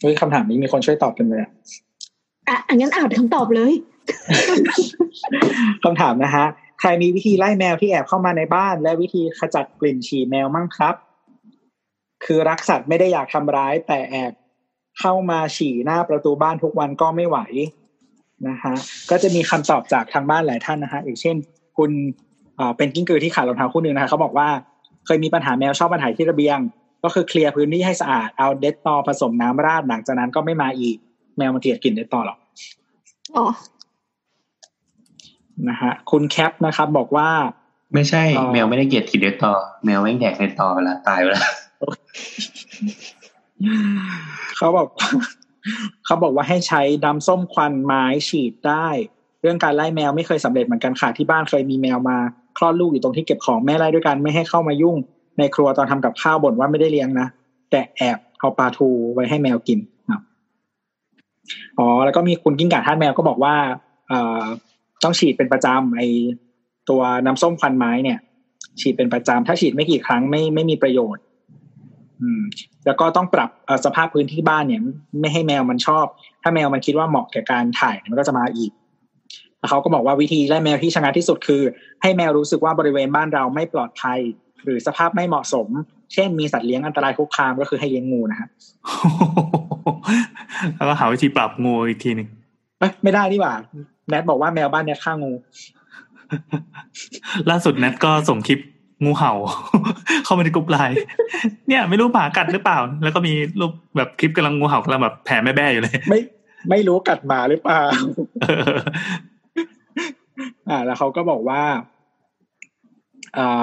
[0.00, 1.50] เฮ้ยคำถามนี้มีคนช่วยตอบกันเลยอะ
[2.48, 3.72] อะอันงั้นอ่านคำตอบเลย
[5.84, 6.44] คำถามนะฮะ
[6.80, 10.94] ใครมีวิธีไล่แมวที่แอบเข้ามาในบ้าน และวิธีขจัดกลิ่นฉี่แมวมั่งครับ
[12.24, 14.32] คือรักสัตว์ไม่ได้อยากทำร้าย แต่แอบ
[15.00, 17.38] เข้ามาฉี่หน้าประตูบ้านทุกวันก็ไม่ไหว
[18.48, 18.74] นะฮะ
[19.10, 21.36] ก็จะมีคำตอบจากทางบ้านหลายท่านนะฮะอย่างเช่น
[21.78, 21.90] คุณ
[22.56, 24.48] เอ่อเป็นกิ้งกือที่ขาดรองเท้าคู่หนึ่งนะฮะเขาบอกว่า
[25.06, 26.58] เคยมีปัญหาแมวชอบมาถ่ายที่ระเบียง
[27.04, 30.96] ก็คือเคลียร์พื้นที่ให้สะอาดเอาเดตตอผสมน้ำราดหลังจากนั้นก็ไม่มาอีก
[31.38, 32.38] แมวมันเกลียดกลิ่นเดตตอหรอก
[33.36, 33.44] อ๋อ
[35.68, 37.28] นะฮะคุณแคปนะครับบอกว่า
[37.94, 39.52] ไม่ใช่อ๋อแมวไม่ได้เกลียดทีเดียวต่อ
[39.84, 41.44] แมวแม่งแดกในต่อไปละตายไปละ
[44.56, 44.88] เขาบอก
[46.04, 48.88] เขาบอกว่าให้ใช้น้ำส้มควันไม้ฉีดได้
[49.40, 52.18] เรื่องการไล่แมวไม่เคยสำเร็จเหมือนกันค่ะที่บ้านเคยมีแมวมา
[52.56, 54.96] คลอดลูกอยู่ตรงที่เก็บของแม่ไล่ด้วยกันไม่ให้เข้ามายุ่ง
[55.38, 57.26] ในครัวตอนทำกับข้าวบ่นว่าไม่ได้เลี้ยงนะ
[57.70, 59.78] แต่แอบเอาปลาทูไว้ให้แมวกิน
[60.10, 60.22] ครับ
[61.78, 63.54] อ๋อแล้วก็มีคุณกิ้งก่าท่านแมวก็บอกว่า
[64.08, 64.44] เอ่อ
[65.04, 66.02] ต้องฉีดเป็นประจำไอ
[66.88, 68.18] ตัวน้ำส้มควันไม้เนี่ย
[68.80, 71.22] ฉีดเป็นประจำถ้าฉีดไม่กี่ครั้งไม่ไม่มีประโยชน์
[72.22, 72.42] อืม
[72.86, 74.80] แล้วก็ต้องปรับเอ่อสภาพพื้นที่บ้านเนี่ย
[75.20, 76.06] ไม่ให้แมวมันชอบ
[76.42, 78.72] ถ้าแมวมันคิดว่าเหมาะแก่การถ่ายมันก็จะมาอีก
[79.58, 81.62] แล้วเขาก็บอกว่าวิธีไล่แมวที่ชนะที่สุดคือ
[82.02, 84.18] ให้แมวรู้สึกว่าบริเวณบ้านเราไม่ปลอดภัย
[84.64, 85.68] หรือสภาพไม่เหมาะสม
[86.12, 88.48] เช่น มีสัตว์เลี้ยงอันตรายคุกคามก็คือให้เลี้ยงงูนะครับ
[90.76, 92.28] แล้วก็หาวิธีปรับงูอีกทีหนึ่ง
[92.78, 93.54] เอ้ยไม่ได้ดีกว่า
[94.08, 95.32] แนทบอกว่าแมวบ้านเนี่ยฆ่างู
[97.50, 98.58] ล่าสุดแนทก็ส่งคลิป
[99.04, 99.32] งูเห่า
[100.24, 100.96] เข้ามาในกลุ่มไลน์
[101.68, 106.20] เนี่ย ไม่รู้หมากัดหรือเปล่า แล้วก็มีรูปแบบคลิปกำลังงูเห่ากำลังแบบแผ่แม่แบ้อยู่เลย ไม่
[106.70, 107.82] ไม่รู้กัดหมาหรือเปล่า
[108.42, 108.72] เออ
[110.68, 111.62] อ่า แล้วเขาก็บอกว่า
[113.36, 113.62] อ่า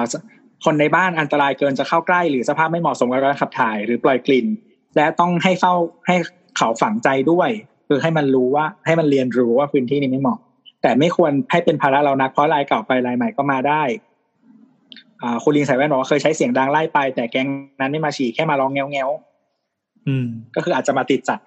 [0.64, 4.46] คนในบ้านอันตรายเกินจะเข้าใกล้หรือสภาพไม่เหมาะสมกับการขับถ่าย หรือปล่อยกลิ่น
[4.96, 5.74] และต้องให้เฝ้า
[6.06, 6.16] ให้
[6.56, 7.50] เขาฝังใจด้วย
[7.88, 10.38] คือให้มันรู้ว่า ให้มันเรียนรู้ว่าพื้นที่นี้ไม่เหมาะ
[10.82, 14.09] แต่ไม่ควรให้เป็นภาระเรานักเพราะรายเก่าไปรายใหม่ก็มาได้อ่า
[15.44, 17.46] คุณลิงใส่แว่นบอกว่าเคยใช้เสียงดังไล่ไป แต่แก๊ง
[17.80, 21.38] นั้นไม่มาฉี่แค่มาร้องแง้วแง้วๆอืมก็คืออาจจะมาติดจัด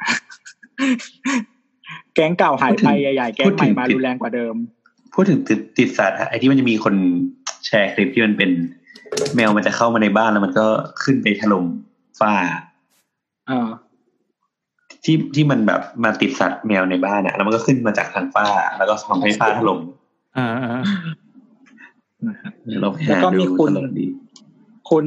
[2.15, 4.55] แก๊งเก่าหายไปใหญ่ๆแก๊งใหม่มารุนแรงกว่าเดิม
[5.13, 6.95] พูดถึงติดติดสัตว์อะไอ้ที่มันจะมีคน
[7.65, 8.51] แชร์คลิปที่มันเป็น
[9.35, 10.65] แมวมันจะเข้ามาในบ้านแล้วมันก็
[11.03, 11.65] ขึ้นไปถล่ม
[12.19, 12.33] ฝ้า
[13.47, 13.69] เออ
[15.03, 18.47] ที่ที่มันแบบมาติดสัตว์แมวในบ้านอะแล้วมันก็ขึ้นมาจากทางฝ้า
[18.77, 19.79] แล้วก็ทำให้ฝ้าถล่ม
[20.37, 20.47] อ่า
[22.27, 22.35] อ่า
[22.81, 24.05] เราไปหาแล้วก็มีดูคุณตลกดี
[24.89, 25.05] คุณ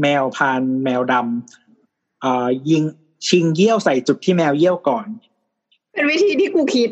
[0.00, 2.82] แมวพานแมวดำเอ่อยิง
[3.28, 5.06] ชิงเยี่ยวใส่จุดที่แมวเยี่ยวก่อน
[5.92, 6.90] เป็นวิธีที่กูคิด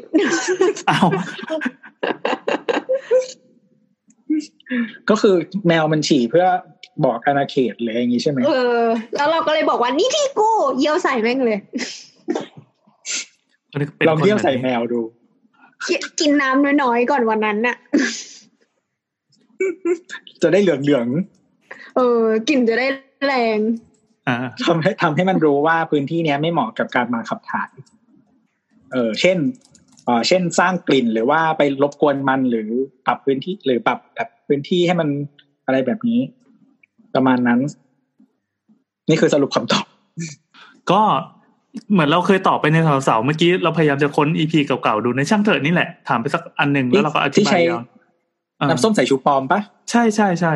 [0.91, 1.09] อ้าว
[5.11, 5.35] ก็คือ
[5.69, 6.47] แมวมันฉี่เพื่อ
[7.05, 8.83] บอกอาณาเขตเลยอย่างนี้ใช่ไหมเออ
[9.17, 10.49] แล้วเราก็เลยบอกว่านี่ที่กู
[10.79, 11.59] เยี่ยวใส่แม่งเลย
[13.99, 15.01] ป็นลองคนเยี่ยวใส่แบบแมนี้วดู
[15.89, 17.77] กิกินน้ำน้อยๆก่อนวันนั้นน่ะ
[20.43, 21.07] จะได้เหลืองเหลือง
[21.97, 22.87] เออกลิ่นจะได้
[23.27, 23.59] แรง
[24.29, 27.71] อ่าๆทำให้ทำให้มันรู้ว่าพื้นที่เนี้ยไม่เหมาะกับการมาขับถ่าย
[28.93, 29.39] เออ เช่น
[30.05, 32.69] เออเช่นสร้างกลิ่นหรือว่าไปรบกวนมันหรือ
[33.07, 35.09] ปรับพื้นที่หรือปรับแบบพื้นที่ให้มัน
[35.67, 36.21] อะไรแบบนี้
[37.15, 37.61] ประมาณนั้น
[39.09, 39.85] นี่คือสรุปคำตอบ
[40.91, 41.03] ก็
[41.93, 47.83] เหมือนเราเคยตอบไปในเสาร์ๆเมื่อกี้เราพยายามจะค้นอีพีเก่าๆดูในช่างเถิดนี่แหละ ถามไปสักอันหนึ่งแล้วเราก็อธิที่บาใช้ยเอาอ่า
[48.71, 49.61] น้ำส้มสายชูปลอมปะ
[49.91, 50.55] ใช่ใช่ใช่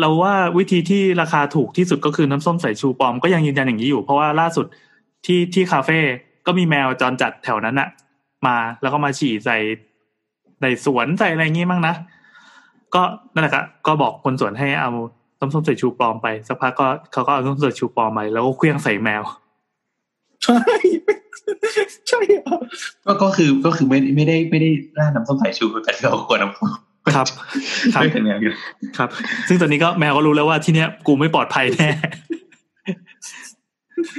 [0.00, 4.66] เราว่าวิธีที่ราคาถูกที่สุดก็คือน้ำส้มสายชูปลอมก็ยังยืนยันอย่างนี้อยู่ เพราะว่าล่าสุด
[5.26, 5.98] ที่ที่คาเฟ่
[6.46, 7.88] ก็มีแมวจรจัดแถวนั้นอะ
[8.46, 9.58] มาแล้วก็มาฉี่ใส่
[10.62, 11.94] ในสวนใส่อะไรอย่างงี้มั้งนะ
[12.94, 14.90] ก็นั่นแหละครับก็บอกคนสวนให้เอา
[15.40, 19.22] น้ำส้มสายชูปลอมไปสักพักก็เขาก็เอาน้ำส้มสายชูปลอมไปแล้วก็เคลี้ยงใส่แมว
[20.42, 20.58] ใช่
[22.08, 22.56] ใช่เหรอ
[23.06, 26.68] ก็ก็คือก็คือไม่ไม่ได้ไม่ได้ราดน้ำส้มสายชูแต่ที่เราควรน้ำส้ม
[27.14, 27.26] ครับ
[27.94, 28.52] ครับไม่เป็นแมวอยู่
[28.98, 29.08] ครับ
[29.48, 31.90] ซึ่งตอนนี้ก็แมวก็รู้แล้วว่าที่เนี้ยกูไม่ปลอดภัยแน่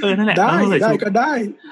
[0.01, 1.31] เออนั่นแหละได้น้ำส้มสายได้ชูก็ได้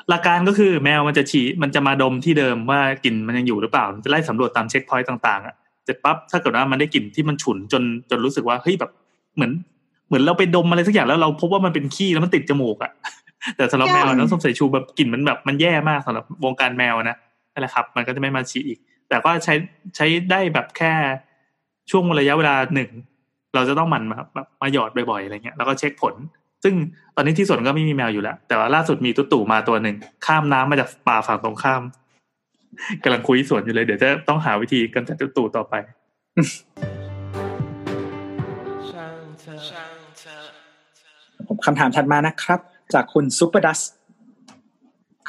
[0.10, 8.92] หลักการก็คือแมวมันจะฉี่มันจะมาดมที่เดิมว่ากลิ่นมันยังอยู่หรือเปล่ามันจะไล่สำรวจตามเช็คพอยต์ต่างๆอะเสร็จปั๊บถ้าเกิดว่ามันได้กลิ่นที่มันฉุนจนจนรู้สึกว่าเฮ้ยแบบ
[9.36, 9.52] เหมือน
[10.08, 12.92] เหมือนเราไปดมอะไรสักอย่างแล้วเราพบว่ามันเป็นขี้แล้วมันติดจมูกอะ
[13.58, 17.18] แต่สำหรับแมวอะน้ำส้มสายชูแบบกลิ่นมันแบบมันแย่มากสำหรับวงการแมวนะ
[17.54, 18.80] นั่นแหละครับ มันก็จะไม่มาฉี่อีก
[19.14, 19.56] แต่ก็ใช้
[19.96, 20.94] ใช้ได้แบบแค่
[21.92, 22.90] ช่วงระยะเวลาหนึ่ง
[23.56, 26.16] เราจะต้องหมันมาแบบมาหยอดบ่อยๆอะไรเงี้ยแล้วก็เช็คผล
[26.64, 26.74] ซึ่ง
[27.16, 29.96] ตอนนี้ที่สวนก็ไม่มีแมวอยู่แล้ว แต่ว่าล่าสุดมีตุ๊ตู่มาตัวหนึ่ง
[30.26, 31.82] ข้ามน้ำมาจากป่าฝั่งตรงข้าม
[33.04, 35.74] กำลังคุยสวนอยู่เลย เดี๋ยวจะต้องหาวิธีกำจัดตุ๊ตู่ต่อไป
[41.48, 42.60] ผมคำถามถัดมานะครับ
[42.94, 43.80] จากคุณซูเปอร์ดัส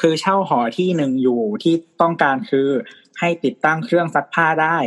[0.00, 2.68] คือเช่าหอที่หนึ่งอยู่ที่ต้องการคือ
[3.20, 4.78] ให้ติดตั้งเครื่องซักผ้าได้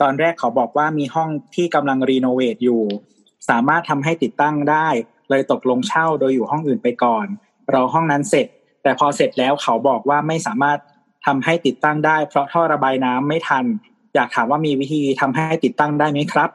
[0.00, 2.82] ตอนแรกเขาบอกว่ามีห้องที่กำลังรีโนเวทอยู่
[3.48, 4.88] สามารถทำให้ติดตั้งได้
[5.30, 7.26] เลยตกลงเช่าโดยอยู่ห้องอื่นไปก่อน
[7.72, 8.46] รอห้องนั้นเสร็จ
[8.82, 10.78] แต่พอเสร็จแล้วเขาบอกว่าไม่สามารถ
[11.26, 13.64] ทำให้ติดตั้งได้ เพราะท่อระบายน้ำไม่ทัน
[14.14, 16.50] อยากถามว่ามีวิธีทำให้ติดตั้งได้ไหมครับ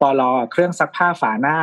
[0.00, 1.58] ปลอเครื่องซักผ้าฝาหน้า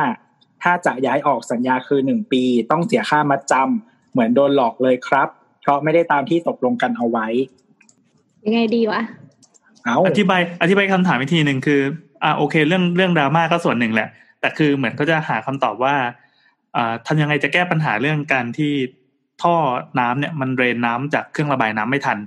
[0.62, 5.28] ถ้าจะย้ายออกสัญญาคือหนึ่งปี ต้องเสียค่ามัดจำเหมือนโดนหลอกเลยครับ
[5.60, 7.26] เพราะไม่ได้ตามที่ตกลงกันเอาไว้
[8.44, 9.00] ยังไงดีวะ
[9.84, 11.80] เอาอธิบายอธิบายคำถามอีกทีหนึ่งคือ
[12.22, 14.08] อ่าโอเค เรื่องเรื่องดราม่าก็ส่วนหนึ่งแหละ
[14.40, 15.94] แต่คือเหมือนเขาจะหาคำตอบว่า
[16.76, 18.72] อ่าทำยังไงจะแก้ปัญหาเรื่องการที่
[19.42, 19.54] ท่อ
[20.00, 22.18] น้ำเนี่ยมันเรนน้ำจากเครื่องระบายน้ำไม่ทัน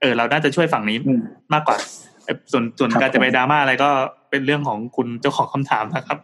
[0.00, 1.20] เออ เราน่าจะช่วยฝั่งนี้อืม
[1.52, 1.76] มากกว่า
[2.24, 3.90] เอ่อส่วนส่วนครับการจะไปผมดราม่าอะไรก็
[4.30, 6.18] เป็นเรื่องของคุณเจ้าของคำถามนะครับ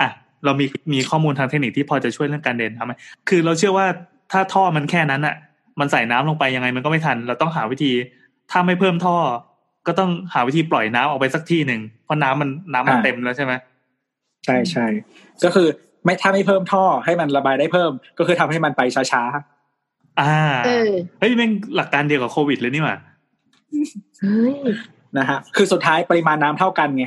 [0.00, 0.08] อะ
[0.44, 2.92] เรามีมีข้อมูลทางเทคนิคที่พอจะช่วยเรื่องการเดินทำไหม
[3.28, 3.86] คือเราเชื่อว่า
[4.32, 5.36] ถ้าท่อมันแค่นั้นอะ
[5.80, 7.92] มันใส่น้ำลงไปยังไงมันก็ไม่ทัน เราต้องหาวิธี
[8.52, 9.16] ถ้าไม่เพิ่มท่อ
[9.86, 13.52] ก็ต้องหาวิธีปล่อยน้ำออกไปสักที่หนึ่งเพราะน้ำมันน้ำมันเต็มแล้วใช่ไหม
[14.44, 14.86] ใช่ใช่
[15.44, 15.68] ก็คือ
[16.04, 19.22] ไม่ถ้าไม่เพิ่มท่อให้มันระบายได้เพิ่ม ก็คือทำให้มันไปช้า
[20.20, 20.34] อ่า
[20.66, 22.96] เออเฮ้ยแม่งหลักการเดียวกับโควิดเลยนี่หว่า
[24.18, 27.06] เฮ้ยๆนะฮะคือสุดท้ายปริมาณน้ำเท่ากันไง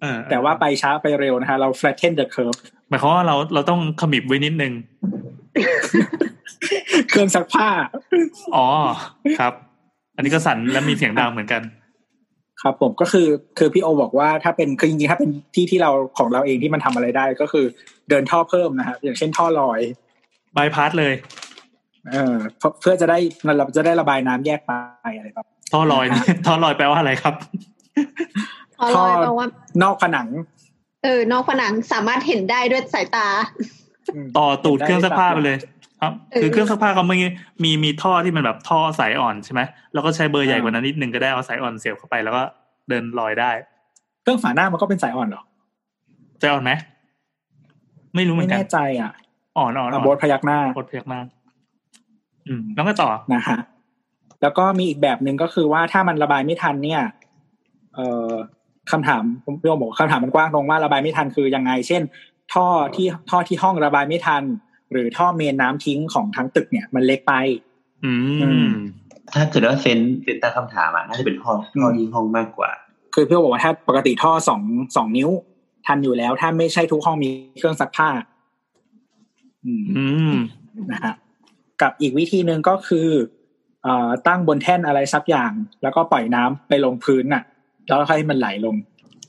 [0.00, 2.58] เออแต่ว่าไปช้าไปเร็วนะฮะเรา flatten the curve
[2.88, 4.72] หมายความว่าเราเราต้องขมิบไว้นิดนึง
[7.08, 7.68] เครื่องซักผ้า
[8.56, 8.66] อ๋อ
[9.40, 9.54] ครับ
[10.16, 11.62] อันนี้ก็สั่นและมีเสียงดังเหมือนกัน
[12.62, 13.28] ครับ ผมก็คือ
[13.58, 17.64] คือพี่โอบอกว่าถ้าเป็นคือจริงๆถ้าเป็นที่ที่เราของเราเองที่มันทำอะไรได้ ก็คือ
[18.08, 19.80] เดินท่อเพิ่มนะฮะอย่างเช่นท่อลอย
[20.56, 21.14] บายพาสเลย
[22.12, 23.18] เออเพื่อเพื่อจะได้
[23.56, 24.72] เราจะได้ระบายน้ำแยกไป
[25.16, 27.34] อะไรแบบท่อลอยนี่ท่อลอยแปลว่าอะไรครับ
[28.78, 29.46] พอลอยแปลว่า
[29.82, 30.28] นอกผนัง
[31.04, 33.32] เออนอกผนังสามารถเห็นได้ด้วยสายตาม
[34.38, 35.56] ต่อตูดเครื่องซักผ้าไปเลย
[36.00, 37.16] ครับเออคือเครื่องซักผ้าเขาไม่
[37.64, 39.60] มีมีท่อที่มันแบบท่อสายอ่อนใช่ไหม
[39.92, 42.42] แล้วก็ใช้เบอร์ใหญ่กว่านั้นนิดนึงก็ได้เอาสายอ่อนเสียบเข้าไปแล้วก็
[42.88, 43.50] เดินลอยได้
[44.22, 45.42] เครื่องฝาหน้ามันก็เป็นสายอ่อนเหรอ
[46.40, 46.72] ใจอ่อนไหม
[48.14, 49.12] ไม่รู้เหมืไม่อนกันแน่ใจอะ
[49.58, 51.26] อ่อนอ่อนอ่อะอนโบทพยักหน้าโคตรเพียกมาก
[52.48, 53.58] อืมแล้วก็ต่อนะฮะ
[54.42, 57.02] แล้วก็มีอีกแบบหนึ่งก็คือว่าถ้ามันระบายไม่ทันเนี่ย
[57.94, 58.30] เอ่อ
[58.92, 62.02] คำถามผมพี่โอบอกคำถามมันกว้างตรงว่าระบายไม่ทันคือยังไง เช่น
[62.52, 62.66] ท่อ
[62.96, 64.42] ที่ท่อที่ห้องระบายไม่ทัน
[64.92, 67.34] หรือท่อเมนน้ำทิ้งของทั้งตึกเนี่ยมันเล็กไป
[68.04, 68.70] อือืมม
[69.34, 72.70] ถ้าเกิดว่าเซนเซนตั้งคำถามอะน่าจะเป็นห้องห้องที่ห้องมากกว่า
[73.14, 74.62] คือพี่โอบอกว่าถ้าปกติท่อสอง
[74.96, 75.30] สองนิ้ว
[75.86, 78.08] ทันอยู่แล้ว ถ้าไม่ใช่ทุกห้องมีเครื่องซักผ้า
[79.64, 80.34] อืมอืม
[80.92, 81.14] นะฮะ
[81.82, 83.08] กับอีกวิธีหนึ่งก็คือ
[83.82, 85.52] เอ่อตั้งบนแท่นอะไรสักอย่าง
[85.82, 87.42] แล้วก็ปล่อยน้ำไปลงพื้นน่ะ
[87.86, 88.74] แล้วค่อยให้มันไหลลง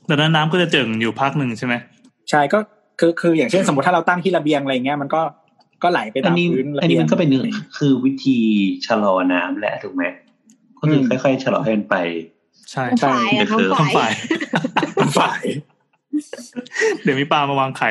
[0.08, 1.74] ดังนั้นน้ำก็จะเจิ่งอยู่พักหนึ่งใช่ไหม
[2.30, 2.58] ใช่ก็
[3.00, 5.22] คือคืออย่างเช่นสมมติถ้าเราตั้งที่ระเบียงอะไรเงี้ยมันก็
[5.82, 7.28] ก็ไหลไปอันตามนี้พื้นระอันเบีนี้ยงมันก็เป็น
[7.78, 8.38] คือวิธี
[8.86, 10.04] ชะลอน้ำแหละถูกไหม
[10.80, 11.96] ก็คือมค่อยๆชะลอให้มันไป
[12.70, 14.12] ใช่น้ำฝายอะใช่น้ำฝาย
[14.98, 15.42] ทำฝ่ายฝ่าย
[17.02, 17.90] เดี๋ยวมีปลามาวางไข่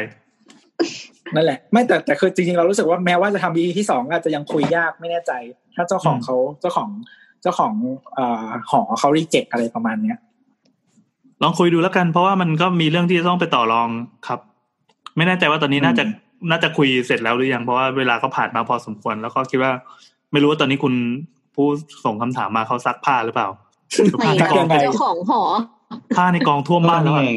[1.35, 5.31] นั่นแหละไม่แต่แต่คือจริงๆเรารู้สึกว่าแม้ว่าจะทำวิธีที่สองอาจจะยังคุยยากไม่แน่ใจ
[5.76, 6.89] ถ้าเจ้าของอืมเขาเจ้าของ
[7.41, 7.73] เจ้าของ
[8.14, 10.18] เอ่อหอเขารีเจ็คอะไรประมาณเนี้ย
[11.43, 13.89] ลองคุยดูแล้วกัน เพราะว่ามันก็มีเรื่องที่จะต้องไปต่อรอง
[14.27, 14.39] ครับ
[15.18, 19.72] ไม่แน่ใจว่าตอนนี้น่าจะอืม น่าจะคุยเสร็จแล้วหรือยังเพราะว่าเวลาก็ผ่านมาพอสมควร แล้วก็คิดว่า
[20.31, 20.93] ไม่รู้ว่าตอนนี้คุณ
[21.55, 21.68] ผู้
[22.05, 23.49] ส่งคำถามมาเขาซักผ้าหรือเปล่า
[24.05, 25.41] หรือไม่ผ้าในกองยังไงเจ้าของหอ
[26.15, 27.34] ผ้าในกองท่วมบ้านแล้วนี่อะไง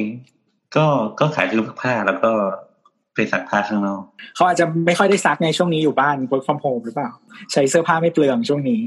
[0.77, 0.86] ก็
[1.20, 2.32] ก็ขายเครื่องซักผ้าแล้วก็
[3.14, 4.02] ไปซักผ้าข้างนอก
[4.35, 7.10] เขาอาจจะไม่ค่อยได้ซักในช่วงนี้อยู่บ้าน work from home หรือเปล่า
[7.52, 8.81] ใช้เสื้อผ้าไม่เปลืองช่วงนี้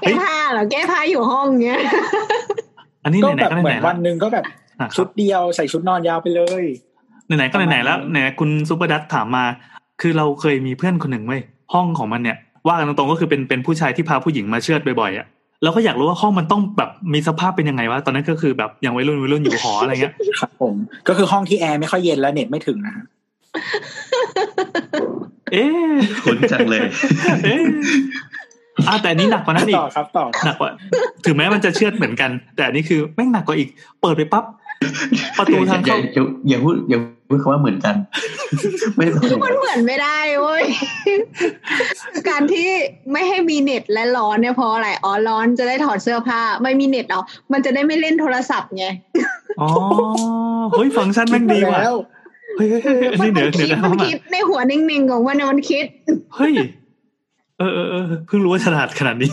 [0.00, 1.80] เฮ้แก้ยผ้าเหรอแก้ผ้าอยู่ห้องเงี้ย
[3.04, 4.44] อันนี้ก็ไหนแบบๆก็เหไหมืนอนๆวัแล้วนหนึ่งก็แบบ
[4.80, 6.64] นะคชุรับดเดียวใส่ชุดนอนยาวไปเลย
[7.26, 9.44] ไหนๆก็ไหนๆแล้วเนี่ยคุณซูเปอร์ดัตถามมา
[10.00, 11.42] คือเราเคยมีเพื่อนคนหนึ่งเว้ย
[11.74, 12.36] ห้องของมันเนี่ย
[12.66, 15.26] ว่ากันตรงๆก็คือเป็นเป็นผู้ชายที่พาผู้หญิงมาเชือดบ่อยๆอะ
[15.62, 20.74] เราก็อยากรู้ว่าห้องมันต้องแบบมีสภาพเป็นยังไงวะตอนนั้นก็คือแบบยังวัยรุ่นวัยรุ่นอยู่หออะไรเงี้ยครับผม
[21.08, 23.04] ก็คือห้องที่แอร์ไม่ค่อยเย็นและเน็ตไม่ถึงนะฮะ
[25.52, 26.86] เอ๊ะคุ้นจังเลย
[27.44, 27.62] เอ๊ะ
[28.88, 30.70] อะแต่อันนี้หนักกว่านั้นอีต่กอครับต่อหนักกว่า
[31.26, 33.68] ถึงแม้มันจะเชือดเหมือนกัน แต่อันนี้คือแม่งหนักกว่าอีก
[34.00, 34.44] เปิดไปปั๊บ
[35.38, 36.98] ประตูทางอย่าเข้าอย่าอย่าพูดอย่า
[37.28, 37.94] พูดคำว่าเหมือนกัน
[38.96, 40.64] ไม่ได้เหมือนมันกันเหมือนไม่ได้เว้ย
[42.28, 42.68] การที่
[43.12, 47.20] ไม่ให้มีเน็ตและร้อนเนี่ยเพราะอะไรอ๋อร้อนจะได้ถอดเสื้อผ้า ไม่มีเน็ตเอา
[47.52, 48.86] มันจะได้ไม่เล่นโทรศัพท์ไง
[49.60, 49.68] อ๋อ
[50.72, 51.96] เฮ้ยฟังก์ชันแม่งดีว่ะแล้ว
[52.56, 55.84] เฮ้ยเฮ้ยคืเฮ้อยอันมันนี้เหนือมันเหนืคิอดกันมันเข้ามาคิดในหัวนิ่งๆของมันนะมันคิด
[56.36, 56.54] เฮ้ย
[57.58, 59.30] เออเออเออเพิ่งรู้ว่าฉลาดขนาดนี้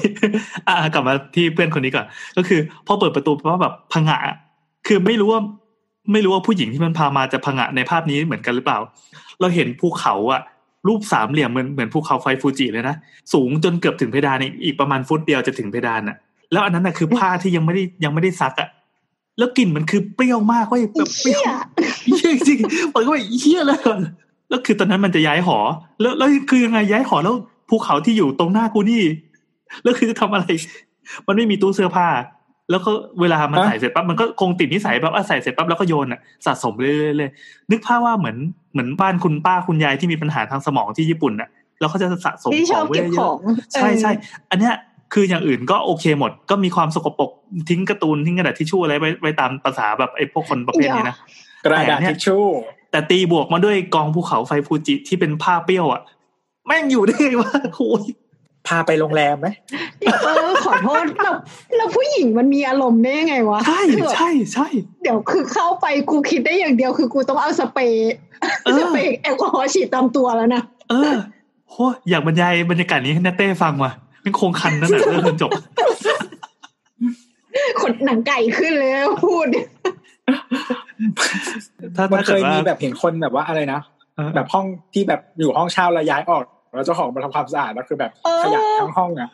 [0.67, 2.05] อะกลับมาที่เพื่อนคนนี้ก่อน
[2.37, 4.35] ก็คือ พอเปิดประตูเพราะแบบพังะอะ
[4.87, 5.41] คือไม่รู้ว่า
[6.11, 8.79] ไม่รู้ว่าผู้หญิงที่มันพามาจะพังะในภาพนี้เหมือนกันหรือเปล่า
[9.39, 10.41] เราเห็นภูเขาอะ
[10.87, 12.95] รูปสามเหลี่ยมเหมือนเหมือนภูเขาไฟฟูจิเลยนะ
[13.33, 16.17] สูงจนเกือบถึงเพดานอีกอีกประมาณฟุตเดียวจะถึงเพดานอะ
[16.51, 18.69] แล้วอันนั้นอะคือผ้าที่ยังไม่ได้ยังไม่ได้ซักอะ
[19.37, 21.53] แล้วกลิ่นมันคือเปรี้ยวมากเว้ยแบบเปรี้ยวเหี้ย
[22.17, 22.59] เฮี้ยจริง
[22.91, 23.99] เปิดก็ไปเฮี้ยเลยก่อน
[24.49, 25.57] แล้วคือตอนนั้นมันจะย้ายหอ
[26.01, 27.35] แล้วแล้วคือยังไงย้ายหอแล้ว
[27.69, 29.03] ภูเขาที่อยู่ตรงหน้ากูนี่
[29.83, 30.45] แล้วคือจะทำอะไร
[31.27, 32.07] มันไม่มีตู้เสื้อผ้า
[32.69, 32.91] แล้วก็
[33.21, 37.29] เวลามันฮะใส่เสร็จปั๊บมันก็คงติดนิสัยแบบว่าใส่เสร็จปั๊บแล้วก็โยนอะสะสมเรื่อยๆเลย
[37.71, 38.37] นึกภาพว่าเหมือน
[38.73, 41.49] เหมือนบ้านคุณป้าคุณยายที่มีปัญหาทางสมองที่ญี่ปุ่นอะ
[41.79, 44.11] แล้วเขาจะสะสมที่ขชอองบไว้เก็บเยขออะงๆใช่ใช่
[44.51, 44.75] อันเนี้ย
[45.13, 47.29] คืออย่างอื่นก็โอเคหมด ก็มีความสกปรก
[47.69, 51.15] ทิ้งการ์ตูนทิ้งกระดาษทิชชู่อะไรไว้ไว้ตามภาษาแบบไอ้พวกคนประเภทนี้นะ
[51.65, 52.45] กระดาษแต่เนี่ยทิชชู่
[52.91, 56.01] แต่ตีบวกมาด้วยกองภูเขาไฟฟูจิที่เป็นผ้าเปรี้ยวอะ
[56.67, 58.03] แม่งอยู่ได้ไงวะโอ้ย
[58.67, 59.47] พาไปโรงแรมไหม
[59.99, 61.31] เดี๋ยวเออขอโทษเรา
[61.77, 64.67] เราผู้หญิงมันมีอารมณ์ได้ยังไงวะใช่คือแบบใช่ใช่
[65.03, 68.13] เดี๋ยวคือเข้าไปกูคิดได้อย่างเดียวคือกูต้องเอาสเปรย์
[68.63, 71.13] เออสเปรย์แอลกอฮอล์ฉีดตามตัวแล้วนะเออ
[71.69, 71.75] โห
[72.09, 73.91] อยากบรรยายบรรยากาศนี้ให้นาเต้ฟังว่ะ
[74.23, 75.51] เป็นโครงคันนั่นแหละเรื่องจนจบ
[77.81, 78.91] ขนหนังไก่ขึ้นเลย
[79.25, 79.47] พูด
[81.95, 83.79] ถ้ามันถ้าเคเกิดยว่ามีแบบเห็นคนแบบว่าอะไรนะ
[84.15, 89.29] เออแบบห้องที่แบบอยู่ห้องเช่าแล้วย้ายออก แล้วเจ้าของมาทำความสะอาดแล้วคือแบบเออขยะทั้งห้องอะ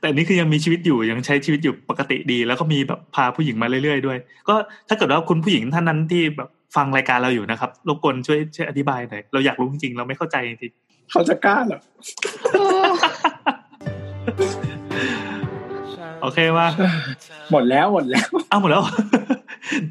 [0.00, 4.18] แต่นี่คือยังมีชีวิตอยู่ยังใช้ชีวิตอยู่ปกติดี แล้วก็มีแบบพาผู้หญิงมาเรื่อยๆด้วย
[4.48, 4.54] ก็
[4.88, 10.72] ถ้าเกิดว่าคุณผู้หญิงท่านนั้นที่แบบฟังรายการเราอยู่นะครับรบกวนช่วยช่วยอธิบายหน่อยเราอยากรู้จริงๆเราไม่เข้าใจจริง
[11.10, 11.80] เขาจะกล้าเหรอ
[14.92, 16.66] เออๆโอเคว่า
[17.52, 18.82] หมดแล้วหมดแล้วอ้าวหมดแล้ว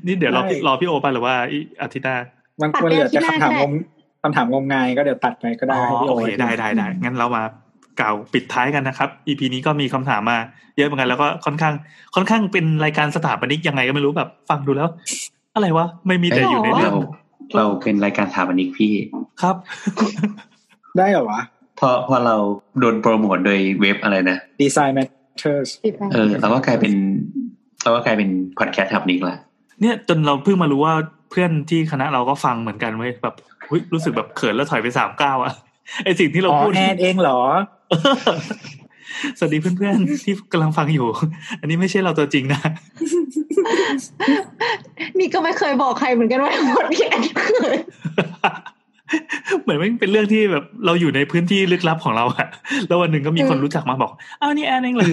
[0.05, 2.15] นี่เดี๋ยวรอพี่ใช่รอพี่โอไปหรือว่าอีอาทิตย์หน้า
[2.61, 3.71] มันมันเหลือแต่คำถามงม
[4.27, 7.43] คำถามงมงายก็เดี๋ยวตัดไปก็ได้อ๋อให้พี่โอโอเคได้ได้ได้งั้นเรามา
[7.99, 10.37] กล่าวปิดท้ายกันนะครับ EP นี้ก็มีคำถามมา
[10.77, 11.73] เยอะเหมือนกันแล้วก็ค่อนข้าง
[12.15, 14.89] ค่อนข้างเป็นรายการสถาปนิกยังไงก็ไม่รู้แบบ ฟังดูแล้ว
[15.55, 16.95] อะไรวะไม่มีแต่อยู่ในเรื่เราอง
[17.55, 18.93] เราเป็นรายการสถาปนิกพี่
[19.41, 19.55] ครับ
[20.97, 21.41] ได้เหรอวะ
[21.79, 22.35] พอพอเรา
[22.79, 25.69] โดนโปรโมทโดยเว็บอะไรนะ Design Matters
[26.13, 26.93] เออเราก็กลายเป็น
[27.83, 28.29] เราก็กลายเป็น
[28.59, 29.37] พอดแคสต์สถาปนิกละ
[29.81, 30.93] เนี่ยจนเราเพิ่งมารู้ว่า
[31.31, 33.56] เพื่อนที่คณะเราก็ฟังเหมือนกันเว้ยแบบอุ๊ย
[33.93, 35.53] รู้สึกแบบเขินแล้วถอยไปสามก้าวอะ
[36.03, 37.39] ไอสิ่งที่เราอ๋อพูดแอนเองเหรอ
[39.37, 41.07] สวัสดีเพื่อนๆที่กำลังฟังอยู่
[41.59, 42.61] อันนี้ไม่ใช่เราตัวจริงนะ
[45.19, 47.77] นี่ก็ไม่เคยบอกใครเหมือนกันว่าหมดพี่แอนเคย
[49.61, 52.47] เหมือนมันเป็นเรื่องที่แบบเราอยู่ในพื้นที่ลึกลับของเราอะ
[52.87, 54.11] แล้ววันหนึ่งก็มีคนรู้จักมาบอก
[54.41, 55.09] อ้าวนี่แอนเองเลย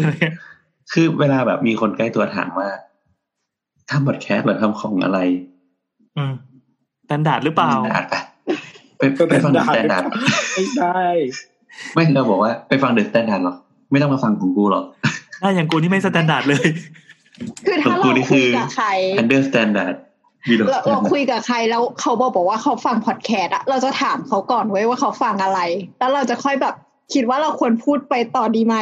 [0.93, 2.69] คือเวลาแบบมีคนใกล้ตัวถามว่า
[3.91, 5.19] ทำพอดแคสต์หรือทำของอะไร
[6.17, 6.33] อืม
[7.05, 8.21] Standard หรือเปล่า Standard ปะ
[9.17, 10.05] ไปไปฟัง The Standard
[10.55, 11.03] ไม่ได้
[11.95, 13.57] ไม่เราบอกว่าไปฟัง The Standard หรอก
[13.91, 14.85] ไม่ต้องมาฟังของกูหรอก
[15.41, 16.67] หน้าอย่างกูนี่ไม่ standard เลย
[17.67, 18.89] คือถ้าของกูเรานี่คืคุยอกับใคร
[19.21, 19.95] under standard
[20.49, 25.61] below เราเรา standard คุยกับใครแล้วเขาบอกบอกว่าเขาฟังพอดแคสต์อะเราจะถามเขาก่อนไว้ยว่าเขาฟังอะไร
[25.99, 26.75] แล้วเราจะค่อยแบบ
[27.15, 28.75] คิดว่าเราควรพูดไปต่อดีไหม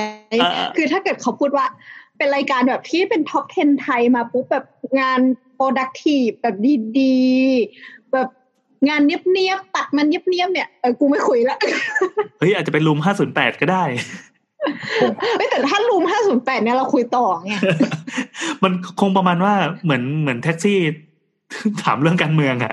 [0.43, 1.67] อ่าคือถ้าเกิดเขาพูดว่า
[2.19, 4.65] เป็นรายการแบบที่เป็น top 10 ไทยมาปุ๊บแบบ
[5.01, 5.21] งาน
[5.59, 6.57] productive แบบ
[6.99, 8.29] ดีๆ แบบ
[8.89, 11.59] งานเนี้ยบๆตัดมันเนี้ยบๆเนี่ยเออกูไม่คุยละ
[12.39, 13.85] เฮ้ยอาจจะเป็น Room ห้าศูนย์แปดก็ได้
[15.37, 17.53] เฮ้ยแต่ถ้า Room 508เนี่ยเราคุยต่อไง
[18.63, 19.55] มันคงประมาณว่า
[19.85, 20.79] เหมือนเหมือนแท็กซี่
[21.83, 22.73] ถามเรื่องการเมืองอะ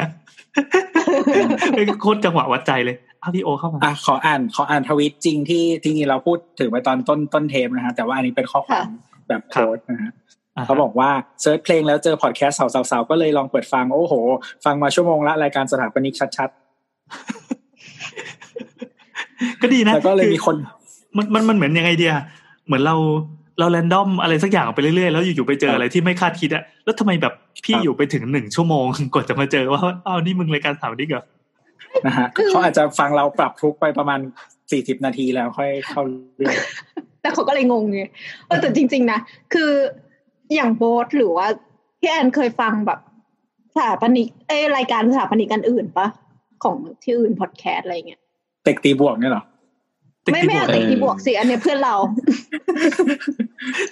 [1.78, 8.88] เป็นโคตรจังหวะวัดใจเลยเอาพี่โอเข้ามาอะขออ่านขออ่านทวิตจริงที่จริงๆเราพูดถึงไปตอนต้นต้นเทปนะฮะแต่ว่าอันนี้เป็นข้อความ
[9.28, 11.10] แบบโพสต์นะฮะอ่า เขาบอกว่า
[11.42, 14.14] search เพลงแล้วเจอพอดแคสต์เสาเสาเสาก็เลยลองเปิดฟัง โอ้โห
[14.66, 16.50] ฟังมาชั่วโมงละรายการสถาปนิกชัด
[19.62, 20.56] ก็ดีๆนะแล้วก็เลยมีคน
[21.18, 22.14] มันมันมันเหมือนยังไงเดีย
[22.68, 22.96] เหมือนเรา
[23.60, 27.34] เราแรนดอมอะไรสักอย่างไปเรื่อยๆ แล้วอยู่ๆไปเจออะไรที่ไม่คาดคิดอะแล้วทำไมแบบ
[27.66, 31.26] พี่อยู่ไปถึงหนึ่งชั่วโมงกว่าจะมาเจอว่าอ้าวนี่มึงรายการสาวนี่เหรอ
[32.06, 34.20] นะฮะเขาอาจจะฟังเราปรับทุกข์ไปประมาณ
[34.72, 36.02] สี่สิบนาทีแล้วค่อยเข้า
[36.38, 36.56] เรื่อง
[37.22, 38.02] แต่เขาก็เลยงงไง
[38.48, 39.20] เออแต่จริง ๆนะ
[39.54, 39.72] คือ
[40.56, 41.48] อย่างโบสหรือว่า
[42.00, 43.00] พี่แอนเคยฟังแบบ
[43.76, 46.08] สถาปนิกเอ้ยรายการสถาปนิกกันอื่นปะ
[46.64, 48.22] ของที่อื่นพอดแคสต์อะไรเงี้ย
[48.64, 49.44] เต็กตีบวกเนี่ยเหรอ
[50.26, 51.96] ตึกไม่ตีไม่โบกเอาแต่กีบวกสิอันเนี้ยเพื่อนเรา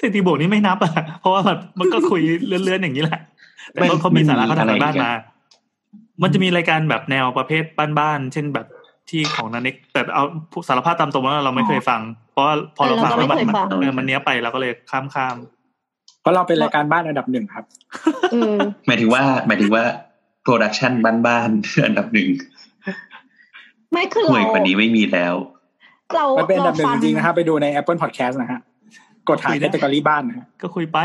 [0.02, 3.22] ตึกตีโบกนี่ไม่นับอะเพราะว่ามันมันก็คุยเลื่อนๆอย่างนี้แหละ
[3.72, 5.12] แต่เขาเขามีสาระเขาทางบ้านมา
[6.22, 7.64] มันจะมีรายการแบบแนวประเภท
[8.00, 8.68] บ้านๆเช่นแบบ
[9.10, 10.24] ที่ของนันเน็กแต่เอา
[10.68, 12.02] สารภาพตามตรงว่าเราไม่เคยฟัง
[12.32, 15.57] เพราะว่าพอเราฟังเออแล้วเราก็มันไม่เคยฟังเออมันเนี้ยไปเราก็เลยข้ามข้ามเพ
[16.28, 17.64] ราะเราเป็นรายการบ้านอันดับหนึ่งครับ
[18.32, 19.84] เออหมายถึงว่าหมายถึงว่า
[20.44, 20.92] production
[21.28, 22.30] บ้านๆอันดับหนึ่ง
[23.92, 25.36] ไม่คือห่วยเรากว่านี้ไม่มีแล้ว
[26.16, 28.60] เรามันเป็นอันดับหนึ่งฟัจริงๆนะครับไปดูใน Apple Podcast นะฮะ
[29.30, 30.98] กดหา category บ้านนะฮะก็คุยไป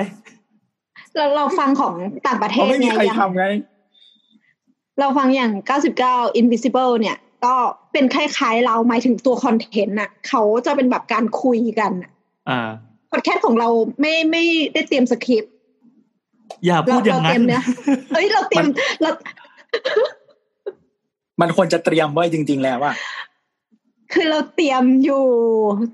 [1.17, 1.95] เราเราฟังของ
[2.27, 3.45] ต่างประเทเพราะศไม่มีเนี่ยใครอย่างทำไง
[5.01, 5.53] เราฟังอย่าง
[5.97, 7.55] 99 Invisible เนี่ย ก็
[7.93, 12.11] เป็นคล้ายๆเราหมายถึงตัว content น่ะ เขาจะเป็นแบบการคุยกันน่ะ
[12.51, 12.69] อ่า
[13.13, 13.69] พอดแคสต์ของเรา
[14.01, 14.45] ไม่ไม่
[14.75, 15.53] ได้เตรียมสคริปต์
[16.65, 17.63] อย่าพูเราดอย่าเรางเตนั้รีนยมเนื้อ
[18.15, 18.67] เอ้ยเราเตรียม
[19.03, 19.11] เรา
[21.41, 22.93] มันควรจะเตรียมไว้จริง ๆ แล้วว่า
[24.13, 25.27] คือเราเตรียมอยู่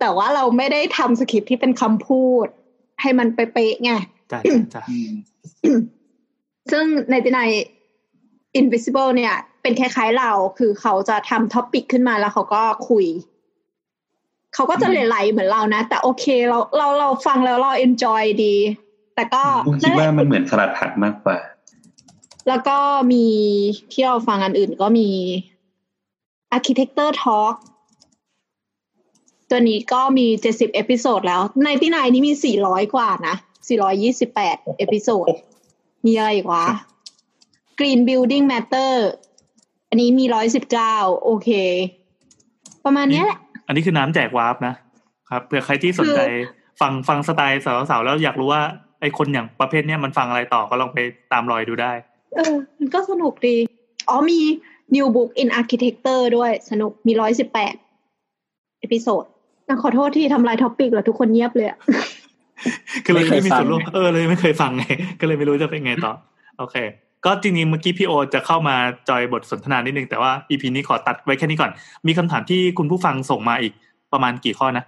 [0.00, 2.46] แต่ว่าเราไม่ได้ทำสคริปต์ที่เป็นคำพูด
[3.00, 3.92] ให้มันเป๊ะๆไง
[4.32, 4.82] จ้ะจ้ะจ้ะ
[6.70, 7.50] ซึ่งในตินาย
[8.60, 13.06] invisible เนี่ย เป็นคล้ายๆเราคือเขาจะทำ topic ขึ้นมาแล้วเขาก็คุย
[14.54, 18.54] เขาก็จะไหลๆเหมือนเรานะ แต่โอเคเราเราเราฟังแล้วเรา enjoy ดี
[19.14, 21.38] แต่ก็ผมคิดว่ามันเหมือนสลัดผักมากกว่า
[22.48, 22.78] แล้วก็
[23.12, 23.26] มี
[23.92, 25.08] ที่เราฟังอันอื่นก็มี
[26.56, 27.54] architecture talk
[29.50, 33.34] ตัวนี้ก็มีเจ็ดสิบ episode แล้วในที่ไหนนี่มีสี่ร้อยกว่านะ
[33.68, 35.32] สี่ร้อยยี่สิบแปด episode
[36.06, 36.66] มีอะไรอีกวะ
[37.78, 38.94] Green Building Matter
[39.88, 41.50] อันนี้มีร้อยสิบเก้าโอเค
[42.84, 43.38] ประมาณเนี้ยแหละ
[43.68, 44.74] อันนี้คือน้ำแจกวาร์ปนะ
[45.30, 46.40] ครับเผื่อใครที่สนใจคือ
[46.80, 48.62] ฟังฟังสไตล์สาวๆแล้วอยากรู้ว่า
[49.00, 50.98] ไอคนอย่างประเภทเนี้ยมันฟังอะไรต่อก็ลองไป
[51.32, 51.92] ตามรอยดูได้
[52.34, 53.56] เออ มันก็สนุกดี
[54.08, 54.40] อ๋อมี
[54.94, 57.74] New Book in Architecture ด้วยสนุกมีร้อยสิบแปด
[58.80, 59.24] episode
[59.68, 61.78] นะขอโทษที่ทำลาย topic แล้วทุกคนเงียบเลยอะ
[63.04, 64.84] คือเลยไม่เคยไม่มีส่วนร่วมฟังไงเออเลยไม่เคยฟังไง
[65.20, 66.12] ก็เลยไม่รู้จะเป็นไงต่อ
[66.58, 66.76] โอเค
[67.24, 68.76] ก็จริงๆเมื่อกี้พี่โอจะเข้ามา
[69.08, 71.70] จอยบทสนทนานิดนึง แต่ว่า EP นี้ขอตัดไว้แค่นี้ก่อน
[72.06, 73.72] มีคำถามที่คุณผู้ฟังส่งมาอีก
[74.12, 74.84] ประมาณกี่ข้อนะ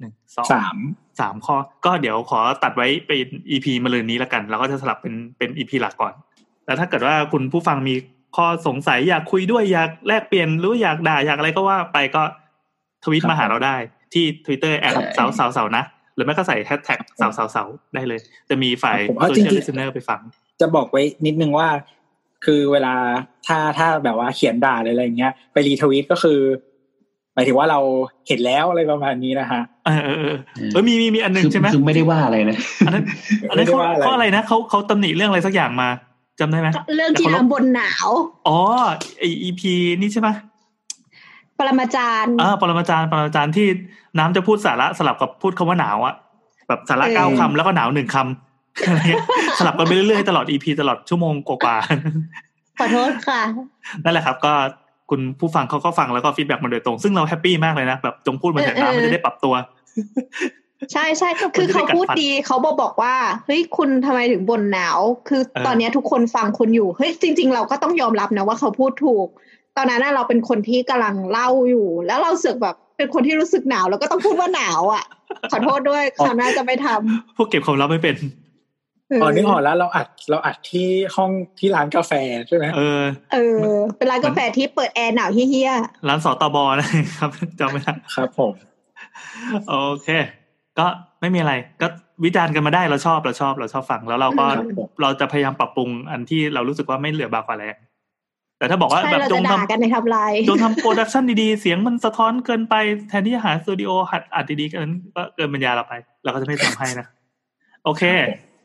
[0.00, 0.76] หนึ่งสองสาม
[1.20, 6.14] สามข้อ ก็เดี๋ยวขอตัดไว้เป็น EP มาเลยนี้แล้วกัน แล้วก็จะสลับเป็นเป็น EP หลักก่อน
[6.66, 7.94] แล้วถ้าเกิดว่าคุณผู้ฟังมี
[8.36, 12.22] ข้อสงสัยอยากคุยด้วยอยากแลกเปลี่ยนหรืออยากด่าอยากอะไรก็ว่าไปก็
[13.04, 13.76] ทวิตมาหาเราได้
[14.12, 15.84] ที่ Twitter แอดสาวสาวสาวนะ
[16.14, 20.20] หรือไม่ก็ใส่แฮชแท็กสาวสาวสาวได้เลย จะมีฝ่ายผมเอาโซจริเชียลงลิสเนอร์ไปฟัง
[20.60, 21.68] จะบอกไว้นิดนึงว่า
[22.44, 22.94] คือเวลา
[23.46, 26.40] ถ้าถ้าแบบว่าเขียนด่าหรืออะไรเงี้ย ไป retweet ก็คือ
[27.34, 27.80] หมายถึงว่าเรา
[28.28, 30.36] เห็นแล้วอะไรประมาณนี้นะฮะเออเออเออ
[30.72, 32.56] เออมีมีมีอันหนึ่งคือใช่ไหมคือไม่ได้ว่าอะไรนะ
[32.86, 33.04] อันนั้น
[33.50, 35.88] อันนั้นเขาไม่ได้ว่าอะไรเขาอะไรนะเขาเขาตำหนิเรื่องอะไรสักอย่างมา
[36.40, 38.08] จำได้ไหมเรื่องที่แต่เขาลบน้ำบ่นหนาว
[38.48, 38.58] อ๋อ
[39.18, 39.62] ไอ EP
[40.00, 40.28] นี่ใช่ไหม
[41.58, 43.66] ปรมาจารย์อ่าปรมาจารย์ปรมาจารย์ที่
[44.18, 46.14] น้ำจะพูดสาระสลับกับพูดคำว่าหนาวอะ
[46.68, 48.47] แบบสาระเออเก้าคำแล้วก็หนาวหนึ่งคำอะไรเงี้ย
[49.58, 51.76] สลับกันไปเรื่อยๆตลอด EP ตลอดชั่วโมงกว่า
[52.78, 54.52] ขอโทษค่ะๆนั่นแหละครับ ก็
[55.10, 59.54] คุณผู้ฟังเขาก็ฟังแล้วก็ feedback มาโดยตรง ซึ่งเรา happy มากเลยนะแบบจงพูดมาเถอะเออเออน้ำไม่ได้ปรับตัว
[60.92, 63.14] ใช่ใช่คือเขาพูดดีเขาบอกบอกว่า
[63.46, 64.98] เฮ้ยคุณทำไมถึงบ่นหนาว
[65.28, 69.26] คือเออตอนเนี้ยทุกคนฟังคุณอยู่เฮ้ยจริง ๆ เราก็ต้องยอมรับนะว่าเขาพูดถูก
[69.76, 75.04] ตอนนั้นน่ะเราเป็นคนที่กำลังเล่าอยู่ แล้วเราเสึกแบบเป็นคนที่รู้สึกหนาวแล้วก็ต้องพูดว่าหนาวอะ
[75.50, 82.12] ขอโทษด้วยคราวหน้าจะไม่ทำพวกเก็บความลับไม่เป็นเอออ๋อนึกออกแล้วเราอัดเราอัดที่ห้องที่ร้านกาแฟ
[82.48, 83.02] ใช่ไหมเออ
[83.32, 83.60] เออ
[83.96, 85.72] เป็นร้านกาแฟที่เปิดแอร์หนาวเฮี้ย
[86.08, 88.52] ร้านสอตบนะครับจำไม่ได้ครับผม
[89.68, 90.08] โอเค
[90.78, 90.86] ก็
[91.20, 91.86] ไม่มีอะไร ก็
[92.24, 97.76] วิจารณ์กันมาได้เราชอบเราชอบเราชอบฟังแล้วเราก็ครับผมเราจะพยายามปรับปรุงอันที่เรารู้สึกว่าไม่เหลือบากกว่าแรง
[98.58, 102.74] แต่ถ้าบอกว่าใช่แบบเราจจะงด่าทำกันในทับไลน์จงทำ production ดีๆ เสียงมันสะท้อนเกินไป
[103.08, 105.92] แทนที่จะหาสตูดิโอหัดอัดดีๆกันก็เกินปัญญาเราไป
[106.24, 107.06] เราก็จะไม่ทำให้นะ
[107.84, 108.02] โอเค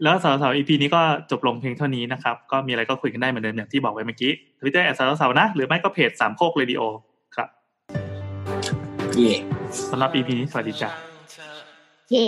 [0.04, 1.02] แล้วสาวๆ EP นี้ก็
[1.32, 6.82] จบลงเพียงเท่านี้นะครับ ก็มีอะไรก็คุยกันได้เหมือนเดิมอย่างที่บอกไว้เมื่อกี้ทวิตเตอร์ at สาวๆนะ หรือไม่ก็เพจสามโคกเรดิโอ
[7.36, 7.50] ครับ
[9.14, 10.90] เยสำหรับ EP นี้สวัสดีจ้า
[12.12, 12.26] เย่